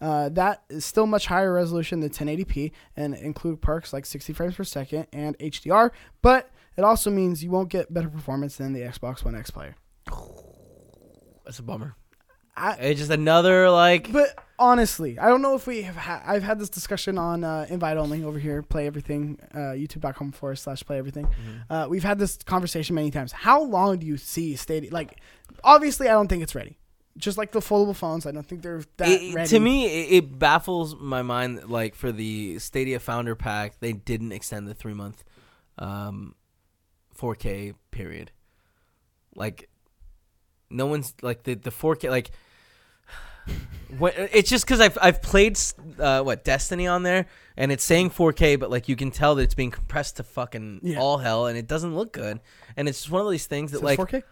Uh, 0.00 0.28
that 0.30 0.62
is 0.70 0.84
still 0.84 1.06
much 1.06 1.26
higher 1.26 1.52
resolution 1.52 2.00
than 2.00 2.10
1080p 2.10 2.72
and 2.96 3.14
include 3.14 3.60
perks 3.60 3.92
like 3.92 4.06
60 4.06 4.32
frames 4.32 4.54
per 4.54 4.64
second 4.64 5.06
and 5.12 5.38
HDR, 5.38 5.90
but 6.22 6.50
it 6.76 6.84
also 6.84 7.10
means 7.10 7.44
you 7.44 7.50
won't 7.50 7.68
get 7.68 7.92
better 7.92 8.08
performance 8.08 8.56
than 8.56 8.72
the 8.72 8.80
Xbox 8.80 9.24
One 9.24 9.34
X 9.34 9.50
player. 9.50 9.76
that's 11.44 11.58
a 11.58 11.62
bummer 11.62 11.94
I, 12.56 12.74
it's 12.74 13.00
just 13.00 13.10
another 13.10 13.70
like 13.70 14.12
but 14.12 14.36
honestly, 14.58 15.18
I 15.18 15.28
don't 15.28 15.40
know 15.42 15.54
if 15.54 15.66
we 15.66 15.82
have. 15.82 15.96
Ha- 15.96 16.22
I've 16.26 16.42
had 16.42 16.58
this 16.58 16.68
discussion 16.68 17.16
on 17.16 17.42
uh, 17.42 17.66
invite 17.70 17.96
only 17.96 18.22
over 18.22 18.38
here. 18.38 18.62
Play 18.62 18.86
everything. 18.86 19.38
Uh, 19.52 19.72
YouTube.com 19.72 20.32
forward 20.32 20.56
slash 20.56 20.84
play 20.84 20.98
everything. 20.98 21.26
Mhm. 21.26 21.64
Uh, 21.70 21.88
we've 21.88 22.04
had 22.04 22.18
this 22.18 22.36
conversation 22.36 22.94
many 22.94 23.10
times. 23.10 23.32
How 23.32 23.62
long 23.62 23.98
do 23.98 24.06
you 24.06 24.18
see 24.18 24.54
Stadia? 24.56 24.92
Like, 24.92 25.18
obviously, 25.64 26.08
I 26.08 26.12
don't 26.12 26.28
think 26.28 26.42
it's 26.42 26.54
ready. 26.54 26.76
Just 27.16 27.36
like 27.36 27.50
the 27.52 27.60
foldable 27.60 27.94
phones, 27.96 28.24
I 28.24 28.30
don't 28.30 28.46
think 28.46 28.62
they're 28.62 28.82
that 28.98 29.08
It- 29.08 29.34
ready. 29.34 29.48
to 29.50 29.60
me 29.60 29.86
it, 29.86 30.12
it 30.24 30.38
baffles 30.38 30.94
my 30.96 31.22
mind 31.22 31.68
like 31.68 31.94
for 31.94 32.12
the 32.12 32.58
stadia 32.60 32.98
founder 33.00 33.34
pack 33.34 33.80
they 33.80 33.92
didn't 33.92 34.32
extend 34.32 34.68
the 34.68 34.74
three 34.74 34.94
month 34.94 35.24
um 35.78 36.34
4k 37.18 37.74
period 37.90 38.30
like 39.34 39.68
no 40.70 40.86
one's 40.86 41.14
like 41.20 41.42
the, 41.42 41.54
the 41.54 41.70
4k 41.70 42.08
like 42.10 42.30
what, 43.98 44.14
it's 44.16 44.48
just 44.48 44.64
because 44.64 44.80
I've, 44.80 44.96
I've 45.02 45.20
played 45.20 45.58
uh, 45.98 46.22
what 46.22 46.44
destiny 46.44 46.86
on 46.86 47.02
there 47.02 47.26
and 47.56 47.72
it's 47.72 47.84
saying 47.84 48.10
4k 48.10 48.58
but 48.58 48.70
like 48.70 48.88
you 48.88 48.96
can 48.96 49.10
tell 49.10 49.34
that 49.34 49.42
it's 49.42 49.54
being 49.54 49.70
compressed 49.72 50.16
to 50.18 50.22
fucking 50.22 50.80
Yeah. 50.84 51.00
all 51.00 51.18
hell 51.18 51.46
and 51.46 51.58
it 51.58 51.66
doesn't 51.66 51.94
look 51.94 52.12
good 52.12 52.40
and 52.76 52.88
it's 52.88 53.00
just 53.00 53.10
one 53.10 53.24
of 53.24 53.30
these 53.30 53.46
things 53.46 53.72
that 53.72 53.82
like 53.82 53.98
4K. 53.98 54.22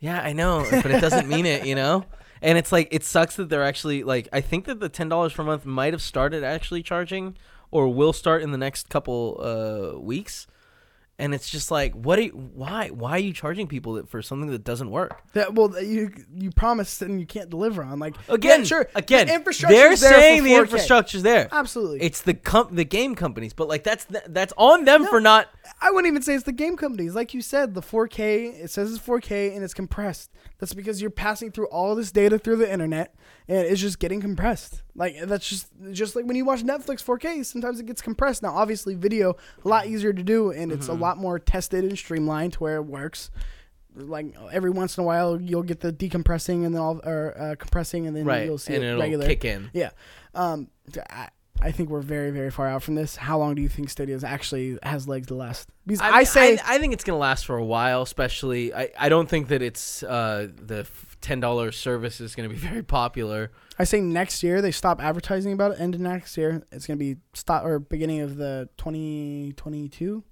yeah, 0.00 0.20
I 0.20 0.32
know, 0.34 0.66
but 0.70 0.86
it 0.90 1.00
doesn't 1.00 1.28
mean 1.28 1.46
it, 1.46 1.64
you 1.66 1.74
know? 1.74 2.04
And 2.46 2.56
it's 2.56 2.70
like 2.72 2.88
it 2.92 3.02
sucks 3.04 3.36
that 3.36 3.48
they're 3.50 3.64
actually 3.64 4.04
like 4.04 4.28
I 4.32 4.40
think 4.40 4.64
that 4.66 4.78
the 4.80 4.88
ten 4.88 5.08
dollars 5.08 5.32
per 5.34 5.42
month 5.42 5.66
might 5.66 5.92
have 5.92 6.02
started 6.02 6.44
actually 6.44 6.82
charging 6.82 7.36
or 7.70 7.88
will 7.92 8.12
start 8.12 8.42
in 8.42 8.52
the 8.52 8.58
next 8.58 8.88
couple 8.88 9.40
uh 9.42 9.98
weeks. 9.98 10.46
And 11.18 11.32
it's 11.34 11.48
just 11.48 11.70
like 11.70 11.94
what 11.94 12.18
are 12.18 12.22
you, 12.28 12.32
why 12.54 12.88
why 12.90 13.12
are 13.12 13.18
you 13.18 13.32
charging 13.32 13.66
people 13.66 13.94
that 13.94 14.06
for 14.10 14.20
something 14.20 14.50
that 14.50 14.64
doesn't 14.64 14.90
work? 14.90 15.22
That 15.32 15.54
well, 15.54 15.68
that 15.68 15.86
you 15.86 16.10
you 16.38 16.50
promised 16.50 17.00
and 17.00 17.18
you 17.18 17.24
can't 17.26 17.48
deliver 17.48 17.82
on. 17.82 17.98
Like 17.98 18.14
Again, 18.28 18.60
yeah, 18.60 18.64
sure. 18.66 18.88
again, 18.94 19.26
the 19.26 19.34
infrastructure's 19.34 20.00
they're 20.02 20.12
saying 20.20 20.44
the 20.44 20.50
4K. 20.50 20.60
infrastructure's 20.60 21.22
there. 21.22 21.48
Absolutely. 21.50 22.02
It's 22.02 22.20
the 22.20 22.34
com- 22.34 22.74
the 22.74 22.84
game 22.84 23.14
companies, 23.14 23.54
but 23.54 23.66
like 23.66 23.82
that's 23.82 24.04
th- 24.04 24.24
that's 24.28 24.52
on 24.58 24.84
them 24.84 25.04
No. 25.04 25.08
for 25.08 25.20
not 25.22 25.48
I 25.80 25.90
wouldn't 25.90 26.12
even 26.12 26.20
say 26.22 26.34
it's 26.34 26.44
the 26.44 26.52
game 26.52 26.76
companies. 26.76 27.14
Like 27.14 27.32
you 27.34 27.40
said, 27.40 27.74
the 27.74 27.82
4K, 27.82 28.62
it 28.64 28.70
says 28.70 28.92
it's 28.94 29.02
4K 29.04 29.54
and 29.54 29.64
it's 29.64 29.74
compressed. 29.74 30.30
That's 30.58 30.72
because 30.74 31.00
you're 31.02 31.10
passing 31.10 31.50
through 31.52 31.66
all 31.66 31.94
this 31.94 32.10
data 32.12 32.38
through 32.38 32.56
the 32.56 32.72
internet 32.72 33.14
and 33.46 33.58
it's 33.66 33.80
just 33.80 33.98
getting 33.98 34.20
compressed. 34.20 34.82
Like 34.94 35.16
that's 35.24 35.48
just 35.48 35.68
just 35.92 36.16
like 36.16 36.24
when 36.24 36.36
you 36.36 36.44
watch 36.44 36.62
Netflix 36.62 37.04
4K, 37.04 37.44
sometimes 37.44 37.78
it 37.78 37.86
gets 37.86 38.00
compressed. 38.00 38.42
Now, 38.42 38.54
obviously, 38.54 38.94
video 38.94 39.36
a 39.64 39.68
lot 39.68 39.86
easier 39.86 40.12
to 40.14 40.22
do 40.22 40.50
and 40.50 40.72
it's 40.72 40.88
a 40.88 40.92
Mm-hmm. 40.92 41.02
lot 41.02 41.18
more 41.18 41.38
tested 41.38 41.84
and 41.84 41.98
streamlined 41.98 42.54
to 42.54 42.58
where 42.60 42.76
it 42.76 42.84
works. 42.86 43.30
Like 43.94 44.34
every 44.52 44.70
once 44.70 44.96
in 44.98 45.02
a 45.04 45.06
while, 45.06 45.40
you'll 45.40 45.62
get 45.62 45.80
the 45.80 45.92
decompressing 45.92 46.64
and 46.66 46.74
then 46.74 46.80
all 46.82 47.00
or 47.04 47.34
uh, 47.38 47.54
compressing 47.58 48.06
and 48.06 48.14
then 48.16 48.24
right 48.24 48.44
you'll 48.46 48.58
see 48.58 48.74
and 48.74 48.84
it 48.84 48.88
it'll 48.88 49.00
regular. 49.00 49.26
kick 49.26 49.44
in. 49.44 49.70
Yeah. 49.72 49.90
Um, 50.34 50.68
I, 51.10 51.28
I 51.60 51.72
think 51.72 51.88
we're 51.88 52.00
very, 52.00 52.30
very 52.30 52.50
far 52.50 52.68
out 52.68 52.82
from 52.82 52.94
this. 52.94 53.16
How 53.16 53.38
long 53.38 53.54
do 53.54 53.62
you 53.62 53.68
think 53.68 53.88
Stadia's 53.90 54.22
actually 54.22 54.78
has 54.82 55.08
legs 55.08 55.28
to 55.28 55.34
last? 55.34 55.68
Because 55.86 56.00
I, 56.00 56.18
mean, 56.18 56.26
say 56.26 56.58
I, 56.58 56.74
I 56.74 56.78
think 56.78 56.92
it's 56.92 57.04
gonna 57.04 57.18
last 57.18 57.46
for 57.46 57.56
a 57.56 57.64
while. 57.64 58.02
Especially, 58.02 58.74
I, 58.74 58.90
I 58.98 59.08
don't 59.08 59.28
think 59.28 59.48
that 59.48 59.62
it's 59.62 60.02
uh, 60.02 60.48
the 60.54 60.86
ten 61.20 61.40
dollars 61.40 61.76
service 61.76 62.20
is 62.20 62.34
gonna 62.34 62.48
be 62.48 62.54
very 62.70 62.82
popular. 62.82 63.50
I 63.78 63.84
say 63.84 64.00
next 64.00 64.42
year 64.42 64.60
they 64.60 64.70
stop 64.70 65.02
advertising 65.02 65.52
about 65.52 65.72
it. 65.72 65.80
End 65.80 65.94
of 65.94 66.00
next 66.00 66.36
year, 66.36 66.62
it's 66.70 66.86
gonna 66.86 66.98
be 66.98 67.16
stop 67.34 67.64
or 67.64 67.78
beginning 67.78 68.20
of 68.20 68.36
the 68.36 68.68
2022. 68.76 70.24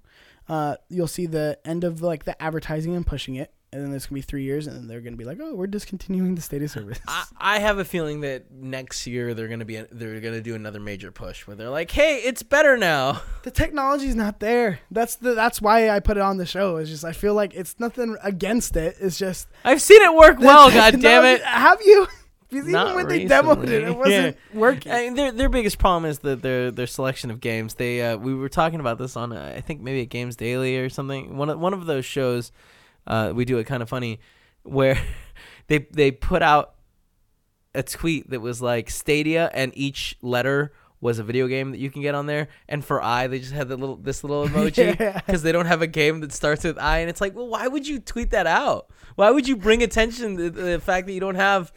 Uh, 0.47 0.75
you'll 0.89 1.07
see 1.07 1.25
the 1.25 1.57
end 1.65 1.83
of 1.83 2.01
like 2.01 2.25
the 2.25 2.39
advertising 2.41 2.95
and 2.95 3.05
pushing 3.05 3.35
it, 3.35 3.51
and 3.75 3.83
then 3.83 3.91
there's 3.91 4.05
gonna 4.05 4.15
be 4.15 4.21
three 4.21 4.43
years, 4.43 4.67
and 4.67 4.77
then 4.77 4.87
they're 4.87 5.01
gonna 5.01 5.17
be 5.17 5.25
like, 5.25 5.37
oh, 5.41 5.53
we're 5.53 5.67
discontinuing 5.67 6.33
the 6.33 6.41
Stadia 6.41 6.69
service. 6.69 6.97
I, 7.09 7.25
I 7.37 7.59
have 7.59 7.77
a 7.77 7.83
feeling 7.83 8.21
that 8.21 8.49
next 8.49 9.05
year 9.05 9.33
they're 9.33 9.49
gonna 9.49 9.65
be 9.65 9.81
they're 9.91 10.21
gonna 10.21 10.39
do 10.39 10.55
another 10.55 10.79
major 10.79 11.11
push 11.11 11.45
where 11.45 11.57
they're 11.57 11.69
like, 11.69 11.91
hey, 11.91 12.19
it's 12.19 12.41
better 12.41 12.77
now. 12.77 13.21
the 13.43 13.51
technology's 13.51 14.15
not 14.15 14.39
there. 14.39 14.79
That's 14.91 15.15
the 15.15 15.33
that's 15.33 15.61
why 15.61 15.89
I 15.89 15.99
put 15.99 16.15
it 16.15 16.21
on 16.21 16.37
the 16.37 16.45
show. 16.45 16.77
It's 16.77 16.89
just 16.89 17.03
I 17.03 17.11
feel 17.11 17.33
like 17.33 17.53
it's 17.53 17.77
nothing 17.77 18.15
against 18.23 18.77
it. 18.77 18.95
It's 19.01 19.17
just 19.17 19.49
I've 19.65 19.81
seen 19.81 20.01
it 20.01 20.13
work 20.15 20.39
well. 20.39 20.71
God 20.71 21.01
damn 21.01 21.25
it. 21.25 21.43
Have 21.43 21.81
you? 21.81 22.07
Because 22.47 22.67
Not 22.67 22.85
even 22.87 22.95
when 22.95 23.07
they 23.07 23.25
demoed 23.25 23.57
it, 23.57 23.69
recently. 23.69 23.83
it 23.83 23.97
wasn't 23.97 24.37
working. 24.53 24.91
I 24.91 25.01
mean, 25.01 25.15
their 25.15 25.31
their 25.31 25.49
biggest 25.49 25.79
problem 25.79 26.09
is 26.09 26.19
that 26.19 26.43
their 26.43 26.69
their 26.69 26.85
selection 26.87 27.31
of 27.31 27.41
games. 27.41 27.73
They 27.73 28.01
uh, 28.01 28.17
we 28.17 28.35
were 28.35 28.49
talking 28.49 28.79
about 28.79 28.99
this 28.99 29.17
on 29.17 29.33
uh, 29.33 29.53
I 29.57 29.61
think 29.61 29.81
maybe 29.81 30.01
at 30.01 30.09
Games 30.09 30.35
Daily 30.35 30.77
or 30.77 30.87
something. 30.89 31.37
One 31.37 31.49
of 31.49 31.59
one 31.59 31.73
of 31.73 31.85
those 31.87 32.05
shows, 32.05 32.51
uh, 33.07 33.31
we 33.35 33.45
do 33.45 33.57
it 33.57 33.67
Kinda 33.67 33.85
Funny, 33.85 34.19
where 34.63 34.99
they 35.67 35.79
they 35.91 36.11
put 36.11 36.41
out 36.41 36.75
a 37.73 37.83
tweet 37.83 38.29
that 38.29 38.39
was 38.41 38.61
like 38.61 38.89
Stadia 38.89 39.49
and 39.53 39.71
each 39.75 40.17
letter 40.21 40.71
was 41.01 41.19
a 41.19 41.23
video 41.23 41.45
game 41.47 41.71
that 41.71 41.77
you 41.77 41.91
can 41.91 42.01
get 42.01 42.15
on 42.15 42.25
there. 42.25 42.47
And 42.69 42.83
for 42.83 43.03
I, 43.03 43.27
they 43.27 43.39
just 43.39 43.51
had 43.51 43.67
the 43.67 43.75
little 43.77 43.97
this 43.97 44.23
little 44.23 44.47
emoji 44.49 44.97
Yeah. 44.99 45.21
because 45.25 45.43
they 45.43 45.51
don't 45.51 45.65
have 45.65 45.81
a 45.81 45.87
game 45.87 46.21
that 46.21 46.31
starts 46.31 46.63
with 46.63 46.77
I. 46.79 46.99
And 46.99 47.09
it's 47.09 47.19
like, 47.21 47.35
well, 47.35 47.47
why 47.47 47.67
would 47.67 47.87
you 47.87 47.99
tweet 47.99 48.31
that 48.31 48.47
out? 48.47 48.87
Why 49.15 49.29
would 49.29 49.47
you 49.47 49.55
bring 49.57 49.83
attention 49.83 50.37
to 50.37 50.49
the 50.49 50.79
fact 50.79 51.05
that 51.07 51.13
you 51.13 51.19
don't 51.19 51.35
have? 51.35 51.71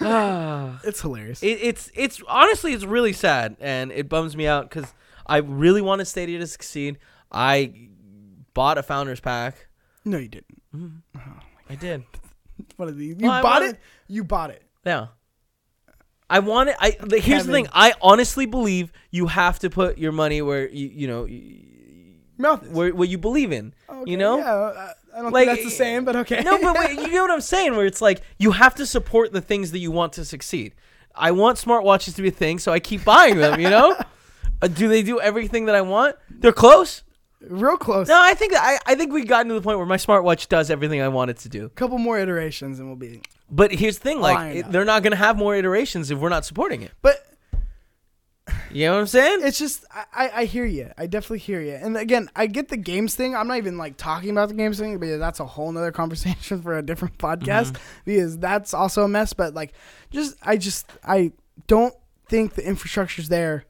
It's 0.84 1.00
hilarious. 1.00 1.42
It, 1.42 1.58
it's 1.60 1.90
it's 1.94 2.22
honestly 2.28 2.72
it's 2.72 2.84
really 2.84 3.12
sad 3.12 3.56
and 3.60 3.90
it 3.92 4.08
bums 4.08 4.36
me 4.36 4.46
out 4.46 4.68
because 4.70 4.92
I 5.26 5.38
really 5.38 5.80
wanted 5.82 6.04
Stadia 6.06 6.38
to 6.38 6.46
succeed. 6.46 6.98
I 7.32 7.88
bought 8.54 8.78
a 8.78 8.82
founders 8.82 9.20
pack. 9.20 9.66
No, 10.04 10.18
you 10.18 10.28
didn't. 10.28 11.02
I 11.68 11.74
did. 11.74 12.04
One 12.76 12.88
of 12.88 12.96
these. 12.96 13.16
You 13.18 13.28
Well, 13.28 13.42
bought 13.42 13.60
wanted- 13.62 13.74
it. 13.76 13.80
You 14.08 14.24
bought 14.24 14.50
it. 14.50 14.62
Yeah. 14.84 15.06
I 16.30 16.38
want 16.38 16.70
it. 16.70 16.76
I 16.80 16.96
the, 17.00 17.18
here's 17.18 17.44
the 17.46 17.52
thing. 17.52 17.68
I 17.72 17.92
honestly 18.00 18.46
believe 18.46 18.92
you 19.10 19.26
have 19.26 19.58
to 19.60 19.70
put 19.70 19.98
your 19.98 20.10
money 20.12 20.40
where 20.42 20.68
you 20.68 20.88
you 20.88 21.06
know 21.06 21.28
Mouth 22.38 22.66
where 22.70 22.94
what 22.94 23.08
you 23.08 23.18
believe 23.18 23.52
in. 23.52 23.74
Okay, 23.88 24.10
you 24.10 24.16
know. 24.16 24.38
Yeah, 24.38 24.92
I 25.14 25.22
don't 25.22 25.32
Like, 25.32 25.46
think 25.48 25.58
that's 25.60 25.70
the 25.70 25.76
same, 25.76 26.04
but 26.04 26.16
okay. 26.16 26.42
No, 26.42 26.58
but 26.60 26.76
wait, 26.78 26.92
you 26.98 27.08
get 27.10 27.20
what 27.20 27.30
I'm 27.30 27.40
saying? 27.42 27.76
Where 27.76 27.86
it's 27.86 28.00
like 28.00 28.22
you 28.38 28.52
have 28.52 28.74
to 28.76 28.86
support 28.86 29.32
the 29.32 29.40
things 29.40 29.70
that 29.72 29.78
you 29.78 29.90
want 29.92 30.14
to 30.14 30.24
succeed. 30.24 30.74
I 31.14 31.30
want 31.30 31.58
smartwatches 31.58 32.16
to 32.16 32.22
be 32.22 32.28
a 32.28 32.32
thing, 32.32 32.58
so 32.58 32.72
I 32.72 32.80
keep 32.80 33.04
buying 33.04 33.36
them. 33.36 33.60
You 33.60 33.70
know. 33.70 33.96
Uh, 34.62 34.68
do 34.68 34.88
they 34.88 35.02
do 35.02 35.20
everything 35.20 35.66
that 35.66 35.74
I 35.74 35.80
want? 35.82 36.14
They're 36.30 36.52
close. 36.52 37.02
Real 37.48 37.76
close. 37.76 38.08
No, 38.08 38.20
I 38.20 38.34
think 38.34 38.52
I, 38.54 38.78
I 38.86 38.94
think 38.94 39.12
we've 39.12 39.26
gotten 39.26 39.48
to 39.48 39.54
the 39.54 39.60
point 39.60 39.78
where 39.78 39.86
my 39.86 39.96
smartwatch 39.96 40.48
does 40.48 40.70
everything 40.70 41.00
I 41.00 41.08
want 41.08 41.30
it 41.30 41.38
to 41.38 41.48
do. 41.48 41.64
A 41.66 41.68
couple 41.70 41.98
more 41.98 42.18
iterations 42.18 42.78
and 42.78 42.88
we'll 42.88 42.96
be. 42.96 43.22
But 43.50 43.72
here's 43.72 43.98
the 43.98 44.02
thing: 44.04 44.20
like, 44.20 44.56
it, 44.56 44.72
they're 44.72 44.84
not 44.84 45.02
going 45.02 45.10
to 45.12 45.16
have 45.16 45.36
more 45.36 45.54
iterations 45.56 46.10
if 46.10 46.18
we're 46.18 46.28
not 46.30 46.44
supporting 46.44 46.82
it. 46.82 46.92
But 47.02 47.24
You 48.70 48.86
know 48.86 48.94
what 48.94 49.00
I'm 49.00 49.06
saying? 49.06 49.40
it's 49.42 49.58
just 49.58 49.84
I, 49.92 50.04
I, 50.14 50.30
I 50.40 50.44
hear 50.46 50.64
you. 50.64 50.90
I 50.98 51.06
definitely 51.06 51.38
hear 51.38 51.60
you. 51.60 51.72
And 51.74 51.96
again, 51.96 52.28
I 52.34 52.46
get 52.46 52.68
the 52.68 52.76
games 52.76 53.14
thing. 53.14 53.34
I'm 53.36 53.46
not 53.48 53.58
even 53.58 53.78
like 53.78 53.96
talking 53.96 54.30
about 54.30 54.48
the 54.48 54.54
games 54.54 54.78
thing 54.78 54.98
because 54.98 55.18
that's 55.20 55.40
a 55.40 55.46
whole 55.46 55.70
nother 55.72 55.92
conversation 56.02 56.60
for 56.62 56.76
a 56.76 56.82
different 56.82 57.18
podcast 57.18 57.72
Mm-hmm. 57.72 57.82
because 58.04 58.38
that's 58.38 58.74
also 58.74 59.02
a 59.04 59.08
mess. 59.08 59.32
But 59.32 59.54
like, 59.54 59.72
just 60.10 60.36
I 60.42 60.56
just 60.56 60.90
I 61.04 61.32
don't 61.66 61.94
think 62.28 62.54
the 62.54 62.66
infrastructure's 62.66 63.28
there. 63.28 63.64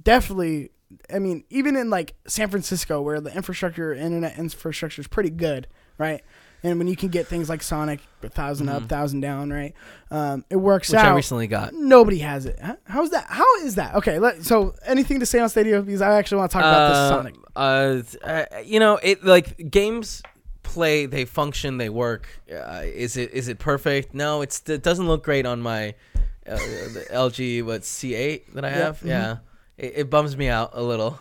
Definitely. 0.00 0.70
I 1.12 1.18
mean, 1.18 1.44
even 1.50 1.76
in 1.76 1.90
like 1.90 2.14
San 2.26 2.48
Francisco, 2.48 3.00
where 3.00 3.20
the 3.20 3.34
infrastructure, 3.34 3.92
internet 3.94 4.38
infrastructure 4.38 5.00
is 5.00 5.08
pretty 5.08 5.30
good, 5.30 5.66
right? 5.98 6.22
And 6.64 6.78
when 6.78 6.86
you 6.86 6.94
can 6.94 7.08
get 7.08 7.26
things 7.26 7.48
like 7.48 7.60
Sonic, 7.60 7.98
a 8.22 8.26
1000 8.26 8.68
up, 8.68 8.84
thousand 8.88 9.20
down, 9.20 9.50
right? 9.50 9.74
Um, 10.12 10.44
it 10.48 10.56
works 10.56 10.88
Mm-hmm. 10.88 10.96
Which 10.96 11.04
out. 11.04 11.12
I 11.12 11.16
recently 11.16 11.46
got. 11.48 11.74
Nobody 11.74 12.18
has 12.18 12.46
it. 12.46 12.56
Huh? 12.62 12.76
How's 12.84 13.10
that? 13.10 13.26
How 13.28 13.56
is 13.64 13.74
that? 13.74 13.96
Okay, 13.96 14.20
let, 14.20 14.44
so 14.44 14.74
anything 14.86 15.18
to 15.20 15.26
say 15.26 15.40
on 15.40 15.48
Stadia 15.48 15.82
because 15.82 16.00
I 16.02 16.16
actually 16.16 16.38
want 16.38 16.52
to 16.52 16.58
talk 16.58 16.64
about 16.64 16.88
this 16.88 17.08
Sonic. 17.08 17.34
Uh, 17.56 18.02
uh, 18.24 18.44
you 18.64 18.78
know, 18.78 18.96
it 19.02 19.24
like 19.24 19.70
games 19.70 20.22
play, 20.62 21.06
they 21.06 21.24
function, 21.24 21.78
they 21.78 21.88
work. 21.88 22.28
Uh, 22.48 22.82
is 22.84 23.16
it 23.16 23.32
is 23.32 23.48
it 23.48 23.58
perfect? 23.58 24.14
No, 24.14 24.40
it's 24.42 24.62
it 24.70 24.84
doesn't 24.84 25.08
look 25.08 25.24
great 25.24 25.46
on 25.46 25.60
my 25.60 25.94
uh, 26.46 26.54
the 26.56 27.06
LG 27.10 27.64
what 27.64 27.80
C8 27.82 28.52
that 28.54 28.64
I 28.64 28.70
have. 28.70 29.00
mhm. 29.00 29.08
Yeah, 29.08 29.36
it, 29.82 29.92
it 29.96 30.10
bums 30.10 30.36
me 30.36 30.48
out 30.48 30.70
a 30.72 30.82
little. 30.82 31.20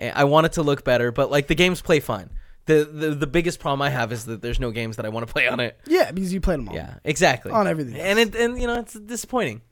I 0.00 0.24
want 0.24 0.46
it 0.46 0.52
to 0.52 0.62
look 0.62 0.82
better, 0.82 1.12
but 1.12 1.30
like 1.30 1.46
the 1.48 1.54
games 1.54 1.82
play 1.82 2.00
fine. 2.00 2.30
The, 2.66 2.84
the 2.84 3.10
the 3.10 3.26
biggest 3.26 3.58
problem 3.58 3.82
I 3.82 3.90
have 3.90 4.12
is 4.12 4.24
that 4.26 4.40
there's 4.40 4.60
no 4.60 4.70
games 4.70 4.96
that 4.96 5.04
I 5.04 5.08
want 5.08 5.26
to 5.26 5.32
play 5.32 5.48
on 5.48 5.60
it. 5.60 5.78
Yeah, 5.86 6.10
because 6.10 6.32
you 6.32 6.40
played 6.40 6.60
them 6.60 6.68
all. 6.68 6.74
Yeah, 6.74 6.94
exactly. 7.04 7.52
On 7.52 7.66
everything 7.66 7.96
and 7.96 8.18
it 8.18 8.34
and 8.34 8.60
you 8.60 8.66
know 8.66 8.80
it's 8.80 8.94
disappointing. 8.94 9.62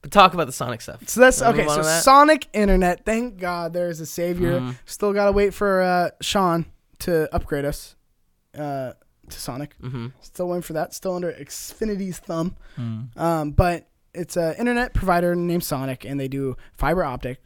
But 0.00 0.10
talk 0.10 0.32
about 0.32 0.46
the 0.46 0.52
Sonic 0.52 0.80
stuff. 0.80 1.06
So 1.08 1.20
that's 1.20 1.42
okay. 1.42 1.66
So 1.68 1.82
that? 1.82 2.02
Sonic 2.02 2.48
Internet. 2.54 3.04
Thank 3.04 3.36
God 3.38 3.74
there's 3.74 4.00
a 4.00 4.06
savior. 4.06 4.58
Mhm. 4.58 4.76
Still 4.86 5.12
gotta 5.12 5.32
wait 5.32 5.52
for 5.52 5.82
uh, 5.82 6.10
Sean 6.22 6.64
to 7.00 7.32
upgrade 7.34 7.66
us 7.66 7.96
uh, 8.56 8.92
to 9.28 9.38
Sonic. 9.38 9.76
Mm-hmm. 9.82 10.06
Still 10.22 10.48
waiting 10.48 10.62
for 10.62 10.72
that. 10.72 10.94
Still 10.94 11.16
under 11.16 11.30
Xfinity's 11.32 12.18
thumb. 12.18 12.56
Um, 13.16 13.50
but 13.50 13.89
it's 14.14 14.36
an 14.36 14.54
internet 14.56 14.94
provider 14.94 15.34
named 15.34 15.64
Sonic, 15.64 16.04
and 16.04 16.18
they 16.18 16.28
do 16.28 16.56
fiber 16.76 17.04
optic. 17.04 17.40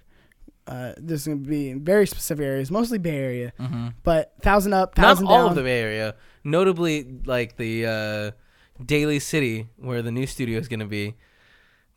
Uh, 0.66 0.94
this 0.96 1.20
is 1.22 1.26
gonna 1.28 1.40
be 1.40 1.68
in 1.70 1.84
very 1.84 2.06
specific 2.06 2.44
areas, 2.44 2.70
mostly 2.70 2.96
Bay 2.98 3.16
Area, 3.18 3.52
Mm-hmm. 3.60 3.88
but 4.02 4.32
thousand 4.42 4.72
up, 4.72 4.96
Not 4.96 5.02
thousand 5.04 5.26
all 5.26 5.38
down. 5.40 5.48
of 5.50 5.54
the 5.56 5.62
Bay 5.62 5.80
Area, 5.80 6.14
notably 6.42 7.06
like 7.26 7.56
the 7.58 7.86
uh, 7.86 8.82
Daly 8.84 9.18
City 9.18 9.68
where 9.76 10.00
the 10.00 10.10
new 10.10 10.26
studio 10.26 10.58
is 10.58 10.68
going 10.68 10.80
to 10.80 10.86
be. 10.86 11.14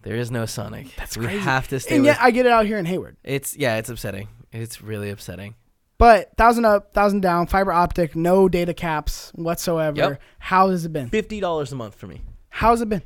There 0.03 0.15
is 0.15 0.29
no 0.31 0.45
Sonic. 0.45 0.93
That's 0.97 1.17
we 1.17 1.25
crazy. 1.25 1.39
have 1.39 1.67
to 1.69 1.79
stay 1.79 1.95
and 1.95 2.03
with. 2.03 2.07
yet 2.15 2.17
I 2.21 2.31
get 2.31 2.45
it 2.45 2.51
out 2.51 2.65
here 2.65 2.77
in 2.77 2.85
Hayward. 2.85 3.17
it's 3.23 3.55
yeah, 3.57 3.77
it's 3.77 3.89
upsetting. 3.89 4.27
It's 4.51 4.81
really 4.81 5.09
upsetting. 5.09 5.55
But 5.97 6.35
thousand 6.37 6.65
up, 6.65 6.93
thousand 6.93 7.21
down, 7.21 7.47
fiber 7.47 7.71
optic, 7.71 8.15
no 8.15 8.47
data 8.49 8.73
caps 8.73 9.31
whatsoever. 9.33 9.97
Yep. 9.97 10.21
How 10.39 10.69
has 10.69 10.85
it 10.85 10.93
been? 10.93 11.09
Fifty 11.09 11.39
dollars 11.39 11.71
a 11.71 11.75
month 11.75 11.95
for 11.95 12.07
me. 12.07 12.21
How's 12.49 12.81
it 12.81 12.89
been? 12.89 13.01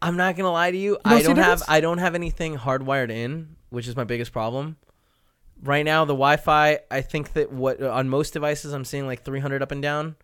I'm 0.00 0.16
not 0.16 0.36
gonna 0.36 0.52
lie 0.52 0.70
to 0.70 0.76
you. 0.76 0.98
I 1.04 1.22
don't 1.22 1.36
have? 1.36 1.62
I 1.68 1.80
don't 1.80 1.98
have 1.98 2.14
anything 2.14 2.56
hardwired 2.56 3.10
in, 3.10 3.56
which 3.70 3.88
is 3.88 3.96
my 3.96 4.04
biggest 4.04 4.32
problem. 4.32 4.76
Right 5.62 5.84
now, 5.84 6.04
the 6.04 6.12
Wi-Fi. 6.12 6.80
I 6.90 7.00
think 7.00 7.32
that 7.32 7.52
what 7.52 7.82
on 7.82 8.08
most 8.08 8.32
devices 8.32 8.72
I'm 8.72 8.84
seeing 8.84 9.06
like 9.06 9.22
300 9.22 9.62
up 9.62 9.72
and 9.72 9.80
down, 9.80 10.16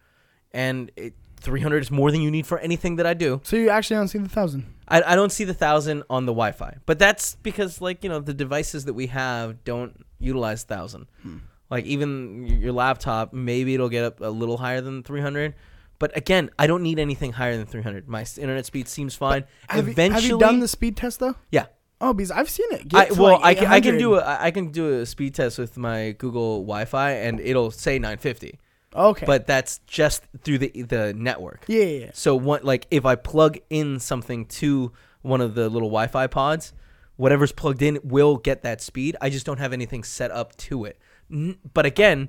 and 0.52 0.90
it, 0.96 1.14
300 1.40 1.82
is 1.82 1.90
more 1.90 2.10
than 2.10 2.20
you 2.20 2.30
need 2.30 2.46
for 2.46 2.58
anything 2.58 2.96
that 2.96 3.06
I 3.06 3.14
do. 3.14 3.40
So 3.44 3.56
you 3.56 3.70
actually 3.70 3.96
don't 3.96 4.08
see 4.08 4.18
the 4.18 4.28
thousand. 4.28 4.66
I, 4.88 5.02
I 5.02 5.16
don't 5.16 5.32
see 5.32 5.44
the 5.44 5.54
thousand 5.54 6.04
on 6.10 6.26
the 6.26 6.32
Wi-Fi, 6.32 6.78
but 6.86 6.98
that's 6.98 7.36
because 7.36 7.80
like 7.80 8.04
you 8.04 8.10
know 8.10 8.20
the 8.20 8.34
devices 8.34 8.84
that 8.84 8.94
we 8.94 9.06
have 9.08 9.64
don't 9.64 10.04
utilize 10.18 10.64
thousand. 10.64 11.06
Hmm. 11.22 11.38
Like 11.70 11.86
even 11.86 12.46
your 12.46 12.72
laptop, 12.72 13.32
maybe 13.32 13.72
it'll 13.72 13.88
get 13.88 14.04
up 14.04 14.20
a 14.20 14.28
little 14.28 14.58
higher 14.58 14.82
than 14.82 15.02
300. 15.02 15.54
But 16.02 16.16
again, 16.16 16.50
I 16.58 16.66
don't 16.66 16.82
need 16.82 16.98
anything 16.98 17.34
higher 17.34 17.56
than 17.56 17.64
300. 17.64 18.08
My 18.08 18.26
internet 18.36 18.66
speed 18.66 18.88
seems 18.88 19.14
fine. 19.14 19.44
Have, 19.68 19.86
you, 19.86 19.92
Eventually, 19.92 20.20
have 20.22 20.30
you 20.32 20.38
done 20.40 20.58
the 20.58 20.66
speed 20.66 20.96
test 20.96 21.20
though? 21.20 21.36
Yeah. 21.52 21.66
Oh, 22.00 22.12
because 22.12 22.32
I've 22.32 22.50
seen 22.50 22.66
it. 22.72 22.92
I, 22.92 23.04
Get 23.04 23.14
to, 23.14 23.22
well, 23.22 23.32
like, 23.34 23.44
I 23.44 23.54
can, 23.54 23.66
I 23.68 23.80
can 23.80 23.94
800. 23.94 23.98
do 24.00 24.14
a 24.16 24.36
I 24.40 24.50
can 24.50 24.72
do 24.72 24.98
a 24.98 25.06
speed 25.06 25.36
test 25.36 25.60
with 25.60 25.76
my 25.76 26.10
Google 26.18 26.62
Wi-Fi, 26.62 27.12
and 27.12 27.38
it'll 27.38 27.70
say 27.70 28.00
950. 28.00 28.58
Okay. 28.96 29.26
But 29.26 29.46
that's 29.46 29.78
just 29.86 30.24
through 30.42 30.58
the 30.58 30.82
the 30.82 31.14
network. 31.16 31.66
yeah, 31.68 31.84
yeah, 31.84 31.98
yeah. 32.06 32.10
So 32.14 32.34
what 32.34 32.64
like 32.64 32.88
if 32.90 33.06
I 33.06 33.14
plug 33.14 33.58
in 33.70 34.00
something 34.00 34.46
to 34.46 34.90
one 35.20 35.40
of 35.40 35.54
the 35.54 35.68
little 35.68 35.88
Wi-Fi 35.88 36.26
pods, 36.26 36.72
whatever's 37.14 37.52
plugged 37.52 37.80
in 37.80 38.00
will 38.02 38.38
get 38.38 38.62
that 38.62 38.80
speed. 38.80 39.16
I 39.20 39.30
just 39.30 39.46
don't 39.46 39.60
have 39.60 39.72
anything 39.72 40.02
set 40.02 40.32
up 40.32 40.56
to 40.66 40.84
it. 40.84 40.98
N- 41.30 41.58
but 41.72 41.86
again, 41.86 42.28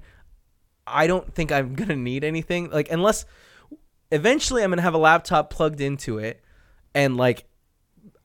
I 0.85 1.07
don't 1.07 1.33
think 1.33 1.51
I'm 1.51 1.73
gonna 1.79 1.95
need 1.95 2.23
anything 2.23 2.69
like 2.69 2.91
unless 2.91 3.25
eventually 4.13 4.63
I'm 4.63 4.69
gonna 4.71 4.81
have 4.81 4.93
a 4.93 4.97
laptop 4.99 5.49
plugged 5.49 5.81
into 5.81 6.17
it, 6.19 6.41
and 6.93 7.17
like 7.17 7.45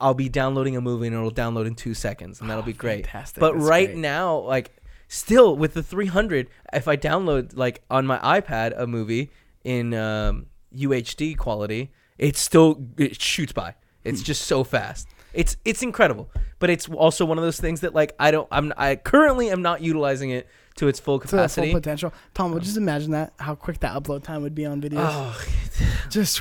I'll 0.00 0.14
be 0.14 0.28
downloading 0.28 0.76
a 0.76 0.80
movie 0.80 1.06
and 1.08 1.16
it'll 1.16 1.30
download 1.32 1.66
in 1.66 1.74
two 1.74 1.94
seconds, 1.94 2.40
and 2.40 2.48
that'll 2.48 2.62
Oh, 2.62 2.66
be 2.66 2.72
great. 2.72 3.06
fantastic. 3.06 3.40
But 3.40 3.54
That's 3.54 3.64
right 3.64 3.88
great. 3.88 3.98
now, 3.98 4.38
like 4.38 4.70
still 5.08 5.56
with 5.56 5.74
the 5.74 5.82
300, 5.82 6.48
if 6.72 6.86
I 6.86 6.96
download 6.96 7.56
like 7.56 7.82
on 7.90 8.06
my 8.06 8.18
iPad 8.18 8.78
a 8.78 8.86
movie 8.86 9.30
in 9.64 9.94
um, 9.94 10.46
UHD 10.76 11.36
quality, 11.36 11.90
it 12.18 12.36
still 12.36 12.80
it 12.96 13.20
shoots 13.20 13.52
by. 13.52 13.74
It's 14.04 14.22
just 14.22 14.42
so 14.42 14.64
fast. 14.64 15.08
It's 15.34 15.56
it's 15.64 15.82
incredible. 15.82 16.30
But 16.60 16.70
it's 16.70 16.88
also 16.88 17.24
one 17.24 17.38
of 17.38 17.44
those 17.44 17.60
things 17.60 17.80
that 17.80 17.94
like 17.94 18.14
I 18.18 18.30
don't 18.30 18.48
I'm 18.50 18.72
I 18.76 18.96
currently 18.96 19.50
am 19.50 19.62
not 19.62 19.80
utilizing 19.82 20.30
it 20.30 20.48
to 20.78 20.88
its 20.88 20.98
full 20.98 21.18
To 21.20 21.24
the 21.24 21.28
full 21.28 21.38
capacity. 21.38 21.72
potential. 21.72 22.12
Tom, 22.34 22.50
well, 22.50 22.58
um, 22.58 22.64
just 22.64 22.76
imagine 22.76 23.12
that. 23.12 23.32
How 23.38 23.54
quick 23.54 23.80
that 23.80 23.94
upload 23.94 24.22
time 24.24 24.42
would 24.42 24.54
be 24.54 24.66
on 24.66 24.80
videos. 24.80 24.98
Oh, 25.12 25.40
just 26.10 26.40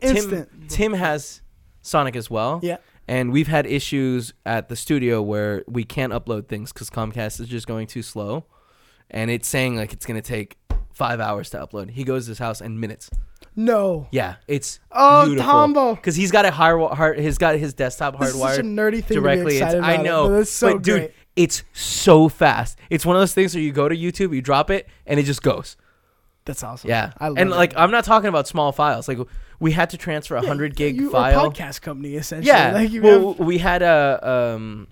Tim, 0.00 0.16
instant. 0.16 0.48
Tim 0.68 0.92
has 0.94 1.42
Sonic 1.82 2.16
as 2.16 2.30
well. 2.30 2.60
Yeah. 2.62 2.78
And 3.08 3.32
we've 3.32 3.48
had 3.48 3.66
issues 3.66 4.32
at 4.46 4.68
the 4.68 4.76
studio 4.76 5.20
where 5.20 5.64
we 5.68 5.84
can't 5.84 6.12
upload 6.12 6.46
things 6.48 6.72
because 6.72 6.88
Comcast 6.90 7.40
is 7.40 7.48
just 7.48 7.66
going 7.66 7.86
too 7.88 8.02
slow, 8.02 8.44
and 9.10 9.30
it's 9.30 9.48
saying 9.48 9.76
like 9.76 9.92
it's 9.92 10.06
gonna 10.06 10.22
take 10.22 10.56
five 10.94 11.18
hours 11.20 11.50
to 11.50 11.58
upload. 11.58 11.90
He 11.90 12.04
goes 12.04 12.26
to 12.26 12.30
his 12.30 12.38
house 12.38 12.60
in 12.60 12.78
minutes. 12.78 13.10
No. 13.56 14.06
Yeah, 14.12 14.36
it's 14.46 14.78
Oh. 14.92 15.34
Tombo. 15.36 15.94
because 15.96 16.14
he's 16.16 16.30
got 16.30 16.44
a 16.46 16.50
hard, 16.50 16.80
hard. 16.92 17.18
He's 17.18 17.36
got 17.38 17.56
his 17.56 17.74
desktop 17.74 18.18
This 18.18 18.30
is 18.34 18.40
such 18.40 18.58
a 18.58 18.62
hardwired 18.62 18.66
nerdy 18.74 19.04
thing 19.04 19.20
directly. 19.20 19.44
to 19.44 19.48
be 19.48 19.54
It's, 19.56 19.62
excited 19.62 19.82
I 19.84 19.92
about. 19.94 20.04
know, 20.04 20.28
But 20.28 20.34
that's 20.36 20.50
so 20.50 20.72
but 20.74 20.82
dude, 20.82 20.94
great. 21.00 21.14
It's 21.36 21.62
so 21.72 22.28
fast. 22.28 22.78
It's 22.90 23.06
one 23.06 23.16
of 23.16 23.20
those 23.20 23.34
things 23.34 23.54
where 23.54 23.62
you 23.62 23.72
go 23.72 23.88
to 23.88 23.96
YouTube, 23.96 24.34
you 24.34 24.42
drop 24.42 24.70
it, 24.70 24.88
and 25.06 25.18
it 25.18 25.24
just 25.24 25.42
goes. 25.42 25.76
That's 26.44 26.62
awesome. 26.64 26.90
Yeah, 26.90 27.12
I 27.18 27.28
love 27.28 27.38
and 27.38 27.50
it. 27.50 27.54
like 27.54 27.74
I'm 27.76 27.90
not 27.90 28.04
talking 28.04 28.28
about 28.28 28.48
small 28.48 28.72
files. 28.72 29.06
Like 29.06 29.18
we 29.60 29.72
had 29.72 29.90
to 29.90 29.96
transfer 29.96 30.34
a 30.34 30.44
hundred 30.44 30.74
gig 30.74 30.96
you, 30.96 31.10
file. 31.10 31.46
A 31.46 31.50
podcast 31.50 31.82
company 31.82 32.16
essentially. 32.16 32.48
Yeah. 32.48 32.72
Like 32.72 32.90
you 32.90 33.02
well, 33.02 33.34
have, 33.34 33.46
we 33.46 33.58
had 33.58 33.82
a 33.82 34.54
um, 34.56 34.88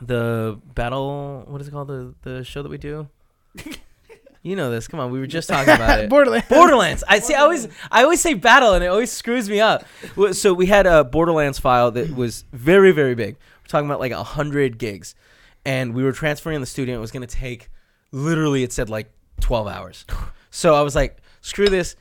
the 0.00 0.60
battle. 0.74 1.44
What 1.46 1.60
is 1.60 1.68
it 1.68 1.70
called? 1.70 1.88
The 1.88 2.14
the 2.22 2.44
show 2.44 2.62
that 2.62 2.68
we 2.68 2.78
do. 2.78 3.08
you 4.42 4.56
know 4.56 4.72
this. 4.72 4.88
Come 4.88 4.98
on, 4.98 5.12
we 5.12 5.20
were 5.20 5.28
just 5.28 5.48
talking 5.48 5.72
about 5.72 6.00
it. 6.00 6.10
Borderlands. 6.10 6.48
Borderlands. 6.48 7.04
I 7.06 7.20
see. 7.20 7.34
I 7.34 7.42
always 7.42 7.68
I 7.92 8.02
always 8.02 8.20
say 8.20 8.34
battle, 8.34 8.74
and 8.74 8.82
it 8.82 8.88
always 8.88 9.12
screws 9.12 9.48
me 9.48 9.60
up. 9.60 9.84
So 10.32 10.52
we 10.52 10.66
had 10.66 10.86
a 10.86 11.04
Borderlands 11.04 11.60
file 11.60 11.92
that 11.92 12.14
was 12.14 12.44
very 12.52 12.90
very 12.90 13.14
big. 13.14 13.36
We're 13.36 13.68
talking 13.68 13.86
about 13.86 14.00
like 14.00 14.12
a 14.12 14.24
hundred 14.24 14.78
gigs, 14.78 15.14
and 15.64 15.94
we 15.94 16.02
were 16.02 16.12
transferring 16.12 16.56
in 16.56 16.60
the 16.60 16.66
studio. 16.66 16.96
It 16.96 17.00
was 17.00 17.10
going 17.10 17.26
to 17.26 17.34
take 17.34 17.68
literally. 18.12 18.62
It 18.62 18.72
said 18.72 18.88
like 18.90 19.10
twelve 19.40 19.66
hours. 19.66 20.04
So 20.50 20.74
I 20.74 20.80
was 20.80 20.94
like, 20.96 21.18
screw 21.42 21.68
this. 21.68 21.94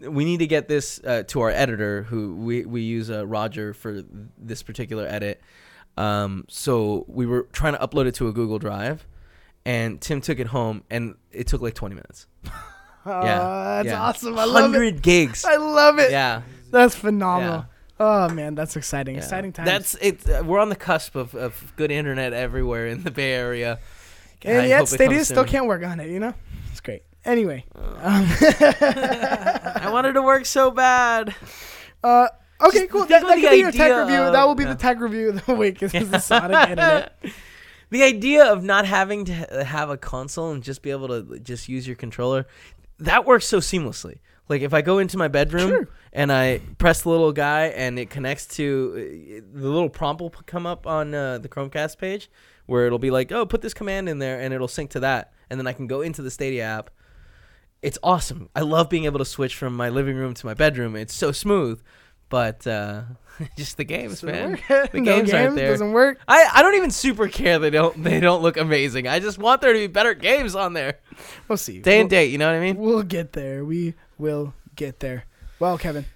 We 0.00 0.24
need 0.24 0.38
to 0.38 0.46
get 0.48 0.66
this 0.66 1.00
uh, 1.04 1.22
to 1.28 1.40
our 1.42 1.50
editor, 1.50 2.02
who 2.02 2.34
we 2.34 2.64
we 2.64 2.80
use 2.82 3.08
uh, 3.12 3.24
Roger 3.24 3.72
for 3.74 4.02
this 4.36 4.64
particular 4.64 5.06
edit. 5.06 5.40
Um, 5.96 6.44
so 6.48 7.04
we 7.06 7.26
were 7.26 7.44
trying 7.52 7.74
to 7.74 7.78
upload 7.78 8.06
it 8.06 8.16
to 8.16 8.26
a 8.26 8.32
Google 8.32 8.58
Drive, 8.58 9.06
and 9.64 10.00
Tim 10.00 10.20
took 10.20 10.40
it 10.40 10.48
home, 10.48 10.82
and 10.90 11.14
it 11.30 11.46
took 11.46 11.60
like 11.62 11.74
twenty 11.74 11.94
minutes. 11.94 12.26
Oh, 12.44 12.50
Yeah, 13.06 13.38
that's 13.82 13.86
yeah. 13.86 14.02
awesome. 14.02 14.36
I 14.36 14.44
love 14.46 14.56
it. 14.56 14.76
Hundred 14.78 15.00
gigs. 15.02 15.44
I 15.44 15.56
love 15.56 16.00
it. 16.00 16.10
Yeah, 16.10 16.42
That's 16.72 16.96
phenomenal. 16.96 17.66
Oh 18.00 18.28
man, 18.28 18.54
that's 18.54 18.76
exciting. 18.76 19.14
Yeah. 19.14 19.20
Exciting 19.20 19.52
times. 19.52 19.66
That's 19.66 19.94
it. 19.96 20.28
Uh, 20.28 20.42
we're 20.44 20.58
on 20.58 20.68
the 20.68 20.76
cusp 20.76 21.14
of, 21.14 21.34
of 21.34 21.72
good 21.76 21.90
internet 21.90 22.32
everywhere 22.32 22.86
in 22.86 23.04
the 23.04 23.10
Bay 23.10 23.32
Area. 23.32 23.78
and 24.42 24.62
I 24.62 24.66
yet 24.66 24.88
Stadia 24.88 25.24
still 25.24 25.44
can't 25.44 25.66
work 25.66 25.84
on 25.84 26.00
it. 26.00 26.10
You 26.10 26.18
know, 26.18 26.34
it's 26.70 26.80
great. 26.80 27.02
Anyway, 27.24 27.64
um, 27.76 27.92
I 28.02 29.88
wanted 29.92 30.14
to 30.14 30.22
work 30.22 30.44
so 30.44 30.72
bad. 30.72 31.34
uh, 32.04 32.28
okay, 32.60 32.80
Just 32.80 32.90
cool. 32.90 33.04
That, 33.06 33.22
that 33.22 33.38
could 33.38 33.50
be 33.50 33.56
your 33.58 33.70
tech 33.70 33.96
review. 33.96 34.20
of- 34.22 34.32
that 34.32 34.44
will 34.44 34.56
be 34.56 34.64
yeah. 34.64 34.74
the 34.74 34.80
tech 34.80 34.98
review 34.98 35.28
of 35.28 35.46
the 35.46 35.54
week. 35.54 35.82
Is 35.82 35.92
the 36.10 36.18
Sonic 36.18 36.70
internet. 36.70 37.16
The 37.90 38.02
idea 38.02 38.50
of 38.50 38.64
not 38.64 38.86
having 38.86 39.26
to 39.26 39.64
have 39.64 39.90
a 39.90 39.98
console 39.98 40.50
and 40.50 40.62
just 40.62 40.82
be 40.82 40.90
able 40.90 41.08
to 41.08 41.38
just 41.38 41.68
use 41.68 41.86
your 41.86 41.94
controller, 41.94 42.46
that 42.98 43.26
works 43.26 43.46
so 43.46 43.58
seamlessly. 43.58 44.18
Like 44.48 44.62
if 44.62 44.74
I 44.74 44.82
go 44.82 44.98
into 44.98 45.16
my 45.16 45.28
bedroom 45.28 45.68
Sure. 45.70 45.88
and 46.12 46.32
I 46.32 46.60
press 46.78 47.02
the 47.02 47.08
little 47.10 47.32
guy 47.32 47.66
and 47.66 47.98
it 47.98 48.10
connects 48.10 48.46
to 48.56 49.40
uh, 49.44 49.58
the 49.58 49.68
little 49.68 49.88
prompt 49.88 50.20
will 50.20 50.30
come 50.30 50.66
up 50.66 50.86
on 50.86 51.14
uh, 51.14 51.38
the 51.38 51.48
Chromecast 51.48 51.98
page 51.98 52.30
where 52.66 52.86
it'll 52.86 52.98
be 52.98 53.10
like, 53.10 53.32
"Oh, 53.32 53.46
put 53.46 53.60
this 53.62 53.74
command 53.74 54.08
in 54.08 54.18
there," 54.18 54.40
and 54.40 54.52
it'll 54.54 54.68
sync 54.68 54.90
to 54.90 55.00
that, 55.00 55.32
and 55.50 55.58
then 55.58 55.66
I 55.66 55.72
can 55.72 55.86
go 55.86 56.00
into 56.00 56.22
the 56.22 56.30
Stadia 56.30 56.64
app. 56.64 56.90
It's 57.82 57.98
awesome. 58.02 58.48
I 58.54 58.60
love 58.60 58.88
being 58.88 59.04
able 59.06 59.18
to 59.18 59.24
switch 59.24 59.56
from 59.56 59.74
my 59.76 59.88
living 59.88 60.16
room 60.16 60.34
to 60.34 60.46
my 60.46 60.54
bedroom. 60.54 60.94
It's 60.94 61.12
so 61.14 61.32
smooth, 61.32 61.82
but 62.28 62.64
uh, 62.66 63.02
just 63.56 63.76
the 63.76 63.84
games, 63.84 64.20
Doesn't 64.20 64.28
man. 64.30 64.50
work. 64.68 64.92
The 64.92 65.00
no 65.00 65.04
games 65.04 65.32
aren't 65.34 65.56
there. 65.56 65.70
doesn't 65.70 65.90
work. 65.92 66.18
I, 66.28 66.46
I 66.54 66.62
don't 66.62 66.74
even 66.76 66.90
super 66.92 67.26
care 67.28 67.58
they 67.58 67.70
don't 67.70 68.02
they 68.04 68.20
don't 68.20 68.42
look 68.42 68.56
amazing. 68.56 69.08
I 69.08 69.18
just 69.18 69.38
want 69.38 69.60
there 69.60 69.72
to 69.72 69.78
be 69.78 69.86
better 69.88 70.14
games 70.14 70.54
on 70.54 70.72
there. 70.74 70.98
We'll 71.48 71.56
see. 71.58 71.80
Day 71.80 71.94
we'll, 71.96 72.00
and 72.02 72.10
date, 72.10 72.30
you 72.30 72.38
know 72.38 72.46
what 72.48 72.56
I 72.56 72.60
mean? 72.60 72.76
We'll 72.76 73.02
get 73.02 73.32
there. 73.32 73.64
We 73.64 73.94
will 74.22 74.54
get 74.76 75.00
there. 75.00 75.24
Well, 75.58 75.76
Kevin, 75.76 76.06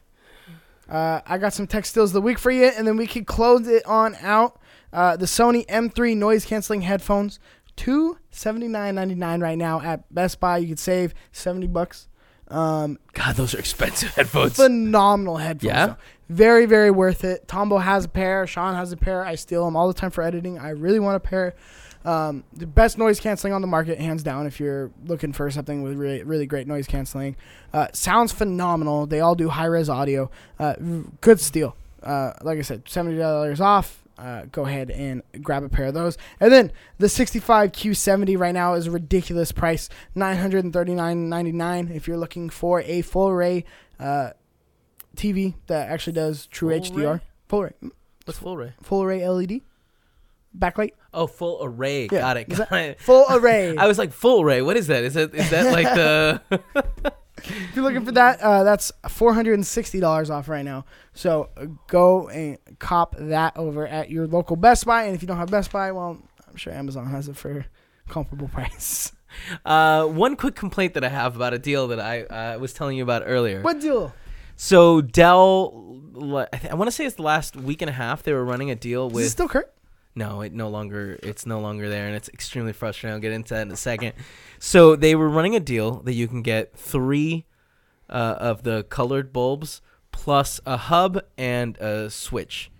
uh, 0.88 1.20
I 1.26 1.38
got 1.38 1.52
some 1.52 1.66
tech 1.66 1.84
stills 1.84 2.10
of 2.10 2.14
the 2.14 2.20
week 2.22 2.38
for 2.38 2.50
you, 2.50 2.64
and 2.64 2.86
then 2.86 2.96
we 2.96 3.06
can 3.06 3.24
close 3.24 3.66
it 3.68 3.84
on 3.84 4.14
out. 4.22 4.58
Uh, 4.92 5.16
the 5.16 5.26
Sony 5.26 5.66
M3 5.66 6.16
noise 6.16 6.44
canceling 6.46 6.82
headphones, 6.82 7.38
two 7.74 8.16
seventy 8.30 8.68
nine 8.68 8.94
ninety 8.94 9.14
nine 9.14 9.40
right 9.40 9.58
now 9.58 9.80
at 9.82 10.12
Best 10.14 10.40
Buy. 10.40 10.58
You 10.58 10.68
could 10.68 10.78
save 10.78 11.12
seventy 11.32 11.66
bucks. 11.66 12.08
Um, 12.48 12.98
God, 13.12 13.34
those 13.34 13.54
are 13.54 13.58
expensive 13.58 14.14
headphones. 14.14 14.54
phenomenal 14.56 15.36
headphones. 15.38 15.64
Yeah? 15.68 15.86
though. 15.86 15.96
Very, 16.28 16.66
very 16.66 16.90
worth 16.90 17.24
it. 17.24 17.46
Tombo 17.48 17.78
has 17.78 18.04
a 18.04 18.08
pair. 18.08 18.46
Sean 18.46 18.74
has 18.74 18.92
a 18.92 18.96
pair. 18.96 19.24
I 19.24 19.34
steal 19.34 19.64
them 19.64 19.76
all 19.76 19.88
the 19.88 19.94
time 19.94 20.10
for 20.10 20.22
editing. 20.22 20.58
I 20.58 20.70
really 20.70 21.00
want 21.00 21.16
a 21.16 21.20
pair. 21.20 21.54
Um, 22.06 22.44
the 22.52 22.66
best 22.66 22.98
noise 22.98 23.18
canceling 23.18 23.52
on 23.52 23.60
the 23.60 23.66
market, 23.66 23.98
hands 23.98 24.22
down. 24.22 24.46
If 24.46 24.60
you're 24.60 24.92
looking 25.06 25.32
for 25.32 25.50
something 25.50 25.82
with 25.82 25.94
really, 25.94 26.22
really 26.22 26.46
great 26.46 26.66
noise 26.68 26.86
canceling, 26.86 27.36
uh, 27.72 27.88
sounds 27.92 28.32
phenomenal. 28.32 29.06
They 29.06 29.20
all 29.20 29.34
do 29.34 29.48
high 29.48 29.64
res 29.66 29.88
audio. 29.90 30.30
Uh, 30.58 30.74
good 31.20 31.40
steal. 31.40 31.76
Uh, 32.02 32.32
like 32.42 32.58
I 32.58 32.62
said, 32.62 32.84
seventy 32.88 33.18
dollars 33.18 33.60
off. 33.60 34.02
Uh, 34.16 34.44
go 34.50 34.64
ahead 34.64 34.90
and 34.90 35.20
grab 35.42 35.62
a 35.62 35.68
pair 35.68 35.86
of 35.86 35.94
those. 35.94 36.16
And 36.40 36.50
then 36.50 36.72
the 36.96 37.06
65 37.06 37.72
Q70 37.72 38.38
right 38.38 38.54
now 38.54 38.72
is 38.72 38.86
a 38.86 38.90
ridiculous 38.90 39.52
price, 39.52 39.90
nine 40.14 40.38
hundred 40.38 40.64
and 40.64 40.72
thirty 40.72 40.94
nine 40.94 41.28
ninety 41.28 41.52
nine. 41.52 41.90
If 41.92 42.08
you're 42.08 42.16
looking 42.16 42.48
for 42.48 42.80
a 42.82 43.02
full 43.02 43.32
ray 43.34 43.64
uh, 44.00 44.30
TV 45.16 45.54
that 45.66 45.90
actually 45.90 46.12
does 46.14 46.46
true 46.46 46.70
Full 46.70 46.80
HDR, 46.96 47.06
array? 47.14 47.20
full 47.48 47.62
ray. 47.64 47.72
What's 48.24 48.38
full 48.38 48.56
ray? 48.56 48.72
full 48.82 49.02
array 49.02 49.28
LED, 49.28 49.60
backlight, 50.58 50.92
Oh, 51.12 51.26
full 51.26 51.60
array. 51.62 52.02
Yeah. 52.12 52.20
Got 52.20 52.36
it. 52.36 52.52
Is 52.52 52.58
Got 52.58 52.72
it. 52.72 53.00
full 53.00 53.24
array. 53.30 53.76
I 53.76 53.86
was 53.86 53.98
like 53.98 54.12
full 54.12 54.42
array. 54.42 54.62
What 54.62 54.76
is 54.76 54.86
that? 54.88 55.04
Is 55.04 55.14
that 55.14 55.34
is 55.34 55.50
that 55.50 55.72
like 55.72 55.86
the? 55.94 56.42
if 57.38 57.74
you're 57.76 57.84
looking 57.84 58.04
for 58.04 58.12
that, 58.12 58.40
uh, 58.40 58.64
that's 58.64 58.92
four 59.08 59.32
hundred 59.34 59.54
and 59.54 59.66
sixty 59.66 60.00
dollars 60.00 60.30
off 60.30 60.48
right 60.48 60.64
now. 60.64 60.84
So 61.14 61.50
uh, 61.56 61.66
go 61.86 62.28
and 62.28 62.58
cop 62.78 63.16
that 63.18 63.56
over 63.56 63.86
at 63.86 64.10
your 64.10 64.26
local 64.26 64.56
Best 64.56 64.84
Buy. 64.86 65.04
And 65.04 65.14
if 65.14 65.22
you 65.22 65.28
don't 65.28 65.38
have 65.38 65.50
Best 65.50 65.72
Buy, 65.72 65.92
well, 65.92 66.18
I'm 66.48 66.56
sure 66.56 66.72
Amazon 66.72 67.06
has 67.06 67.28
it 67.28 67.36
for 67.36 67.66
comparable 68.08 68.48
price. 68.48 69.12
uh, 69.64 70.04
one 70.06 70.36
quick 70.36 70.54
complaint 70.54 70.94
that 70.94 71.04
I 71.04 71.08
have 71.08 71.36
about 71.36 71.54
a 71.54 71.58
deal 71.58 71.88
that 71.88 72.00
I 72.00 72.22
uh, 72.22 72.58
was 72.58 72.72
telling 72.72 72.96
you 72.96 73.02
about 73.02 73.22
earlier. 73.26 73.62
What 73.62 73.80
deal? 73.80 74.14
So 74.58 75.02
Dell, 75.02 76.00
I, 76.52 76.56
th- 76.56 76.72
I 76.72 76.74
want 76.76 76.88
to 76.88 76.92
say 76.92 77.04
it's 77.04 77.16
the 77.16 77.22
last 77.22 77.56
week 77.56 77.82
and 77.82 77.90
a 77.90 77.92
half 77.92 78.22
they 78.22 78.32
were 78.32 78.44
running 78.44 78.70
a 78.70 78.74
deal 78.74 79.08
Is 79.08 79.12
with 79.12 79.24
it 79.26 79.30
still 79.30 79.48
current? 79.48 79.68
No, 80.16 80.40
it 80.40 80.52
no 80.54 80.68
longer 80.70 81.18
it's 81.22 81.44
no 81.46 81.60
longer 81.60 81.88
there, 81.90 82.06
and 82.06 82.16
it's 82.16 82.28
extremely 82.30 82.72
frustrating. 82.72 83.14
I'll 83.14 83.20
get 83.20 83.32
into 83.32 83.52
that 83.54 83.62
in 83.62 83.70
a 83.70 83.76
second. 83.76 84.14
So 84.58 84.96
they 84.96 85.14
were 85.14 85.28
running 85.28 85.54
a 85.54 85.60
deal 85.60 86.00
that 86.04 86.14
you 86.14 86.26
can 86.26 86.40
get 86.42 86.74
three 86.76 87.44
uh, 88.08 88.36
of 88.38 88.62
the 88.62 88.84
colored 88.84 89.32
bulbs 89.32 89.82
plus 90.12 90.58
a 90.64 90.78
hub 90.78 91.20
and 91.36 91.76
a 91.76 92.08
switch, 92.10 92.70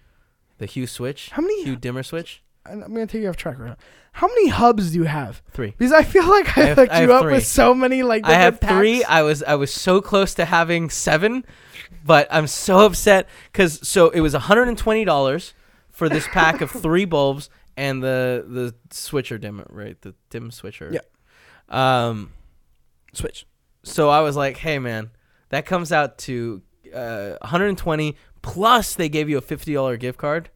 the 0.57 0.64
Hue 0.66 0.87
switch, 0.87 1.28
How 1.30 1.43
many? 1.43 1.62
Hue 1.64 1.76
dimmer 1.76 2.03
switch. 2.03 2.43
I'm 2.64 2.80
gonna 2.80 3.07
take 3.07 3.22
you 3.22 3.28
off 3.28 3.37
track 3.37 3.59
right 3.59 3.68
now. 3.68 3.76
How 4.12 4.28
many 4.28 4.49
hubs 4.49 4.93
do 4.93 4.99
you 4.99 5.05
have? 5.05 5.43
Three. 5.51 5.74
Because 5.76 5.93
I 5.93 6.03
feel 6.05 6.26
like 6.26 6.57
I, 6.57 6.62
I 6.62 6.64
have- 6.64 6.76
hooked 6.78 6.93
I 6.93 7.03
you 7.03 7.12
up 7.12 7.22
three. 7.22 7.32
with 7.34 7.47
so 7.47 7.74
many 7.74 8.03
like. 8.03 8.24
I 8.24 8.32
have 8.32 8.59
different 8.61 8.78
three. 8.80 9.05
I 9.05 9.20
was 9.22 9.43
I 9.43 9.57
was 9.57 9.70
so 9.70 10.01
close 10.01 10.32
to 10.34 10.47
having 10.47 10.89
seven, 10.89 11.45
but 12.03 12.26
I'm 12.30 12.47
so 12.47 12.87
upset 12.87 13.28
because 13.53 13.87
so 13.87 14.09
it 14.09 14.20
was 14.20 14.32
120 14.32 15.05
dollars 15.05 15.53
for 15.97 16.11
this 16.11 16.28
pack 16.28 16.61
of 16.61 16.70
three 16.70 17.07
bulbs 17.07 17.49
and 17.76 18.03
the 18.03 18.44
the 18.47 18.74
switcher 18.90 19.38
dimmer, 19.38 19.66
right? 19.70 20.01
The 20.03 20.14
dim 20.30 20.51
switcher. 20.51 20.90
Yeah. 20.92 21.01
Um. 22.09 22.32
Switch. 23.14 23.47
So 23.82 24.11
I 24.11 24.20
was 24.20 24.36
like, 24.36 24.59
hey 24.59 24.78
man, 24.78 25.11
that 25.49 25.64
comes 25.64 25.92
out 25.92 26.18
to 26.18 26.61
uh, 26.94 27.36
120 27.40 28.14
plus 28.42 28.94
they 28.94 29.09
gave 29.09 29.28
you 29.28 29.38
a 29.38 29.42
$50 29.42 29.99
gift 29.99 30.18
card. 30.18 30.51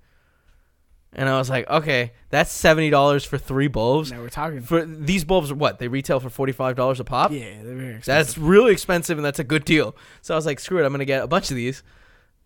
And 1.12 1.28
I 1.28 1.38
was 1.38 1.50
like, 1.50 1.68
okay, 1.68 2.12
that's 2.28 2.56
$70 2.56 3.26
for 3.26 3.38
three 3.38 3.66
bulbs. 3.66 4.12
Now 4.12 4.20
we're 4.20 4.28
talking. 4.28 4.60
For 4.62 4.84
these 4.84 5.24
bulbs 5.24 5.50
are 5.50 5.56
what? 5.56 5.78
They 5.78 5.88
retail 5.88 6.20
for 6.20 6.28
$45 6.28 7.00
a 7.00 7.04
pop? 7.04 7.32
Yeah, 7.32 7.62
they're 7.62 7.74
very 7.74 7.94
expensive. 7.96 8.04
That's 8.06 8.38
really 8.38 8.72
expensive 8.72 9.18
and 9.18 9.24
that's 9.24 9.40
a 9.40 9.44
good 9.44 9.64
deal. 9.64 9.96
So 10.22 10.34
I 10.34 10.36
was 10.36 10.46
like, 10.46 10.60
screw 10.60 10.78
it, 10.78 10.84
I'm 10.84 10.92
going 10.92 11.00
to 11.00 11.04
get 11.06 11.24
a 11.24 11.26
bunch 11.26 11.50
of 11.50 11.56
these 11.56 11.82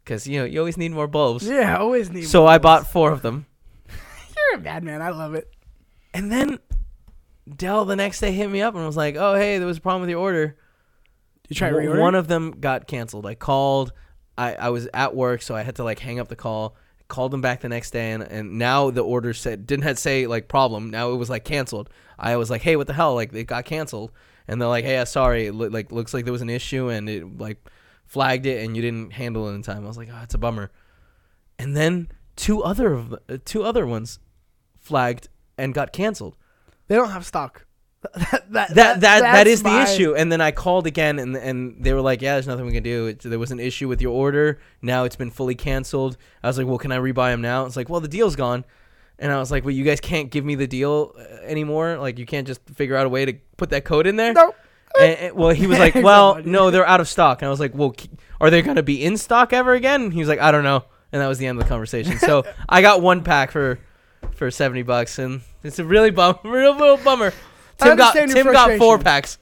cuz 0.05 0.27
you 0.27 0.39
know, 0.41 0.45
you 0.45 0.59
always 0.59 0.77
need 0.77 0.93
more 0.93 1.07
bulbs. 1.07 1.47
yeah. 1.49 1.77
I 1.77 1.81
Always 1.81 2.11
need. 2.11 2.25
So 2.25 2.41
more 2.43 2.51
I 2.51 2.59
bulbs. 2.59 2.85
bought 2.85 2.93
4 2.93 3.13
of 3.13 3.23
them. 3.23 3.47
You're 3.89 4.61
a 4.61 4.63
bad 4.63 4.83
man. 4.85 5.03
I 5.03 5.11
love 5.11 5.35
it. 5.35 5.51
And 6.13 6.31
then 6.31 6.59
Dell 7.57 7.85
the 7.85 7.97
next 7.97 8.21
day 8.21 8.33
hit 8.33 8.51
me 8.51 8.63
up 8.63 8.75
and 8.75 8.87
was 8.87 8.97
like, 8.97 9.17
"Oh, 9.17 9.35
hey, 9.35 9.59
there 9.59 9.67
was 9.67 9.77
a 9.79 9.81
problem 9.81 10.01
with 10.03 10.11
your 10.11 10.21
order." 10.21 10.57
You 11.49 11.57
try 11.57 11.71
One- 11.73 11.83
reorder. 11.85 12.01
One 12.01 12.15
of 12.15 12.27
them 12.29 12.53
got 12.59 12.87
canceled. 12.87 13.27
I 13.27 13.35
called. 13.35 13.93
I, 14.39 14.55
I 14.55 14.69
was 14.71 14.89
at 14.95 15.15
work, 15.15 15.43
so 15.43 15.55
I 15.55 15.63
had 15.63 15.77
to 15.77 15.85
like 15.85 15.99
hang 15.99 16.19
up 16.19 16.29
the 16.29 16.37
call. 16.37 16.75
Called 17.07 17.33
them 17.33 17.43
back 17.43 17.61
the 17.61 17.69
next 17.69 17.91
day, 17.91 18.13
and, 18.13 18.23
and 18.23 18.59
now 18.59 18.91
the 18.91 19.03
order 19.03 19.35
said 19.35 19.67
didn't 19.67 19.83
have 19.85 19.99
say 19.99 20.27
like 20.27 20.49
problem. 20.49 20.91
Now 20.91 21.11
it 21.13 21.17
was 21.17 21.29
like 21.29 21.45
canceled. 21.45 21.91
I 22.19 22.37
was 22.37 22.49
like, 22.51 22.63
hey, 22.63 22.77
what 22.77 22.87
the 22.87 22.95
hell? 22.95 23.15
Like 23.15 23.33
it 23.35 23.45
got 23.45 23.67
canceled, 23.67 24.11
and 24.49 24.59
they're 24.61 24.69
like, 24.69 24.85
hey, 24.87 25.05
sorry. 25.05 25.47
It 25.49 25.53
like 25.55 25.93
looks 25.93 26.15
like 26.15 26.25
there 26.25 26.33
was 26.33 26.41
an 26.43 26.49
issue, 26.51 26.89
and 26.89 27.09
it 27.11 27.39
like 27.39 27.59
flagged 28.15 28.47
it, 28.47 28.65
and 28.65 28.77
you 28.77 28.81
didn't 28.83 29.13
handle 29.13 29.49
it 29.49 29.55
in 29.55 29.63
time. 29.63 29.85
I 29.85 29.89
was 29.89 29.99
like, 29.99 30.09
oh, 30.11 30.21
it's 30.23 30.35
a 30.35 30.39
bummer. 30.39 30.71
And 31.59 31.77
then 31.77 32.09
two 32.37 32.63
other 32.63 32.93
of 32.93 33.11
the, 33.11 33.21
uh, 33.29 33.39
two 33.45 33.65
other 33.65 33.85
ones 33.87 34.21
flagged 34.79 35.29
and 35.59 35.75
got 35.75 35.93
canceled. 35.93 36.37
They 36.87 36.95
don't 36.95 37.11
have 37.11 37.27
stock. 37.27 37.67
that, 38.15 38.45
that, 38.53 38.75
that 38.75 39.01
that 39.01 39.21
that 39.23 39.47
is 39.47 39.63
the 39.63 39.71
issue 39.83 40.15
and 40.15 40.31
then 40.31 40.39
i 40.39 40.51
called 40.51 40.87
again 40.87 41.19
and 41.19 41.35
and 41.39 41.83
they 41.83 41.95
were 41.95 42.03
like 42.03 42.21
yeah 42.21 42.35
there's 42.35 42.47
nothing 42.47 42.67
we 42.67 42.73
can 42.73 42.83
do 42.83 43.07
it, 43.07 43.21
there 43.21 43.39
was 43.39 43.51
an 43.51 43.59
issue 43.59 43.89
with 43.89 44.03
your 44.03 44.13
order 44.13 44.61
now 44.83 45.05
it's 45.05 45.17
been 45.17 45.31
fully 45.31 45.55
canceled 45.55 46.19
i 46.43 46.47
was 46.47 46.59
like 46.59 46.67
well 46.67 46.77
can 46.77 46.93
i 46.93 46.99
rebuy 46.99 47.33
them 47.33 47.41
now 47.41 47.65
it's 47.65 47.77
like 47.79 47.89
well 47.89 48.01
the 48.03 48.09
deal's 48.17 48.37
gone 48.37 48.63
and 49.19 49.33
i 49.33 49.39
was 49.39 49.51
like 49.51 49.65
well 49.65 49.71
you 49.75 49.85
guys 49.85 50.01
can't 50.03 50.29
give 50.31 50.45
me 50.45 50.55
the 50.55 50.67
deal 50.67 51.15
uh, 51.19 51.23
anymore 51.47 51.97
like 51.97 52.19
you 52.19 52.27
can't 52.27 52.47
just 52.47 52.61
figure 52.75 52.95
out 52.95 53.07
a 53.07 53.09
way 53.09 53.25
to 53.25 53.33
put 53.57 53.71
that 53.71 53.87
code 53.87 54.07
in 54.07 54.17
there 54.17 54.35
No. 54.35 54.55
And, 55.01 55.13
and- 55.19 55.35
well 55.37 55.51
he 55.51 55.67
was 55.67 55.79
like 55.87 55.95
well 55.95 56.41
no 56.45 56.71
they're 56.71 56.87
out 56.87 57.01
of 57.01 57.09
stock 57.09 57.43
and 57.43 57.47
i 57.47 57.51
was 57.51 57.61
like 57.61 57.75
well 57.75 57.95
are 58.41 58.51
they 58.51 58.63
going 58.63 58.77
to 58.77 58.83
be 58.83 59.05
in 59.05 59.17
stock 59.17 59.53
ever 59.53 59.73
again 59.75 60.03
and 60.03 60.13
he 60.13 60.19
was 60.21 60.29
like 60.29 60.41
i 60.41 60.51
don't 60.51 60.65
know 60.65 60.85
and 61.13 61.21
that 61.23 61.27
was 61.29 61.39
the 61.39 61.47
end 61.47 61.59
of 61.59 61.65
the 61.65 61.69
conversation 61.69 62.19
so 62.19 62.45
i 62.69 62.83
got 62.83 63.01
one 63.03 63.23
pack 63.25 63.51
for 63.51 63.79
for 64.33 64.51
70 64.51 64.83
bucks 64.83 65.19
and 65.19 65.41
it's 65.63 65.79
a 65.79 65.85
really 65.85 66.11
bum 66.11 66.39
real 66.45 66.77
little 66.77 66.97
bummer 66.99 67.33
Tim 67.79 67.97
got 67.97 68.15
Tim 68.15 68.53
got 68.53 68.79
four 68.79 68.99
packs. 68.99 69.39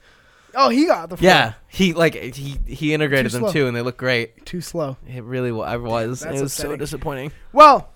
Oh, 0.55 0.69
he 0.69 0.85
got 0.85 1.09
the. 1.09 1.17
Yeah, 1.19 1.53
he 1.67 1.93
like 1.93 2.15
he 2.15 2.57
he 2.65 2.93
integrated 2.93 3.31
Too 3.31 3.37
them 3.37 3.43
slow. 3.45 3.51
too, 3.53 3.67
and 3.67 3.75
they 3.75 3.81
look 3.81 3.97
great. 3.97 4.45
Too 4.45 4.61
slow. 4.61 4.97
It 5.07 5.23
really 5.23 5.51
wa- 5.51 5.75
was. 5.77 6.23
It 6.23 6.41
was 6.41 6.53
so 6.53 6.75
disappointing. 6.75 7.31
Well, 7.51 7.91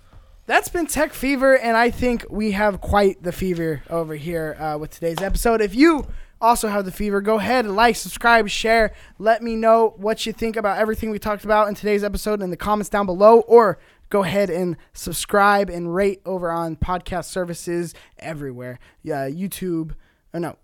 that's 0.46 0.70
been 0.70 0.88
Tech 0.88 1.14
Fever, 1.14 1.58
and 1.58 1.76
I 1.76 1.90
think 1.90 2.26
we 2.30 2.52
have 2.52 2.82
quite 2.82 3.22
the 3.24 3.32
fever 3.32 3.82
over 3.90 4.16
here 4.16 4.56
uh, 4.60 4.78
with 4.78 4.92
today's 4.92 5.22
episode. 5.22 5.60
If 5.62 5.76
you 5.76 6.08
also 6.42 6.68
have 6.68 6.86
the 6.86 6.92
fever, 6.92 7.22
go 7.22 7.38
ahead 7.40 7.66
and 7.66 7.76
like, 7.76 7.96
subscribe, 7.96 8.48
share. 8.50 8.94
Let 9.20 9.42
me 9.42 9.56
know 9.56 9.94
what 9.98 10.26
you 10.26 10.34
think 10.34 10.56
about 10.56 10.78
everything 10.78 11.10
we 11.10 11.20
talked 11.20 11.44
about 11.46 11.68
in 11.68 11.76
today's 11.76 12.04
episode 12.04 12.42
in 12.42 12.50
the 12.50 12.58
comments 12.58 12.90
down 12.90 13.06
below, 13.06 13.40
or 13.42 13.80
go 14.10 14.24
ahead 14.24 14.50
and 14.50 14.78
subscribe 14.94 15.70
and 15.70 15.94
rate 15.94 16.22
over 16.26 16.52
on 16.52 16.76
podcast 16.76 17.26
services 17.26 17.94
everywhere. 18.20 18.80
Yeah, 19.04 19.30
YouTube. 19.30 19.94
Or 20.34 20.40
no. 20.40 20.58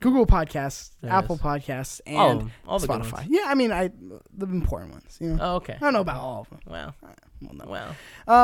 Google 0.00 0.24
Podcasts, 0.24 0.92
There 1.02 1.12
Apple 1.12 1.36
is. 1.36 1.42
Podcasts, 1.42 2.00
and 2.06 2.16
all 2.16 2.50
all 2.66 2.80
Spotify. 2.80 3.26
Yeah, 3.28 3.44
I 3.46 3.54
mean, 3.54 3.70
I 3.70 3.90
the 4.32 4.46
important 4.46 4.92
ones. 4.92 5.18
You 5.20 5.34
know, 5.34 5.38
Oh, 5.38 5.54
okay. 5.56 5.74
I 5.74 5.78
don't 5.78 5.92
know 5.92 6.00
about 6.00 6.20
all 6.22 6.40
of 6.40 6.48
them. 6.48 6.60
Wow. 6.66 6.94
Uh, 7.04 7.08
Well, 7.42 7.54
no. 7.54 7.64
Wow. 7.70 7.94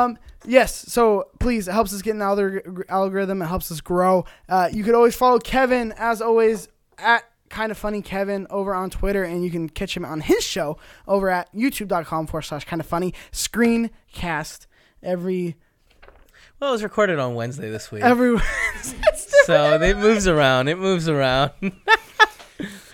Um, 0.05 0.17
yes. 0.45 0.75
So 0.91 1.29
please, 1.39 1.67
it 1.67 1.71
helps 1.73 1.93
us 1.93 2.01
get 2.01 2.15
an 2.15 2.21
algor- 2.21 2.83
algorithm. 2.89 3.41
It 3.41 3.45
helps 3.47 3.71
us 3.71 3.79
grow. 3.81 4.25
Uh, 4.49 4.69
you 4.71 4.83
could 4.83 4.95
always 4.95 5.15
follow 5.15 5.39
Kevin, 5.39 5.93
as 5.97 6.21
always, 6.21 6.67
at 6.97 7.23
Kinda 7.49 7.75
Funny 7.75 8.01
Kevin 8.01 8.47
over 8.49 8.73
on 8.73 8.89
Twitter, 8.89 9.23
and 9.23 9.43
you 9.43 9.49
can 9.51 9.69
catch 9.69 9.95
him 9.95 10.03
on 10.03 10.21
his 10.21 10.43
show 10.43 10.77
over 11.07 11.29
at 11.29 11.53
youtube.com 11.53 12.27
forward 12.27 12.41
slash 12.41 12.65
Kinda 12.65 12.83
Funny 12.83 13.13
screencast 13.31 14.65
every 15.03 15.55
Well, 16.59 16.71
it 16.71 16.73
was 16.73 16.83
recorded 16.83 17.19
on 17.19 17.35
Wednesday 17.35 17.69
this 17.69 17.91
week. 17.91 18.03
every. 18.03 18.37
so 19.45 19.79
it 19.81 19.97
moves 19.97 20.27
around. 20.27 20.67
It 20.67 20.77
moves 20.79 21.07
around. 21.07 21.51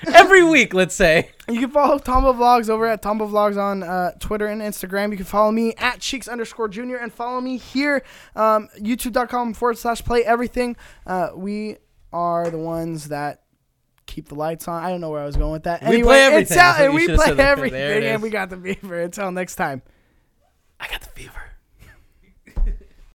Every 0.13 0.43
week, 0.43 0.73
let's 0.73 0.95
say. 0.95 1.31
You 1.49 1.59
can 1.59 1.69
follow 1.71 1.97
Tombo 1.97 2.33
Vlogs 2.33 2.69
over 2.69 2.85
at 2.87 3.01
Tombo 3.01 3.27
Vlogs 3.27 3.57
on 3.57 3.83
uh, 3.83 4.11
Twitter 4.19 4.47
and 4.47 4.61
Instagram. 4.61 5.11
You 5.11 5.17
can 5.17 5.25
follow 5.25 5.51
me 5.51 5.73
at 5.75 5.99
Cheeks 5.99 6.27
underscore 6.27 6.67
Junior 6.69 6.97
and 6.97 7.11
follow 7.13 7.41
me 7.41 7.57
here, 7.57 8.03
um, 8.35 8.69
YouTube.com 8.79 9.53
forward 9.53 9.77
slash 9.77 10.03
Play 10.03 10.23
Everything. 10.23 10.75
Uh, 11.05 11.29
we 11.35 11.77
are 12.11 12.49
the 12.49 12.57
ones 12.57 13.09
that 13.09 13.43
keep 14.05 14.29
the 14.29 14.35
lights 14.35 14.67
on. 14.67 14.83
I 14.83 14.89
don't 14.89 15.01
know 15.01 15.09
where 15.09 15.21
I 15.21 15.25
was 15.25 15.37
going 15.37 15.51
with 15.51 15.63
that. 15.63 15.81
We 15.81 15.87
anyway, 15.87 16.03
play 16.03 16.21
everything. 16.21 16.41
It's 16.43 16.57
out, 16.57 16.81
and 16.81 16.93
we 16.93 17.07
play 17.07 17.17
said 17.17 17.25
there. 17.25 17.35
There 17.35 17.51
everything, 17.51 18.03
and 18.03 18.21
we 18.21 18.29
got 18.29 18.49
the 18.49 18.57
fever. 18.57 19.01
Until 19.01 19.31
next 19.31 19.55
time. 19.55 19.81
I 20.79 20.87
got 20.87 21.01
the 21.01 21.09
fever. 21.09 21.52